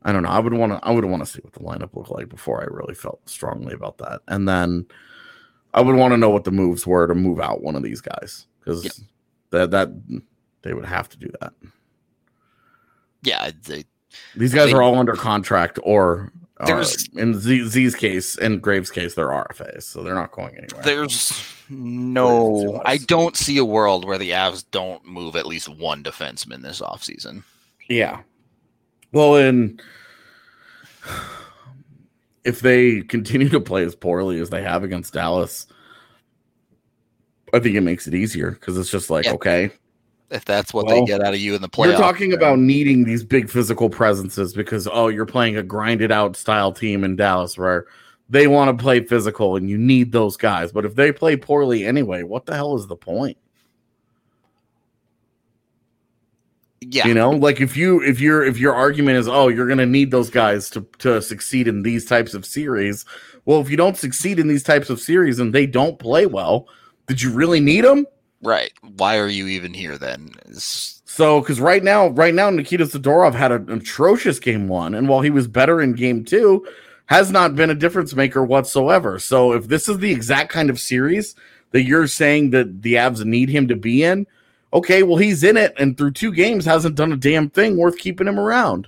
I 0.01 0.13
don't 0.13 0.23
know. 0.23 0.29
I 0.29 0.39
would 0.39 0.53
want 0.53 0.71
to. 0.71 0.79
I 0.81 0.91
would 0.91 1.03
want 1.05 1.23
to 1.25 1.29
see 1.29 1.39
what 1.43 1.51
the 1.53 1.59
lineup 1.59 1.93
looked 1.93 2.09
like 2.09 2.29
before 2.29 2.61
I 2.61 2.65
really 2.65 2.95
felt 2.95 3.19
strongly 3.29 3.73
about 3.73 3.97
that. 3.97 4.21
And 4.29 4.47
then 4.47 4.85
I 5.73 5.81
would 5.81 5.95
want 5.97 6.13
to 6.13 6.17
know 6.17 6.29
what 6.29 6.45
the 6.45 6.51
moves 6.51 6.87
were 6.87 7.05
to 7.05 7.13
move 7.13 7.39
out 7.41 7.61
one 7.61 7.75
of 7.75 7.83
these 7.83 7.99
guys 7.99 8.47
because 8.59 8.85
Yep. 8.85 8.93
that 9.49 9.71
that 9.71 9.89
they 10.61 10.73
would 10.73 10.85
have 10.85 11.09
to 11.09 11.17
do 11.17 11.29
that. 11.41 11.51
Yeah, 13.23 13.51
they, 13.65 13.83
These 14.37 14.53
guys 14.53 14.67
They- 14.71 14.73
are 14.73 14.81
all 14.81 14.95
under 14.97 15.13
contract, 15.13 15.77
or 15.83 16.31
uh, 16.59 16.65
There's- 16.65 17.07
in 17.15 17.39
Z, 17.39 17.67
Z's 17.69 17.95
case 17.95 18.37
and 18.37 18.61
Graves' 18.61 18.91
case, 18.91 19.13
they're 19.15 19.27
RFAs, 19.29 19.83
so 19.83 20.03
they're 20.03 20.13
not 20.15 20.31
going 20.31 20.55
anywhere. 20.57 20.83
there's 20.83 21.31
no. 21.69 22.81
I 22.85 22.97
don't 22.97 23.37
see 23.37 23.57
a 23.57 23.65
world 23.65 24.05
where 24.05 24.17
the 24.17 24.31
Avs 24.31 24.65
don't 24.71 25.05
move 25.05 25.35
at 25.35 25.45
least 25.45 25.69
one 25.69 26.03
defenseman 26.03 26.61
this 26.61 26.81
offseason. 26.81 27.43
Yeah. 27.87 28.21
Well, 29.11 29.35
and 29.37 29.81
if 32.43 32.59
they 32.61 33.01
continue 33.01 33.49
to 33.49 33.59
play 33.59 33.83
as 33.83 33.95
poorly 33.95 34.39
as 34.39 34.49
they 34.49 34.61
have 34.63 34.83
against 34.83 35.13
Dallas, 35.13 35.67
I 37.53 37.59
think 37.59 37.75
it 37.75 37.81
makes 37.81 38.07
it 38.07 38.13
easier 38.13 38.51
because 38.51 38.77
it's 38.77 38.89
just 38.91 39.09
like, 39.09 39.25
Yeah. 39.25 39.33
okay, 39.33 39.71
If 40.31 40.45
that's 40.45 40.73
what 40.73 40.85
Well, 40.85 40.99
they 40.99 41.05
get 41.05 41.21
out 41.21 41.33
of 41.33 41.39
you 41.39 41.55
in 41.55 41.61
the 41.61 41.69
playoffs. 41.69 41.85
you're 41.87 41.97
talking 41.97 42.33
about 42.33 42.59
needing 42.59 43.03
these 43.03 43.23
big 43.23 43.49
physical 43.49 43.89
presences 43.89 44.53
because, 44.53 44.87
oh, 44.91 45.07
you're 45.07 45.25
playing 45.25 45.57
a 45.57 45.63
grinded 45.63 46.11
out 46.11 46.35
style 46.35 46.71
team 46.71 47.03
in 47.03 47.15
Dallas 47.15 47.57
where 47.57 47.87
they 48.29 48.45
want 48.45 48.77
to 48.77 48.81
play 48.81 49.03
physical 49.03 49.55
and 49.55 49.69
you 49.69 49.77
need 49.77 50.11
those 50.11 50.37
guys. 50.37 50.71
But 50.71 50.85
if 50.85 50.93
they 50.93 51.11
play 51.11 51.35
poorly 51.35 51.85
anyway, 51.85 52.21
what 52.23 52.45
the 52.45 52.53
hell 52.53 52.75
is 52.75 52.85
the 52.85 52.95
point? 52.95 53.37
Yeah. 56.81 57.07
You 57.07 57.13
know, 57.13 57.31
like 57.31 57.59
if 57.59 57.75
you 57.75 58.01
if 58.01 58.19
your 58.21 58.43
if 58.45 58.57
your 58.57 58.73
argument 58.73 59.17
is, 59.17 59.27
oh, 59.27 59.47
you're 59.49 59.67
gonna 59.67 59.85
need 59.85 60.11
those 60.11 60.29
guys 60.29 60.69
to 60.71 60.87
to 60.99 61.21
succeed 61.21 61.67
in 61.67 61.81
these 61.81 62.05
types 62.05 62.33
of 62.33 62.45
series. 62.45 63.03
Well, 63.45 63.59
if 63.61 63.69
you 63.69 63.77
don't 63.77 63.97
succeed 63.97 64.39
in 64.39 64.47
these 64.47 64.63
types 64.63 64.89
of 64.89 64.99
series 64.99 65.39
and 65.39 65.53
they 65.53 65.65
don't 65.65 65.99
play 65.99 66.25
well, 66.25 66.67
did 67.07 67.21
you 67.21 67.31
really 67.31 67.59
need 67.59 67.83
them? 67.83 68.05
Right. 68.41 68.71
Why 68.97 69.17
are 69.17 69.27
you 69.27 69.47
even 69.47 69.73
here 69.73 69.97
then? 69.97 70.31
It's, 70.47 71.01
So, 71.05 71.41
because 71.41 71.59
right 71.59 71.83
now, 71.83 72.07
right 72.09 72.33
now, 72.33 72.49
Nikita 72.49 72.85
Zadorov 72.85 73.33
had 73.33 73.51
an 73.51 73.69
atrocious 73.69 74.39
game 74.39 74.67
one, 74.67 74.93
and 74.95 75.09
while 75.09 75.21
he 75.21 75.29
was 75.29 75.47
better 75.47 75.81
in 75.81 75.93
game 75.93 76.23
two, 76.23 76.65
has 77.07 77.31
not 77.31 77.55
been 77.55 77.69
a 77.69 77.75
difference 77.75 78.15
maker 78.15 78.43
whatsoever. 78.43 79.19
So, 79.19 79.51
if 79.53 79.67
this 79.67 79.89
is 79.89 79.97
the 79.97 80.11
exact 80.11 80.51
kind 80.51 80.69
of 80.69 80.79
series 80.79 81.35
that 81.71 81.83
you're 81.83 82.07
saying 82.07 82.51
that 82.51 82.81
the 82.81 82.93
Avs 82.93 83.25
need 83.25 83.49
him 83.49 83.67
to 83.67 83.75
be 83.75 84.03
in, 84.03 84.25
okay, 84.73 85.03
well, 85.03 85.17
he's 85.17 85.43
in 85.43 85.57
it, 85.57 85.73
and 85.77 85.97
through 85.97 86.11
two 86.11 86.31
games 86.31 86.65
hasn't 86.65 86.95
done 86.95 87.11
a 87.11 87.17
damn 87.17 87.49
thing 87.49 87.75
worth 87.75 87.97
keeping 87.97 88.27
him 88.27 88.39
around. 88.39 88.87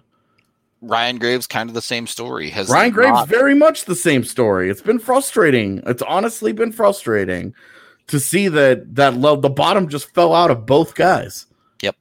Ryan 0.82 1.20
Graves 1.20 1.46
kind 1.46 1.70
of 1.70 1.76
the 1.76 1.82
same 1.82 2.08
story. 2.08 2.50
Has 2.50 2.70
Ryan 2.70 2.92
Graves, 2.92 3.12
not- 3.12 3.28
very 3.28 3.54
much 3.54 3.86
the 3.86 3.96
same 3.96 4.24
story. 4.24 4.70
It's 4.70 4.82
been 4.82 4.98
frustrating. 4.98 5.84
It's 5.86 6.02
honestly 6.02 6.54
been 6.54 6.72
frustrating 6.72 7.54
to 8.12 8.20
see 8.20 8.48
that 8.48 8.96
that 8.96 9.16
love 9.16 9.42
the 9.42 9.50
bottom 9.50 9.90
just 9.90 10.14
fell 10.14 10.34
out 10.34 10.52
of 10.52 10.66
both 10.66 10.96
guys. 10.96 11.48
Yep. 11.82 11.96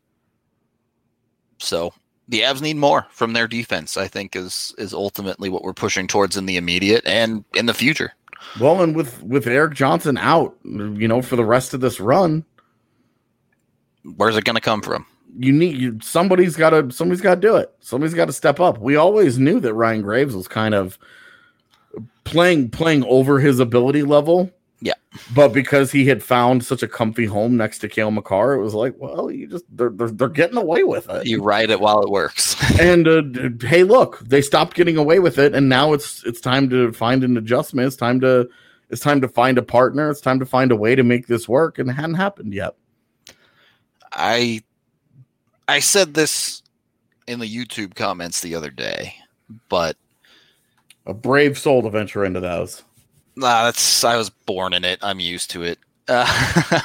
So 1.58 1.92
the 2.28 2.40
Avs 2.40 2.60
need 2.60 2.76
more 2.76 3.06
from 3.10 3.32
their 3.32 3.48
defense. 3.48 3.96
I 3.96 4.06
think 4.06 4.36
is 4.36 4.74
is 4.78 4.92
ultimately 4.92 5.48
what 5.48 5.62
we're 5.62 5.72
pushing 5.72 6.06
towards 6.06 6.36
in 6.36 6.46
the 6.46 6.56
immediate 6.56 7.06
and 7.06 7.44
in 7.54 7.66
the 7.66 7.74
future. 7.74 8.12
Well, 8.60 8.82
and 8.82 8.94
with 8.94 9.22
with 9.22 9.46
Erik 9.46 9.74
Johnson 9.74 10.18
out, 10.18 10.56
you 10.64 11.08
know, 11.08 11.22
for 11.22 11.36
the 11.36 11.44
rest 11.44 11.74
of 11.74 11.80
this 11.80 12.00
run, 12.00 12.44
Where's 14.16 14.36
it 14.36 14.44
going 14.44 14.56
to 14.56 14.62
come 14.62 14.82
from? 14.82 15.06
you 15.38 15.52
need 15.52 15.76
you, 15.76 15.98
somebody's 16.02 16.56
got 16.56 16.70
to 16.70 16.90
somebody's 16.90 17.20
got 17.20 17.36
to 17.36 17.40
do 17.40 17.56
it. 17.56 17.72
Somebody's 17.80 18.14
got 18.14 18.24
to 18.26 18.32
step 18.32 18.58
up. 18.60 18.78
We 18.78 18.96
always 18.96 19.38
knew 19.38 19.60
that 19.60 19.74
Ryan 19.74 20.02
Graves 20.02 20.34
was 20.34 20.48
kind 20.48 20.74
of 20.74 20.98
playing 22.24 22.70
playing 22.70 23.04
over 23.04 23.38
his 23.38 23.60
ability 23.60 24.02
level. 24.02 24.50
Yeah. 24.80 24.94
But 25.34 25.52
because 25.52 25.92
he 25.92 26.06
had 26.06 26.22
found 26.22 26.64
such 26.64 26.82
a 26.82 26.88
comfy 26.88 27.26
home 27.26 27.56
next 27.56 27.78
to 27.80 27.88
Cale 27.88 28.10
Makar, 28.10 28.54
it 28.54 28.62
was 28.62 28.74
like, 28.74 28.94
well, 28.96 29.30
you 29.30 29.46
just 29.46 29.64
they're 29.70 29.90
they're, 29.90 30.10
they're 30.10 30.28
getting 30.28 30.56
away 30.56 30.84
with 30.84 31.08
it. 31.10 31.26
You 31.26 31.42
ride 31.42 31.70
it 31.70 31.80
while 31.80 32.02
it 32.02 32.08
works. 32.08 32.56
and 32.80 33.06
uh, 33.06 33.66
hey, 33.66 33.84
look, 33.84 34.20
they 34.20 34.40
stopped 34.40 34.74
getting 34.76 34.96
away 34.96 35.18
with 35.18 35.38
it, 35.38 35.54
and 35.54 35.68
now 35.68 35.92
it's 35.92 36.24
it's 36.24 36.40
time 36.40 36.70
to 36.70 36.92
find 36.92 37.24
an 37.24 37.36
adjustment. 37.36 37.86
It's 37.86 37.96
time 37.96 38.20
to 38.20 38.48
it's 38.88 39.02
time 39.02 39.20
to 39.20 39.28
find 39.28 39.58
a 39.58 39.62
partner. 39.62 40.10
It's 40.10 40.20
time 40.20 40.38
to 40.40 40.46
find 40.46 40.72
a 40.72 40.76
way 40.76 40.94
to 40.94 41.02
make 41.02 41.26
this 41.26 41.48
work, 41.48 41.78
and 41.78 41.90
it 41.90 41.94
hadn't 41.94 42.14
happened 42.14 42.54
yet. 42.54 42.74
I 44.12 44.62
I 45.68 45.80
said 45.80 46.14
this 46.14 46.62
in 47.26 47.38
the 47.38 47.46
YouTube 47.46 47.94
comments 47.94 48.40
the 48.40 48.54
other 48.54 48.70
day, 48.70 49.14
but 49.68 49.96
A 51.06 51.14
brave 51.14 51.58
soul 51.58 51.82
to 51.82 51.90
venture 51.90 52.24
into 52.24 52.40
those. 52.40 52.82
Nah, 53.40 53.64
that's 53.64 54.04
I 54.04 54.16
was 54.16 54.28
born 54.30 54.74
in 54.74 54.84
it. 54.84 54.98
I'm 55.02 55.18
used 55.18 55.50
to 55.52 55.62
it. 55.62 55.78
Uh, 56.06 56.24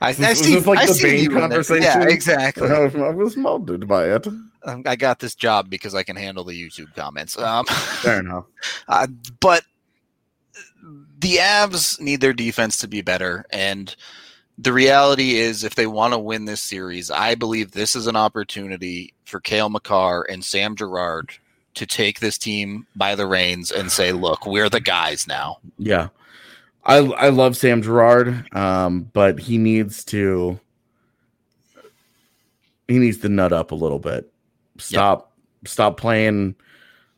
I, 0.00 0.08
I 0.08 0.12
see, 0.12 0.54
this 0.54 0.66
like 0.66 0.78
I 0.78 0.86
the 0.86 0.98
Bane 1.02 1.30
conversation? 1.32 1.82
Yeah, 1.82 2.08
exactly. 2.08 2.68
I 2.70 3.10
was 3.10 3.36
molded 3.36 3.86
by 3.86 4.08
it. 4.14 4.26
Um, 4.26 4.82
I 4.86 4.96
got 4.96 5.18
this 5.18 5.34
job 5.34 5.68
because 5.68 5.94
I 5.94 6.02
can 6.02 6.16
handle 6.16 6.44
the 6.44 6.54
YouTube 6.54 6.94
comments. 6.94 7.36
Um, 7.38 7.66
Fair 7.66 8.20
enough. 8.20 8.46
uh, 8.88 9.06
but 9.40 9.64
the 11.18 11.36
Avs 11.36 12.00
need 12.00 12.20
their 12.20 12.32
defense 12.32 12.78
to 12.78 12.88
be 12.88 13.02
better, 13.02 13.44
and 13.50 13.94
the 14.56 14.72
reality 14.72 15.36
is, 15.36 15.62
if 15.62 15.74
they 15.74 15.86
want 15.86 16.14
to 16.14 16.18
win 16.18 16.46
this 16.46 16.62
series, 16.62 17.10
I 17.10 17.34
believe 17.34 17.72
this 17.72 17.94
is 17.94 18.06
an 18.06 18.16
opportunity 18.16 19.12
for 19.24 19.40
Cale 19.40 19.68
Makar 19.68 20.22
and 20.22 20.44
Sam 20.44 20.74
Girard 20.74 21.32
to 21.78 21.86
take 21.86 22.20
this 22.20 22.38
team 22.38 22.86
by 22.94 23.14
the 23.14 23.26
reins 23.26 23.70
and 23.70 23.90
say, 23.90 24.12
"Look, 24.12 24.46
we're 24.46 24.68
the 24.68 24.80
guys 24.80 25.26
now." 25.26 25.58
Yeah. 25.78 26.08
I 26.84 26.98
I 26.98 27.28
love 27.28 27.56
Sam 27.56 27.82
Girard, 27.82 28.54
um, 28.54 29.10
but 29.12 29.38
he 29.38 29.58
needs 29.58 30.04
to 30.06 30.58
he 32.86 32.98
needs 32.98 33.18
to 33.18 33.28
nut 33.28 33.52
up 33.52 33.70
a 33.72 33.74
little 33.74 33.98
bit. 33.98 34.32
Stop 34.78 35.32
stop 35.64 35.98
playing 35.98 36.54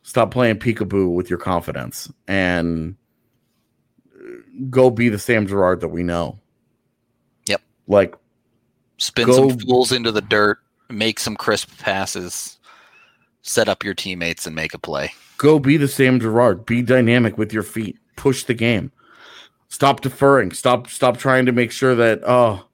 stop 0.02 0.30
playing 0.30 0.56
peekaboo 0.56 1.12
with 1.12 1.30
your 1.30 1.38
confidence 1.38 2.10
and 2.26 2.96
go 4.68 4.90
be 4.90 5.08
the 5.08 5.18
Sam 5.18 5.46
Girard 5.46 5.80
that 5.80 5.88
we 5.88 6.02
know. 6.02 6.38
Yep. 7.46 7.62
Like 7.86 8.16
Spin 8.98 9.26
Go- 9.26 9.48
some 9.48 9.58
fools 9.58 9.92
into 9.92 10.12
the 10.12 10.20
dirt, 10.20 10.58
make 10.88 11.18
some 11.18 11.36
crisp 11.36 11.78
passes, 11.78 12.58
set 13.42 13.68
up 13.68 13.84
your 13.84 13.94
teammates, 13.94 14.46
and 14.46 14.54
make 14.54 14.74
a 14.74 14.78
play. 14.78 15.12
go 15.38 15.58
be 15.58 15.76
the 15.76 15.88
Sam 15.88 16.20
Girard. 16.20 16.66
Be 16.66 16.82
dynamic 16.82 17.38
with 17.38 17.52
your 17.52 17.62
feet. 17.62 17.98
Push 18.16 18.44
the 18.44 18.54
game. 18.54 18.92
Stop 19.68 20.00
deferring. 20.00 20.52
Stop 20.52 20.88
stop 20.88 21.16
trying 21.16 21.46
to 21.46 21.52
make 21.52 21.72
sure 21.72 21.94
that 21.94 22.20
oh 22.26 22.66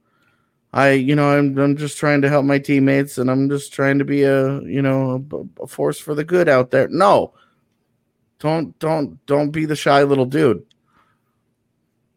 I 0.72 0.92
you 0.92 1.14
know 1.14 1.38
I'm 1.38 1.56
I'm 1.58 1.76
just 1.76 1.98
trying 1.98 2.22
to 2.22 2.28
help 2.28 2.44
my 2.44 2.58
teammates 2.58 3.18
and 3.18 3.30
I'm 3.30 3.48
just 3.48 3.72
trying 3.72 3.98
to 3.98 4.04
be 4.04 4.22
a 4.22 4.60
you 4.62 4.82
know 4.82 5.24
a, 5.32 5.62
a 5.62 5.66
force 5.66 5.98
for 5.98 6.14
the 6.14 6.24
good 6.24 6.48
out 6.48 6.70
there. 6.70 6.88
No. 6.88 7.34
Don't 8.38 8.78
don't 8.78 9.24
don't 9.26 9.50
be 9.50 9.64
the 9.64 9.76
shy 9.76 10.02
little 10.02 10.26
dude. 10.26 10.64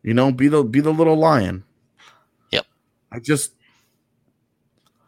You 0.03 0.13
know, 0.13 0.31
be 0.31 0.47
the 0.47 0.63
be 0.63 0.79
the 0.79 0.91
little 0.91 1.15
lion. 1.15 1.63
Yep. 2.51 2.65
I 3.11 3.19
just 3.19 3.53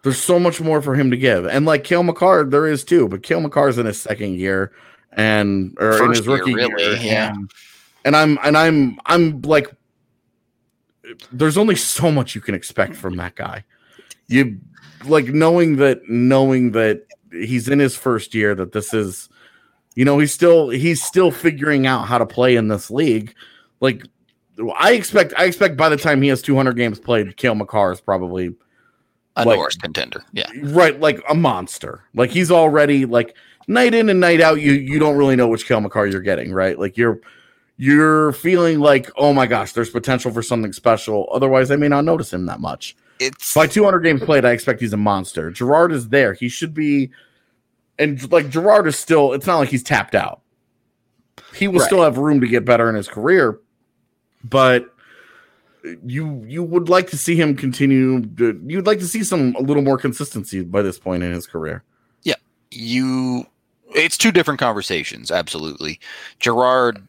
there's 0.04 0.20
so 0.20 0.40
much 0.40 0.60
more 0.62 0.82
for 0.82 0.96
him 0.96 1.12
to 1.12 1.18
give. 1.18 1.46
And 1.46 1.66
like 1.66 1.84
Cale 1.84 2.04
Makar, 2.04 2.46
there 2.46 2.68
is 2.68 2.84
too, 2.84 3.08
but 3.08 3.24
Cale 3.24 3.42
Makar's 3.42 3.78
in 3.78 3.86
his 3.86 4.02
second 4.02 4.36
year 4.36 4.72
and 5.14 5.76
or 5.80 5.94
in 5.94 5.98
First 5.98 6.20
his 6.20 6.28
rookie 6.28 6.52
year, 6.52 6.68
really, 6.74 7.04
year. 7.04 7.14
yeah. 7.14 7.30
And, 7.34 7.52
and 8.06 8.16
I'm 8.16 8.40
and 8.44 8.58
I'm 8.58 9.00
I'm 9.06 9.42
like 9.42 9.72
there's 11.32 11.58
only 11.58 11.76
so 11.76 12.12
much 12.12 12.36
you 12.36 12.42
can 12.42 12.56
expect 12.56 12.96
from 12.96 13.18
that 13.18 13.36
guy. 13.36 13.64
You 14.28 14.60
like 15.06 15.28
knowing 15.28 15.78
that 15.78 16.08
knowing 16.08 16.72
that 16.72 17.06
he's 17.32 17.68
in 17.68 17.80
his 17.80 17.96
first 17.96 18.34
year 18.34 18.56
that 18.56 18.72
this 18.72 18.94
is 18.94 19.30
you 19.96 20.06
know 20.06 20.20
he's 20.20 20.34
still 20.34 20.70
he's 20.70 21.04
still 21.04 21.32
figuring 21.32 21.86
out 21.86 22.08
how 22.08 22.18
to 22.18 22.26
play 22.26 22.56
in 22.56 22.70
this 22.70 22.90
league. 22.90 23.36
Like 23.82 24.04
I 24.78 24.94
expect 24.94 25.34
I 25.38 25.46
expect 25.46 25.78
by 25.78 25.90
the 25.90 25.98
time 25.98 26.22
he 26.22 26.30
has 26.30 26.42
200 26.42 26.74
games 26.76 27.00
played, 27.00 27.36
Cale 27.38 27.56
Makar 27.56 27.92
is 27.92 28.02
probably 28.02 28.56
A 29.38 29.46
Like- 29.46 29.58
Norris 29.58 29.76
contender. 29.76 30.24
Yeah. 30.34 30.48
right 30.64 31.00
like 31.00 31.22
a 31.30 31.34
monster. 31.36 32.04
Like 32.14 32.32
he's 32.32 32.52
already 32.52 33.06
like 33.06 33.36
night 33.68 33.94
in 33.94 34.10
and 34.10 34.20
night 34.20 34.42
out. 34.42 34.60
You 34.62 34.74
you 34.74 35.00
don't 35.00 35.16
really 35.18 35.36
know 35.36 35.48
which 35.48 35.66
Cale 35.68 35.80
Makar 35.82 36.08
you're 36.08 36.22
getting, 36.22 36.52
right? 36.54 36.78
Like 36.78 36.98
you're 36.98 37.20
you're 37.78 38.34
feeling 38.34 38.80
like, 38.80 39.10
oh 39.18 39.34
my 39.34 39.48
gosh, 39.48 39.72
there's 39.72 39.90
potential 39.90 40.32
for 40.32 40.44
something 40.44 40.74
special. 40.74 41.28
Otherwise, 41.32 41.72
I 41.72 41.78
may 41.78 41.88
not 41.88 42.06
notice 42.06 42.32
him 42.34 42.46
that 42.48 42.60
much. 42.60 42.96
It's 43.20 43.54
By 43.54 43.68
200 43.68 44.00
games 44.02 44.22
played, 44.24 44.46
I 44.46 44.52
expect 44.52 44.82
he's 44.82 44.94
a 44.94 44.98
monster. 44.98 45.50
Girard 45.52 45.92
is 45.92 46.10
there. 46.10 46.34
He 46.34 46.50
should 46.50 46.74
be, 46.74 47.12
and 47.98 48.30
like 48.32 48.50
Girard 48.50 48.86
is 48.88 48.98
still. 49.00 49.32
It's 49.34 49.46
not 49.48 49.58
like 49.60 49.70
he's 49.70 49.84
tapped 49.84 50.14
out. 50.16 50.42
He 51.56 51.68
will 51.68 51.80
Right. 51.80 51.86
still 51.88 52.04
have 52.04 52.18
room 52.18 52.42
to 52.42 52.48
get 52.48 52.66
better 52.66 52.90
in 52.90 52.96
his 52.96 53.08
career, 53.08 53.60
but 54.44 54.86
you 56.06 56.44
you 56.48 56.64
would 56.64 56.90
like 56.90 57.10
to 57.10 57.18
see 57.18 57.36
him 57.36 57.56
continue. 57.56 58.22
To, 58.38 58.62
you'd 58.66 58.86
like 58.86 59.00
to 59.00 59.08
see 59.08 59.24
some 59.24 59.56
a 59.56 59.62
little 59.62 59.84
more 59.84 59.98
consistency 59.98 60.64
by 60.64 60.82
this 60.82 61.00
point 61.00 61.24
in 61.24 61.32
his 61.32 61.48
career. 61.48 61.84
Yeah, 62.24 62.36
you 62.72 63.46
it's 63.96 64.18
two 64.18 64.32
different 64.32 64.60
conversations 64.60 65.32
absolutely 65.32 66.00
girard 66.40 67.06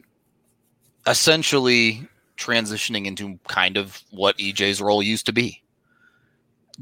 essentially 1.07 2.05
transitioning 2.35 3.05
into 3.05 3.39
kind 3.47 3.77
of 3.77 4.03
what 4.11 4.35
ej's 4.37 4.81
role 4.81 5.01
used 5.01 5.25
to 5.25 5.31
be 5.31 5.61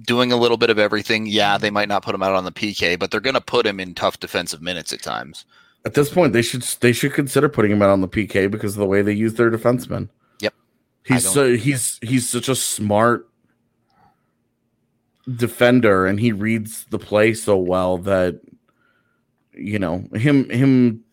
doing 0.02 0.32
a 0.32 0.38
little 0.38 0.58
bit 0.58 0.72
of 0.72 0.80
everything 0.80 1.28
yeah 1.28 1.56
they 1.56 1.70
might 1.70 1.88
not 1.88 2.04
put 2.04 2.16
him 2.16 2.24
out 2.24 2.34
on 2.34 2.46
the 2.46 2.52
pk 2.52 2.98
but 2.98 3.12
they're 3.12 3.20
going 3.20 3.36
to 3.36 3.42
put 3.42 3.68
him 3.68 3.80
in 3.80 3.94
tough 3.94 4.20
defensive 4.20 4.62
minutes 4.62 4.92
at 4.92 5.04
times 5.04 5.46
At 5.84 5.96
this 5.96 6.10
point, 6.10 6.34
they 6.34 6.42
should 6.44 6.62
they 6.82 6.94
should 6.94 7.14
consider 7.14 7.50
putting 7.50 7.72
him 7.72 7.82
out 7.82 7.90
on 7.90 8.02
the 8.02 8.08
PK 8.08 8.50
because 8.50 8.74
of 8.74 8.80
the 8.80 8.86
way 8.86 9.02
they 9.02 9.14
use 9.14 9.34
their 9.34 9.50
defensemen. 9.50 10.10
He's 11.04 11.30
so 11.30 11.56
he's 11.56 12.00
he's 12.02 12.30
such 12.30 12.48
a 12.48 12.56
smart 12.56 13.28
defender 15.36 16.06
and 16.06 16.20
he 16.20 16.32
reads 16.32 16.86
the 16.90 17.00
play 17.00 17.34
so 17.34 17.58
well 17.58 17.98
that 18.00 18.42
you 19.54 19.80
know 19.80 20.08
him 20.14 20.50
him 20.50 21.04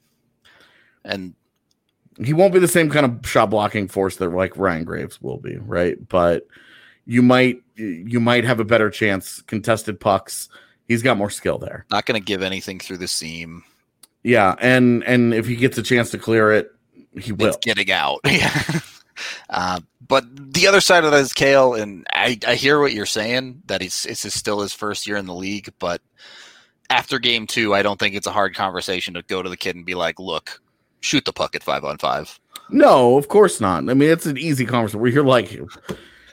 and 1.05 1.35
he 2.25 2.33
won't 2.33 2.53
be 2.53 2.59
the 2.59 2.69
same 2.69 2.91
kind 2.91 3.07
of 3.07 3.27
shot 3.29 3.51
blocking 3.51 3.89
force 3.89 4.17
that 4.17 4.29
like 4.31 4.57
Ryan 4.57 4.85
Graves 4.85 5.23
will 5.23 5.39
be, 5.39 5.57
right? 5.57 5.97
But 6.09 6.47
you 7.07 7.23
might 7.23 7.63
you 7.77 8.21
might 8.21 8.45
have 8.45 8.61
a 8.61 8.65
better 8.65 8.91
chance 8.91 9.41
contested 9.43 10.01
pucks. 10.01 10.49
He's 10.87 11.03
got 11.03 11.17
more 11.17 11.31
skill 11.31 11.59
there. 11.59 11.87
not 11.91 12.07
going 12.07 12.21
to 12.21 12.25
give 12.25 12.43
anything 12.43 12.81
through 12.81 12.99
the 12.99 13.09
seam 13.09 13.63
Yeah, 14.23 14.57
and 14.61 15.05
and 15.05 15.33
if 15.33 15.47
he 15.47 15.57
gets 15.57 15.79
a 15.79 15.83
chance 15.83 16.11
to 16.11 16.19
clear 16.19 16.51
it, 16.53 16.71
he 17.19 17.33
will. 17.33 17.49
it's 17.49 17.59
getting 17.59 17.91
out 17.91 18.21
yeah 18.27 18.81
Uh, 19.51 19.81
but 20.07 20.25
the 20.55 20.67
other 20.67 20.81
side 20.81 21.05
of 21.05 21.11
that 21.11 21.21
is 21.21 21.33
Cale, 21.33 21.75
and 21.75 22.07
I, 22.13 22.39
I 22.47 22.55
hear 22.55 22.81
what 22.81 22.93
you're 22.93 23.07
saying 23.07 23.63
that 23.67 23.81
he's 23.81 24.07
it's 24.07 24.33
still 24.35 24.61
his 24.61 24.73
first 24.73 25.07
year 25.07 25.17
in 25.17 25.27
the 25.27 25.35
league, 25.35 25.73
but 25.79 26.01
after 26.91 27.19
game 27.19 27.47
two, 27.47 27.75
I 27.75 27.83
don't 27.83 27.99
think 27.99 28.15
it's 28.15 28.27
a 28.27 28.33
hard 28.33 28.55
conversation 28.55 29.15
to 29.15 29.23
go 29.23 29.43
to 29.43 29.49
the 29.49 29.57
kid 29.57 29.77
and 29.77 29.85
be 29.85 29.95
like, 29.95 30.19
"Look, 30.19 30.61
shoot 31.01 31.25
the 31.25 31.33
puck 31.33 31.55
at 31.55 31.63
five 31.63 31.85
on 31.85 31.99
five. 31.99 32.39
No, 32.71 33.17
of 33.17 33.29
course 33.29 33.61
not. 33.61 33.89
I 33.89 33.95
mean, 33.95 34.11
it's 34.11 34.27
an 34.27 34.39
easy 34.39 34.67
conversation 34.67 35.01
where 35.01 35.11
you're 35.11 35.25
like, 35.25 35.59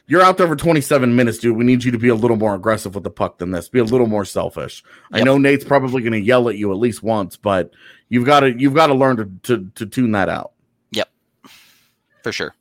you're 0.08 0.22
out 0.22 0.38
there 0.38 0.48
for 0.48 0.56
27 0.56 1.16
minutes, 1.16 1.38
dude. 1.40 1.56
We 1.56 1.64
need 1.64 1.84
you 1.84 1.92
to 1.92 1.98
be 1.98 2.10
a 2.10 2.16
little 2.16 2.38
more 2.38 2.56
aggressive 2.56 2.94
with 2.94 3.04
the 3.04 3.10
puck 3.10 3.38
than 3.38 3.52
this. 3.52 3.70
Be 3.70 3.80
a 3.80 3.84
little 3.84 4.08
more 4.08 4.26
selfish. 4.26 4.84
I 5.12 5.24
know 5.24 5.38
Nate's 5.38 5.64
probably 5.64 6.02
going 6.02 6.14
to 6.14 6.20
yell 6.20 6.50
at 6.50 6.58
you 6.58 6.72
at 6.72 6.78
least 6.78 7.04
once, 7.04 7.38
but 7.38 7.72
you've 8.10 8.26
got 8.26 8.42
to 8.42 8.52
you've 8.52 8.74
got 8.74 8.88
to 8.88 8.94
learn 8.94 9.18
to, 9.18 9.32
to 9.44 9.72
to 9.76 9.86
tune 9.86 10.12
that 10.12 10.30
out. 10.30 10.52
Yep, 10.92 11.10
for 12.24 12.32
sure." 12.32 12.54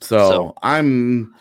So, 0.00 0.18
So- 0.30 0.54
I'm. 0.62 1.34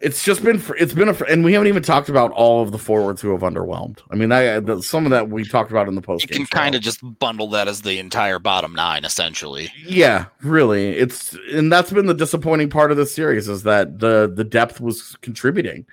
It's 0.00 0.22
just 0.22 0.42
been 0.44 0.62
it's 0.78 0.92
been 0.92 1.08
a 1.08 1.14
and 1.30 1.42
we 1.44 1.54
haven't 1.54 1.68
even 1.68 1.82
talked 1.82 2.10
about 2.10 2.30
all 2.32 2.62
of 2.62 2.72
the 2.72 2.78
forwards 2.78 3.22
who 3.22 3.30
have 3.30 3.40
underwhelmed. 3.40 4.00
I 4.10 4.16
mean, 4.16 4.32
I 4.32 4.60
the, 4.60 4.82
some 4.82 5.06
of 5.06 5.10
that 5.12 5.30
we 5.30 5.44
talked 5.44 5.70
about 5.70 5.88
in 5.88 5.94
the 5.94 6.02
post. 6.02 6.24
You 6.24 6.28
can 6.28 6.44
kind 6.44 6.74
of 6.74 6.82
just 6.82 7.00
bundle 7.20 7.48
that 7.50 7.68
as 7.68 7.80
the 7.80 7.98
entire 7.98 8.38
bottom 8.38 8.74
nine, 8.74 9.06
essentially. 9.06 9.72
Yeah, 9.86 10.26
really. 10.42 10.90
It's 10.90 11.34
and 11.50 11.72
that's 11.72 11.90
been 11.90 12.04
the 12.04 12.12
disappointing 12.12 12.68
part 12.68 12.90
of 12.90 12.98
this 12.98 13.14
series 13.14 13.48
is 13.48 13.62
that 13.62 14.00
the 14.00 14.30
the 14.34 14.44
depth 14.44 14.78
was 14.78 15.16
contributing 15.22 15.86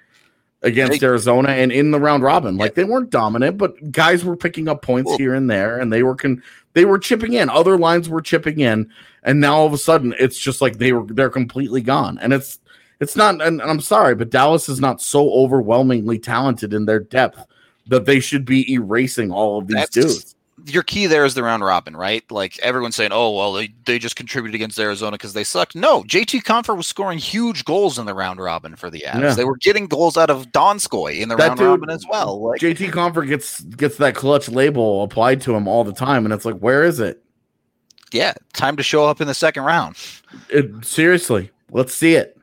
against 0.62 1.00
They- 1.00 1.08
Arizona 1.08 1.50
and 1.52 1.72
in 1.72 1.92
the 1.92 2.00
round 2.00 2.22
robin. 2.22 2.58
Like 2.58 2.76
they 2.76 2.84
weren't 2.84 3.12
dominant, 3.12 3.58
but 3.58 3.94
guys 3.94 4.26
were 4.26 4.36
picking 4.36 4.68
up 4.68 4.82
points 4.82 5.08
Well- 5.10 5.20
here 5.20 5.34
and 5.36 5.50
there 5.50 5.80
and 5.80 5.94
they 5.94 6.04
were 6.04 6.16
con- 6.16 6.44
they 6.74 6.84
were 6.84 7.00
chipping 7.00 7.32
in. 7.32 7.50
Other 7.50 7.78
lines 7.78 8.10
were 8.10 8.22
chipping 8.22 8.60
in 8.60 8.90
and 9.24 9.40
now 9.40 9.56
all 9.56 9.68
of 9.68 9.74
a 9.74 9.78
sudden 9.78 10.14
it's 10.20 10.38
just 10.38 10.62
like 10.62 10.78
they 10.78 10.94
were 10.94 11.06
they're 11.06 11.30
completely 11.30 11.82
gone. 11.82 12.18
And 12.22 12.34
it's 12.34 12.60
it's 13.00 13.16
not 13.16 13.42
and 13.42 13.62
I'm 13.62 13.82
sorry, 13.82 14.16
but 14.16 14.30
Dallas 14.30 14.70
is 14.70 14.80
not 14.80 15.02
so 15.02 15.32
overwhelmingly 15.32 16.20
talented 16.20 16.74
in 16.74 16.86
their 16.86 17.00
depth 17.00 17.46
that 17.88 18.06
they 18.06 18.20
should 18.20 18.46
be 18.46 18.72
erasing 18.72 19.32
all 19.32 19.58
of 19.60 19.68
these 19.68 19.76
That's- 19.76 19.90
dudes. 19.94 20.36
Your 20.68 20.84
key 20.84 21.08
there 21.08 21.26
is 21.26 21.34
the 21.34 21.42
round 21.42 21.64
robin, 21.64 21.98
right? 21.98 22.24
Like 22.30 22.60
everyone's 22.60 22.96
saying, 22.96 23.10
"Oh, 23.12 23.32
well, 23.36 23.54
they, 23.54 23.74
they 23.88 23.98
just 23.98 24.16
contributed 24.16 24.54
against 24.54 24.80
Arizona 24.80 25.14
because 25.14 25.34
they 25.34 25.44
sucked." 25.44 25.74
No, 25.74 26.04
JT 26.04 26.44
Compher 26.44 26.78
was 26.78 26.86
scoring 26.86 27.18
huge 27.18 27.66
goals 27.66 27.98
in 27.98 28.06
the 28.06 28.14
round 28.14 28.40
robin 28.40 28.76
for 28.76 28.92
the 28.92 29.04
Avs. 29.08 29.22
Yeah. 29.22 29.34
They 29.34 29.44
were 29.46 29.58
getting 29.58 29.88
goals 29.88 30.18
out 30.18 30.30
of 30.30 30.52
Donskoy 30.52 31.20
in 31.20 31.30
the 31.30 31.36
That 31.36 31.48
round 31.48 31.58
dude- 31.60 31.68
robin 31.68 31.90
as 31.90 32.06
well. 32.08 32.40
Like, 32.40 32.62
JT 32.62 32.92
Compher 32.92 33.28
gets 33.28 33.62
gets 33.62 33.98
that 33.98 34.14
clutch 34.14 34.50
label 34.50 35.02
applied 35.02 35.42
to 35.42 35.56
him 35.56 35.68
all 35.68 35.84
the 35.84 35.94
time, 35.94 36.26
and 36.26 36.34
it's 36.34 36.46
like, 36.46 36.60
where 36.60 36.84
is 36.84 37.00
it? 37.00 37.24
Yeah, 38.12 38.34
time 38.54 38.78
to 38.78 38.84
show 38.84 39.06
up 39.06 39.22
in 39.22 39.28
the 39.28 39.34
second 39.34 39.64
round. 39.64 39.96
it 40.50 40.86
seriously, 40.86 41.52
let's 41.72 41.94
see 41.94 42.16
it. 42.16 42.38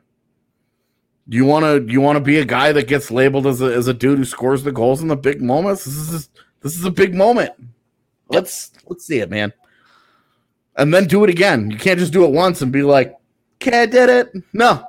Do 1.27 1.37
you 1.37 1.45
want 1.45 1.63
to? 1.63 1.91
You 1.91 2.01
want 2.01 2.17
to 2.17 2.23
be 2.23 2.39
a 2.39 2.45
guy 2.45 2.71
that 2.71 2.87
gets 2.87 3.11
labeled 3.11 3.45
as 3.45 3.61
a 3.61 3.65
as 3.65 3.87
a 3.87 3.93
dude 3.93 4.17
who 4.17 4.25
scores 4.25 4.63
the 4.63 4.71
goals 4.71 5.01
in 5.01 5.07
the 5.07 5.15
big 5.15 5.41
moments? 5.41 5.85
This 5.85 6.11
is 6.11 6.29
this 6.61 6.75
is 6.75 6.85
a 6.85 6.91
big 6.91 7.13
moment. 7.13 7.51
Let's 8.29 8.71
let's 8.87 9.05
see 9.05 9.19
it, 9.19 9.29
man. 9.29 9.53
And 10.75 10.93
then 10.93 11.05
do 11.05 11.23
it 11.23 11.29
again. 11.29 11.69
You 11.69 11.77
can't 11.77 11.99
just 11.99 12.13
do 12.13 12.25
it 12.25 12.31
once 12.31 12.61
and 12.61 12.71
be 12.71 12.81
like, 12.81 13.15
"Okay, 13.61 13.81
I 13.81 13.85
did 13.85 14.09
it." 14.09 14.43
No, 14.53 14.83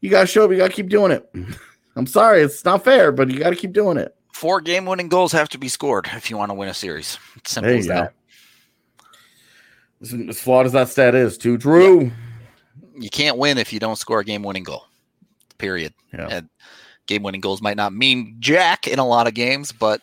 you 0.00 0.10
gotta 0.10 0.26
show 0.26 0.44
up. 0.44 0.52
You 0.52 0.58
gotta 0.58 0.72
keep 0.72 0.88
doing 0.88 1.10
it. 1.10 1.28
I'm 1.96 2.06
sorry, 2.06 2.42
it's 2.42 2.64
not 2.64 2.84
fair, 2.84 3.10
but 3.10 3.30
you 3.30 3.38
gotta 3.38 3.56
keep 3.56 3.72
doing 3.72 3.96
it. 3.96 4.14
Four 4.32 4.60
game-winning 4.60 5.08
goals 5.08 5.32
have 5.32 5.48
to 5.50 5.58
be 5.58 5.68
scored 5.68 6.08
if 6.12 6.28
you 6.28 6.36
want 6.36 6.50
to 6.50 6.54
win 6.54 6.68
a 6.68 6.74
series. 6.74 7.18
It's 7.36 7.52
simple 7.52 7.70
There 7.70 7.78
as 7.78 7.86
you 7.86 7.92
go. 7.92 8.08
That. 10.10 10.20
As, 10.20 10.28
as 10.36 10.40
flawed 10.40 10.66
as 10.66 10.72
that 10.72 10.88
stat 10.88 11.14
is, 11.14 11.36
too, 11.38 11.56
Drew. 11.56 12.10
You 12.96 13.10
can't 13.10 13.38
win 13.38 13.58
if 13.58 13.72
you 13.72 13.80
don't 13.80 13.96
score 13.96 14.20
a 14.20 14.24
game-winning 14.24 14.62
goal. 14.62 14.84
Period. 15.58 15.92
Yeah. 16.12 16.28
And 16.30 16.48
game-winning 17.06 17.40
goals 17.40 17.60
might 17.60 17.76
not 17.76 17.92
mean 17.92 18.36
jack 18.38 18.86
in 18.86 18.98
a 18.98 19.06
lot 19.06 19.26
of 19.26 19.34
games, 19.34 19.72
but 19.72 20.00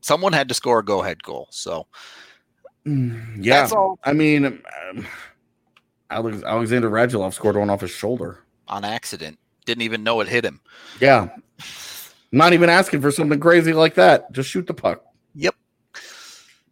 someone 0.00 0.32
had 0.32 0.48
to 0.48 0.54
score 0.54 0.78
a 0.80 0.84
go-ahead 0.84 1.22
goal. 1.22 1.48
So 1.50 1.86
Mm, 2.86 3.44
Yeah, 3.44 3.60
That's 3.60 3.72
all. 3.72 3.98
I 4.04 4.12
mean, 4.14 4.46
um, 4.46 5.06
Alex, 6.10 6.42
Alexander 6.42 6.88
Radulov 6.90 7.34
scored 7.34 7.56
one 7.56 7.68
off 7.68 7.82
his 7.82 7.90
shoulder. 7.90 8.38
on 8.68 8.84
accident, 8.84 9.38
didn't 9.66 9.82
even 9.82 10.02
know 10.02 10.20
it 10.20 10.28
hit 10.28 10.44
him. 10.44 10.60
Yeah, 10.98 11.28
not 12.32 12.52
even 12.54 12.70
asking 12.70 13.02
for 13.02 13.10
something 13.10 13.38
crazy 13.38 13.72
like 13.74 13.94
that. 13.96 14.32
Just 14.32 14.48
shoot 14.48 14.66
the 14.66 14.72
puck. 14.74 15.04
Yep. 15.34 15.54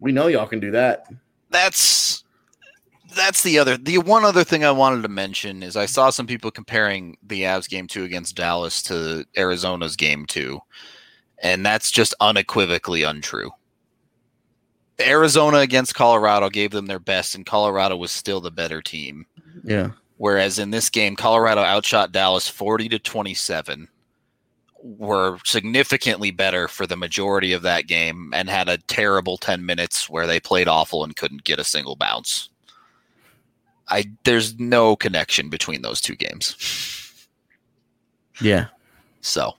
We 0.01 0.13
know 0.13 0.29
y'all 0.29 0.47
can 0.47 0.61
do 0.61 0.71
that. 0.71 1.09
that's 1.51 2.08
that's 3.19 3.43
the 3.43 3.59
other 3.59 3.77
the 3.77 3.99
one 3.99 4.25
other 4.25 4.45
thing 4.45 4.65
I 4.65 4.71
wanted 4.71 5.03
to 5.03 5.09
mention 5.09 5.63
is 5.63 5.77
I 5.77 5.87
saw 5.87 6.11
some 6.11 6.27
people 6.27 6.51
comparing 6.51 7.17
the 7.23 7.43
Avs 7.43 7.69
game 7.69 7.87
two 7.87 8.05
against 8.05 8.37
Dallas 8.37 8.83
to 8.85 9.25
Arizona's 9.37 9.97
game 9.97 10.27
two, 10.27 10.61
and 11.43 11.65
that's 11.65 11.91
just 11.91 12.15
unequivocally 12.21 13.03
untrue. 13.03 13.51
Arizona 15.01 15.59
against 15.59 15.95
Colorado 15.95 16.51
gave 16.51 16.73
them 16.73 16.87
their 16.87 16.99
best, 16.99 17.35
and 17.35 17.47
Colorado 17.47 17.97
was 17.97 18.11
still 18.11 18.41
the 18.41 18.51
better 18.51 18.83
team. 18.83 19.27
Yeah, 19.63 19.91
Whereas 20.19 20.59
in 20.59 20.71
this 20.71 20.91
game, 20.91 21.15
Colorado 21.15 21.63
outshot 21.63 22.11
Dallas 22.11 22.49
40 22.49 22.89
to 22.91 22.99
27, 22.99 23.89
were 24.83 25.39
significantly 25.45 26.33
better 26.33 26.67
for 26.69 26.87
the 26.87 26.97
majority 26.97 27.53
of 27.53 27.63
that 27.63 27.87
game, 27.87 28.33
and 28.35 28.51
had 28.51 28.69
a 28.69 28.79
terrible 28.79 29.37
10 29.37 29.65
minutes 29.65 30.11
where 30.11 30.27
they 30.27 30.41
played 30.41 30.69
awful 30.69 31.05
and 31.05 31.17
couldn't 31.17 31.45
get 31.45 31.61
a 31.61 31.65
single 31.65 31.95
bounce. 31.95 32.51
I 33.91 34.05
there's 34.25 34.59
no 34.59 34.97
connection 34.97 35.49
between 35.49 35.83
those 35.83 36.01
two 36.01 36.17
games. 36.17 36.57
yeah. 38.41 38.67
So 39.21 39.55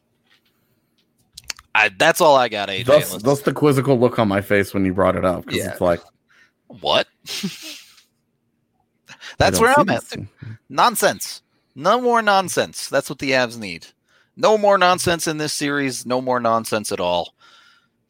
I 1.75 1.89
that's 1.89 2.21
all 2.21 2.35
I 2.35 2.49
got, 2.49 2.69
AJ. 2.69 2.85
That's 2.85 3.17
that's 3.23 3.41
the 3.41 3.53
quizzical 3.53 3.99
look 3.99 4.19
on 4.19 4.27
my 4.27 4.41
face 4.41 4.73
when 4.73 4.85
you 4.85 4.93
brought 4.93 5.15
it 5.15 5.25
up. 5.25 5.45
'cause 5.45 5.55
Yeah. 5.55 5.71
it's 5.71 5.81
like 5.81 6.01
what? 6.67 7.07
That's 9.37 9.59
where 9.59 9.73
I'm 9.77 9.89
at. 9.89 10.03
Nonsense. 10.69 11.41
No 11.75 12.01
more 12.01 12.21
nonsense. 12.21 12.89
That's 12.89 13.09
what 13.09 13.19
the 13.19 13.31
Avs 13.31 13.57
need. 13.57 13.87
No 14.35 14.57
more 14.57 14.77
nonsense 14.77 15.27
in 15.27 15.37
this 15.37 15.53
series. 15.53 16.05
No 16.05 16.21
more 16.21 16.39
nonsense 16.39 16.91
at 16.91 16.99
all. 16.99 17.33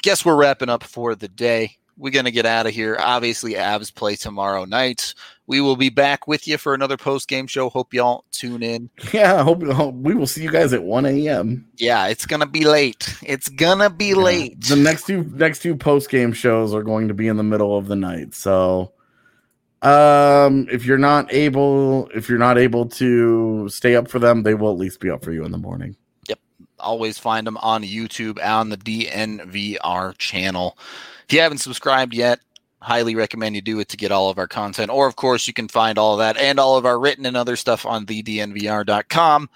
Guess 0.01 0.25
we're 0.25 0.35
wrapping 0.35 0.69
up 0.69 0.83
for 0.83 1.15
the 1.15 1.27
day. 1.27 1.77
We're 1.99 2.11
going 2.11 2.25
to 2.25 2.31
get 2.31 2.45
out 2.45 2.65
of 2.65 2.73
here. 2.73 2.97
Obviously, 2.97 3.53
Avs 3.55 3.93
play 3.93 4.15
tomorrow 4.15 4.63
night. 4.63 5.13
We 5.47 5.59
will 5.59 5.75
be 5.75 5.89
back 5.89 6.27
with 6.27 6.47
you 6.47 6.57
for 6.57 6.73
another 6.73 6.95
post 6.95 7.27
game 7.27 7.45
show. 7.45 7.69
Hope 7.69 7.93
y'all 7.93 8.23
tune 8.31 8.63
in. 8.63 8.89
Yeah, 9.13 9.35
I 9.35 9.43
hope, 9.43 9.63
hope 9.63 9.95
we 9.95 10.15
will 10.15 10.27
see 10.27 10.43
you 10.43 10.51
guys 10.51 10.71
at 10.71 10.83
one 10.83 11.05
a.m. 11.05 11.67
Yeah, 11.75 12.07
it's 12.07 12.25
going 12.25 12.39
to 12.39 12.45
be 12.45 12.63
late. 12.63 13.13
It's 13.23 13.49
going 13.49 13.79
to 13.79 13.89
be 13.89 14.13
late. 14.13 14.61
The 14.61 14.75
next 14.77 15.07
two 15.07 15.23
next 15.35 15.59
two 15.59 15.75
post 15.75 16.09
game 16.09 16.31
shows 16.31 16.73
are 16.73 16.83
going 16.83 17.09
to 17.09 17.13
be 17.13 17.27
in 17.27 17.35
the 17.35 17.43
middle 17.43 17.77
of 17.77 17.87
the 17.87 17.95
night. 17.95 18.33
So 18.33 18.93
um 19.81 20.67
if 20.69 20.85
you're 20.85 20.97
not 20.97 21.33
able 21.33 22.09
if 22.13 22.29
you're 22.29 22.37
not 22.37 22.57
able 22.57 22.85
to 22.85 23.67
stay 23.69 23.95
up 23.95 24.07
for 24.09 24.19
them, 24.19 24.43
they 24.43 24.53
will 24.53 24.71
at 24.71 24.77
least 24.77 24.99
be 24.99 25.09
up 25.09 25.23
for 25.23 25.31
you 25.31 25.43
in 25.43 25.51
the 25.51 25.57
morning. 25.57 25.95
Yep. 26.27 26.39
Always 26.79 27.17
find 27.17 27.47
them 27.47 27.57
on 27.57 27.83
YouTube 27.83 28.43
on 28.45 28.69
the 28.69 28.77
DNVR 28.77 30.17
channel. 30.17 30.77
If 31.29 31.33
you 31.33 31.41
haven't 31.41 31.59
subscribed 31.59 32.15
yet, 32.15 32.39
highly 32.81 33.13
recommend 33.13 33.53
you 33.53 33.61
do 33.61 33.79
it 33.79 33.87
to 33.89 33.97
get 33.97 34.11
all 34.11 34.31
of 34.31 34.39
our 34.39 34.47
content. 34.47 34.89
Or, 34.89 35.05
of 35.05 35.15
course, 35.15 35.45
you 35.45 35.53
can 35.53 35.67
find 35.67 35.99
all 35.99 36.13
of 36.13 36.17
that 36.17 36.37
and 36.37 36.59
all 36.59 36.75
of 36.75 36.87
our 36.87 36.99
written 36.99 37.27
and 37.27 37.37
other 37.37 37.55
stuff 37.55 37.85
on 37.85 38.07
thednvr.com. 38.07 39.49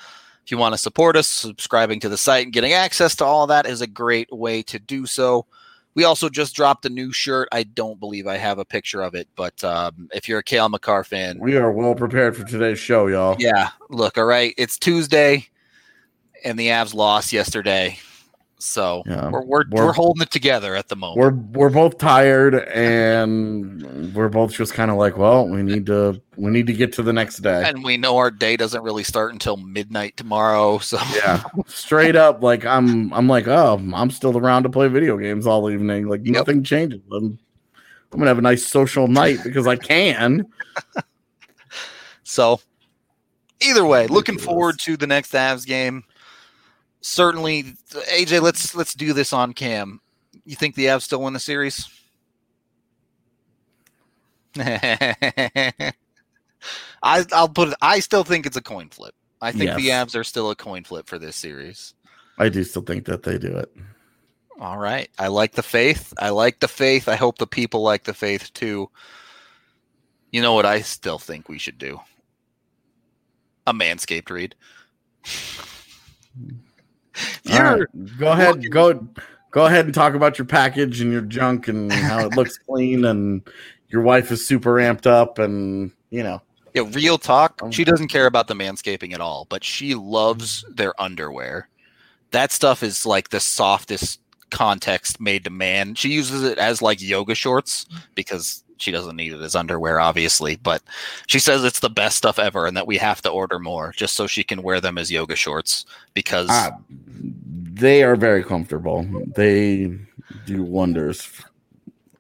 If 0.46 0.52
you 0.52 0.60
want 0.60 0.76
to 0.76 0.78
support 0.78 1.16
us, 1.16 1.28
subscribing 1.28 2.00
to 2.02 2.10
the 2.10 2.18
site 2.18 2.44
and 2.44 2.54
getting 2.54 2.74
access 2.74 3.16
to 3.16 3.26
all 3.26 3.42
of 3.42 3.48
that 3.48 3.66
is 3.66 3.82
a 3.82 3.88
great 3.88 4.32
way 4.32 4.62
to 4.62 4.78
do 4.78 5.08
so. 5.08 5.48
We 5.96 6.04
also 6.04 6.30
just 6.30 6.56
dropped 6.56 6.86
a 6.86 6.90
new 6.90 7.12
shirt. 7.12 7.48
I 7.52 7.64
don't 7.64 8.00
believe 8.00 8.28
I 8.28 8.38
have 8.38 8.60
a 8.60 8.66
picture 8.66 9.02
of 9.02 9.16
it, 9.16 9.28
but 9.36 9.64
um, 9.64 10.10
if 10.14 10.30
you're 10.30 10.40
a 10.40 10.44
Cale 10.44 10.70
Makar 10.70 11.04
fan, 11.04 11.40
We 11.40 11.58
are 11.58 11.72
well 11.72 11.96
prepared 11.96 12.38
for 12.38 12.44
today's 12.44 12.78
show, 12.78 13.08
y'all. 13.08 13.36
yeah, 13.40 13.70
look, 13.90 14.20
all 14.20 14.26
right. 14.26 14.54
It's 14.60 14.78
Tuesday, 14.78 15.48
and 16.44 16.60
the 16.60 16.68
Avs 16.68 16.94
lost 16.94 17.34
yesterday, 17.34 17.98
so 18.64 19.04
Yeah, 19.06 19.30
we're 19.30 19.42
we're, 19.44 19.64
we're- 19.70 19.86
we're 19.88 19.94
holding 19.94 20.22
it 20.22 20.32
together 20.32 20.76
at 20.76 20.88
the 20.88 20.96
moment. 20.96 21.20
We're 21.20 21.60
we're 21.60 21.70
both 21.70 21.98
tired 21.98 22.56
and 22.70 24.14
we're 24.16 24.30
both 24.30 24.54
just 24.54 24.74
kind 24.74 24.90
of 24.90 24.98
like, 24.98 25.18
well, 25.18 25.48
we 25.48 25.62
need 25.64 25.86
to 25.88 26.22
we 26.38 26.50
need 26.50 26.68
to 26.68 26.74
get 26.74 26.94
to 26.94 27.04
the 27.04 27.12
next 27.14 27.38
day. 27.40 27.64
and 27.66 27.84
we 27.84 27.98
know 27.98 28.18
our 28.18 28.32
day 28.32 28.56
doesn't 28.58 28.82
really 28.82 29.04
start 29.04 29.34
until 29.34 29.58
midnight 29.58 30.16
tomorrow. 30.18 30.78
So 30.80 30.98
yeah 31.16 31.44
straight 31.68 32.16
up 32.16 32.42
like 32.44 32.66
i'm 32.66 33.14
i'm 33.14 33.28
like 33.28 33.48
oh 33.48 33.80
i'm 33.94 34.10
still 34.12 34.38
around 34.38 34.64
to 34.64 34.70
play 34.70 34.88
video 34.88 35.18
games 35.18 35.46
all 35.48 35.70
evening 35.70 36.08
like 36.08 36.22
Yep. 36.26 36.34
nothing 36.34 36.64
changes 36.64 37.02
i'm 37.12 37.38
i'm 38.12 38.20
gonna 38.20 38.28
have 38.28 38.38
a 38.38 38.42
nice 38.42 38.66
social 38.66 39.08
night 39.08 39.40
because 39.44 39.66
i 39.68 39.76
can 39.76 40.46
so 42.24 42.60
either 43.62 43.86
way, 43.86 44.08
looking 44.08 44.38
forward 44.38 44.78
to 44.80 44.98
the 44.98 45.08
next 45.08 45.32
Avs 45.34 45.66
game. 45.66 46.04
Certainly, 47.04 47.64
AJ. 47.92 48.42
Let's 48.42 48.74
let's 48.74 48.94
do 48.94 49.12
this 49.12 49.34
on 49.34 49.54
cam. 49.54 50.00
You 50.46 50.56
think 50.56 50.76
the 50.76 50.86
Avs 50.86 51.02
still 51.02 51.22
win 51.22 51.34
the 51.34 51.40
series? 51.40 51.88
I, 54.58 55.92
I'll 57.04 57.50
put 57.50 57.70
it. 57.70 57.76
I 57.82 58.00
still 58.00 58.24
think 58.24 58.46
it's 58.46 58.56
a 58.56 58.62
coin 58.62 58.88
flip. 58.90 59.14
I 59.42 59.52
think 59.52 59.74
the 59.76 59.82
Yes. 59.82 60.14
Avs 60.14 60.20
are 60.20 60.24
still 60.24 60.50
a 60.50 60.56
coin 60.56 60.86
flip 60.86 61.08
for 61.08 61.20
this 61.20 61.36
series. 61.36 61.94
I 62.38 62.48
do 62.48 62.64
still 62.64 62.84
think 62.84 63.04
that 63.06 63.24
they 63.24 63.38
do 63.38 63.58
it. 63.58 63.76
All 64.60 64.78
right. 64.78 65.10
I 65.20 65.28
like 65.28 65.54
the 65.54 65.64
faith. 65.64 66.14
I 66.18 66.30
like 66.30 66.62
the 66.62 66.70
faith. 66.70 67.10
I 67.10 67.16
hope 67.16 67.38
the 67.38 67.48
people 67.48 67.82
like 67.82 68.06
the 68.06 68.14
faith 68.14 68.54
too. 68.54 68.90
You 70.32 70.42
know 70.42 70.54
what 70.54 70.66
I 70.66 70.80
still 70.82 71.20
think 71.20 71.50
we 71.50 71.58
should 71.58 71.78
do? 71.78 72.00
A 73.68 73.74
manscaped 73.74 74.30
read. 74.30 74.56
You're- 77.44 77.60
right, 77.82 78.18
go 78.18 78.32
ahead, 78.32 78.72
go 78.72 79.08
go 79.52 79.66
ahead 79.66 79.86
and 79.86 79.94
talk 79.94 80.16
about 80.16 80.38
your 80.38 80.46
package 80.46 81.00
and 81.02 81.12
your 81.12 81.22
junk 81.22 81.68
and 81.68 81.92
how 81.92 82.26
it 82.26 82.36
looks 82.36 82.58
clean 82.68 83.06
and 83.06 83.42
your 83.90 84.02
wife 84.02 84.32
is 84.32 84.46
super 84.46 84.74
amped 84.76 85.06
up 85.06 85.38
and 85.40 85.92
you 86.10 86.24
know. 86.24 86.42
Yeah, 86.74 86.84
real 86.92 87.20
talk. 87.20 87.62
Um, 87.62 87.72
She 87.72 87.84
doesn't 87.84 88.08
care 88.08 88.26
about 88.26 88.48
the 88.48 88.56
manscaping 88.56 89.14
at 89.14 89.22
all, 89.22 89.46
but 89.48 89.64
she 89.64 89.94
loves 89.94 90.66
their 90.72 91.00
underwear. 91.00 91.70
That 92.32 92.52
stuff 92.52 92.82
is 92.82 93.06
like 93.06 93.30
the 93.30 93.40
softest 93.40 94.20
context 94.50 95.22
made 95.22 95.44
to 95.44 95.52
man. 95.52 95.94
She 95.94 96.10
uses 96.10 96.44
it 96.44 96.58
as 96.58 96.82
like 96.82 97.00
yoga 97.00 97.36
shorts 97.36 97.86
because 98.16 98.64
she 98.84 98.92
doesn't 98.92 99.16
need 99.16 99.34
it 99.34 99.42
as 99.42 99.56
underwear, 99.56 100.00
obviously. 100.00 100.58
But 100.58 100.84
she 101.28 101.40
says 101.40 101.64
it's 101.64 101.80
the 101.80 101.90
best 101.90 102.18
stuff 102.18 102.38
ever 102.38 102.68
and 102.68 102.76
that 102.78 102.86
we 102.86 102.98
have 102.98 103.22
to 103.24 103.30
order 103.30 103.58
more 103.58 103.92
just 103.96 104.16
so 104.16 104.28
she 104.28 104.44
can 104.44 104.62
wear 104.62 104.82
them 104.82 104.98
as 104.98 105.10
yoga 105.10 105.36
shorts 105.36 105.86
because 106.14 106.50
Uh, 106.50 106.72
they 107.74 108.04
are 108.04 108.16
very 108.16 108.44
comfortable. 108.44 109.08
They 109.36 109.98
do 110.46 110.62
wonders. 110.64 111.28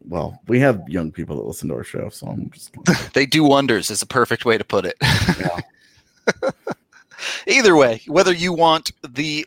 Well, 0.07 0.41
we 0.47 0.59
have 0.59 0.81
young 0.87 1.11
people 1.11 1.35
that 1.35 1.45
listen 1.45 1.69
to 1.69 1.75
our 1.75 1.83
show, 1.83 2.09
so 2.09 2.27
I'm 2.27 2.49
just 2.51 2.73
they 3.13 3.25
do 3.25 3.43
wonders 3.43 3.89
is 3.91 4.01
a 4.01 4.07
perfect 4.07 4.45
way 4.45 4.57
to 4.57 4.63
put 4.63 4.85
it. 4.85 4.95
Yeah. 5.39 5.59
Either 7.47 7.75
way, 7.75 8.01
whether 8.07 8.33
you 8.33 8.51
want 8.53 8.91
the 9.07 9.45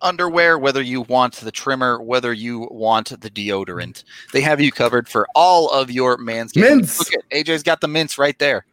underwear, 0.00 0.58
whether 0.58 0.82
you 0.82 1.02
want 1.02 1.34
the 1.34 1.50
trimmer, 1.52 2.00
whether 2.02 2.32
you 2.32 2.68
want 2.70 3.08
the 3.20 3.30
deodorant, 3.30 4.04
they 4.32 4.40
have 4.40 4.60
you 4.60 4.70
covered 4.72 5.08
for 5.08 5.26
all 5.34 5.70
of 5.70 5.90
your 5.90 6.16
manscaping. 6.18 6.76
Mints. 6.76 6.98
Look 6.98 7.14
at 7.14 7.30
AJ's 7.30 7.62
got 7.62 7.80
the 7.80 7.88
mints 7.88 8.18
right 8.18 8.38
there. 8.38 8.64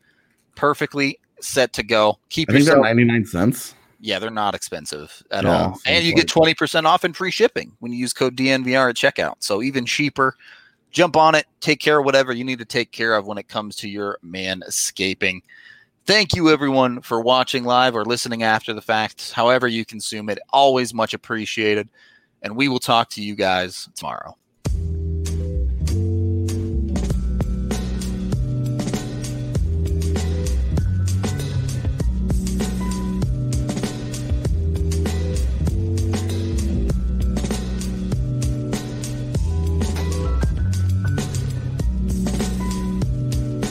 Perfectly 0.56 1.20
set 1.42 1.74
to 1.74 1.84
go. 1.84 2.18
Keep 2.30 2.50
I 2.50 2.54
think 2.54 2.66
yourself 2.66 2.84
99 2.84 3.26
cents. 3.26 3.76
yeah, 4.00 4.20
they're 4.20 4.30
not 4.30 4.56
expensive 4.56 5.22
at 5.32 5.44
Yeah, 5.44 5.68
all. 5.68 5.80
And 5.86 6.06
you 6.06 6.16
get 6.16 6.28
20% 6.28 6.86
off 6.86 7.04
and 7.04 7.16
free 7.16 7.32
shipping 7.32 7.72
when 7.80 7.92
you 7.92 7.98
use 8.00 8.14
code 8.14 8.36
DNVR 8.36 8.90
at 8.90 8.96
checkout. 8.96 9.36
So 9.40 9.62
even 9.62 9.86
cheaper. 9.86 10.36
Jump 10.92 11.18
on 11.18 11.36
it. 11.36 11.46
Take 11.60 11.82
care 11.82 12.00
of 12.00 12.06
whatever 12.06 12.32
you 12.32 12.46
need 12.46 12.60
to 12.60 12.66
take 12.66 12.92
care 12.92 13.16
of 13.16 13.28
when 13.28 13.38
it 13.38 13.50
comes 13.50 13.76
to 13.78 13.90
your 13.90 14.18
manscaping. 14.26 15.42
Thank 16.06 16.36
you, 16.36 16.50
everyone, 16.52 17.02
for 17.02 17.20
watching 17.20 17.64
live 17.64 17.96
or 17.96 18.06
listening 18.06 18.44
after 18.44 18.74
the 18.74 18.82
fact. 18.82 19.32
However, 19.32 19.68
you 19.68 19.84
consume 19.86 20.30
it, 20.30 20.38
always 20.54 20.94
much 20.94 21.16
appreciated. 21.16 21.90
And 22.44 22.56
we 22.56 22.68
will 22.68 22.80
talk 22.80 23.10
to 23.12 23.24
you 23.24 23.36
guys 23.36 23.90
tomorrow. 23.96 24.38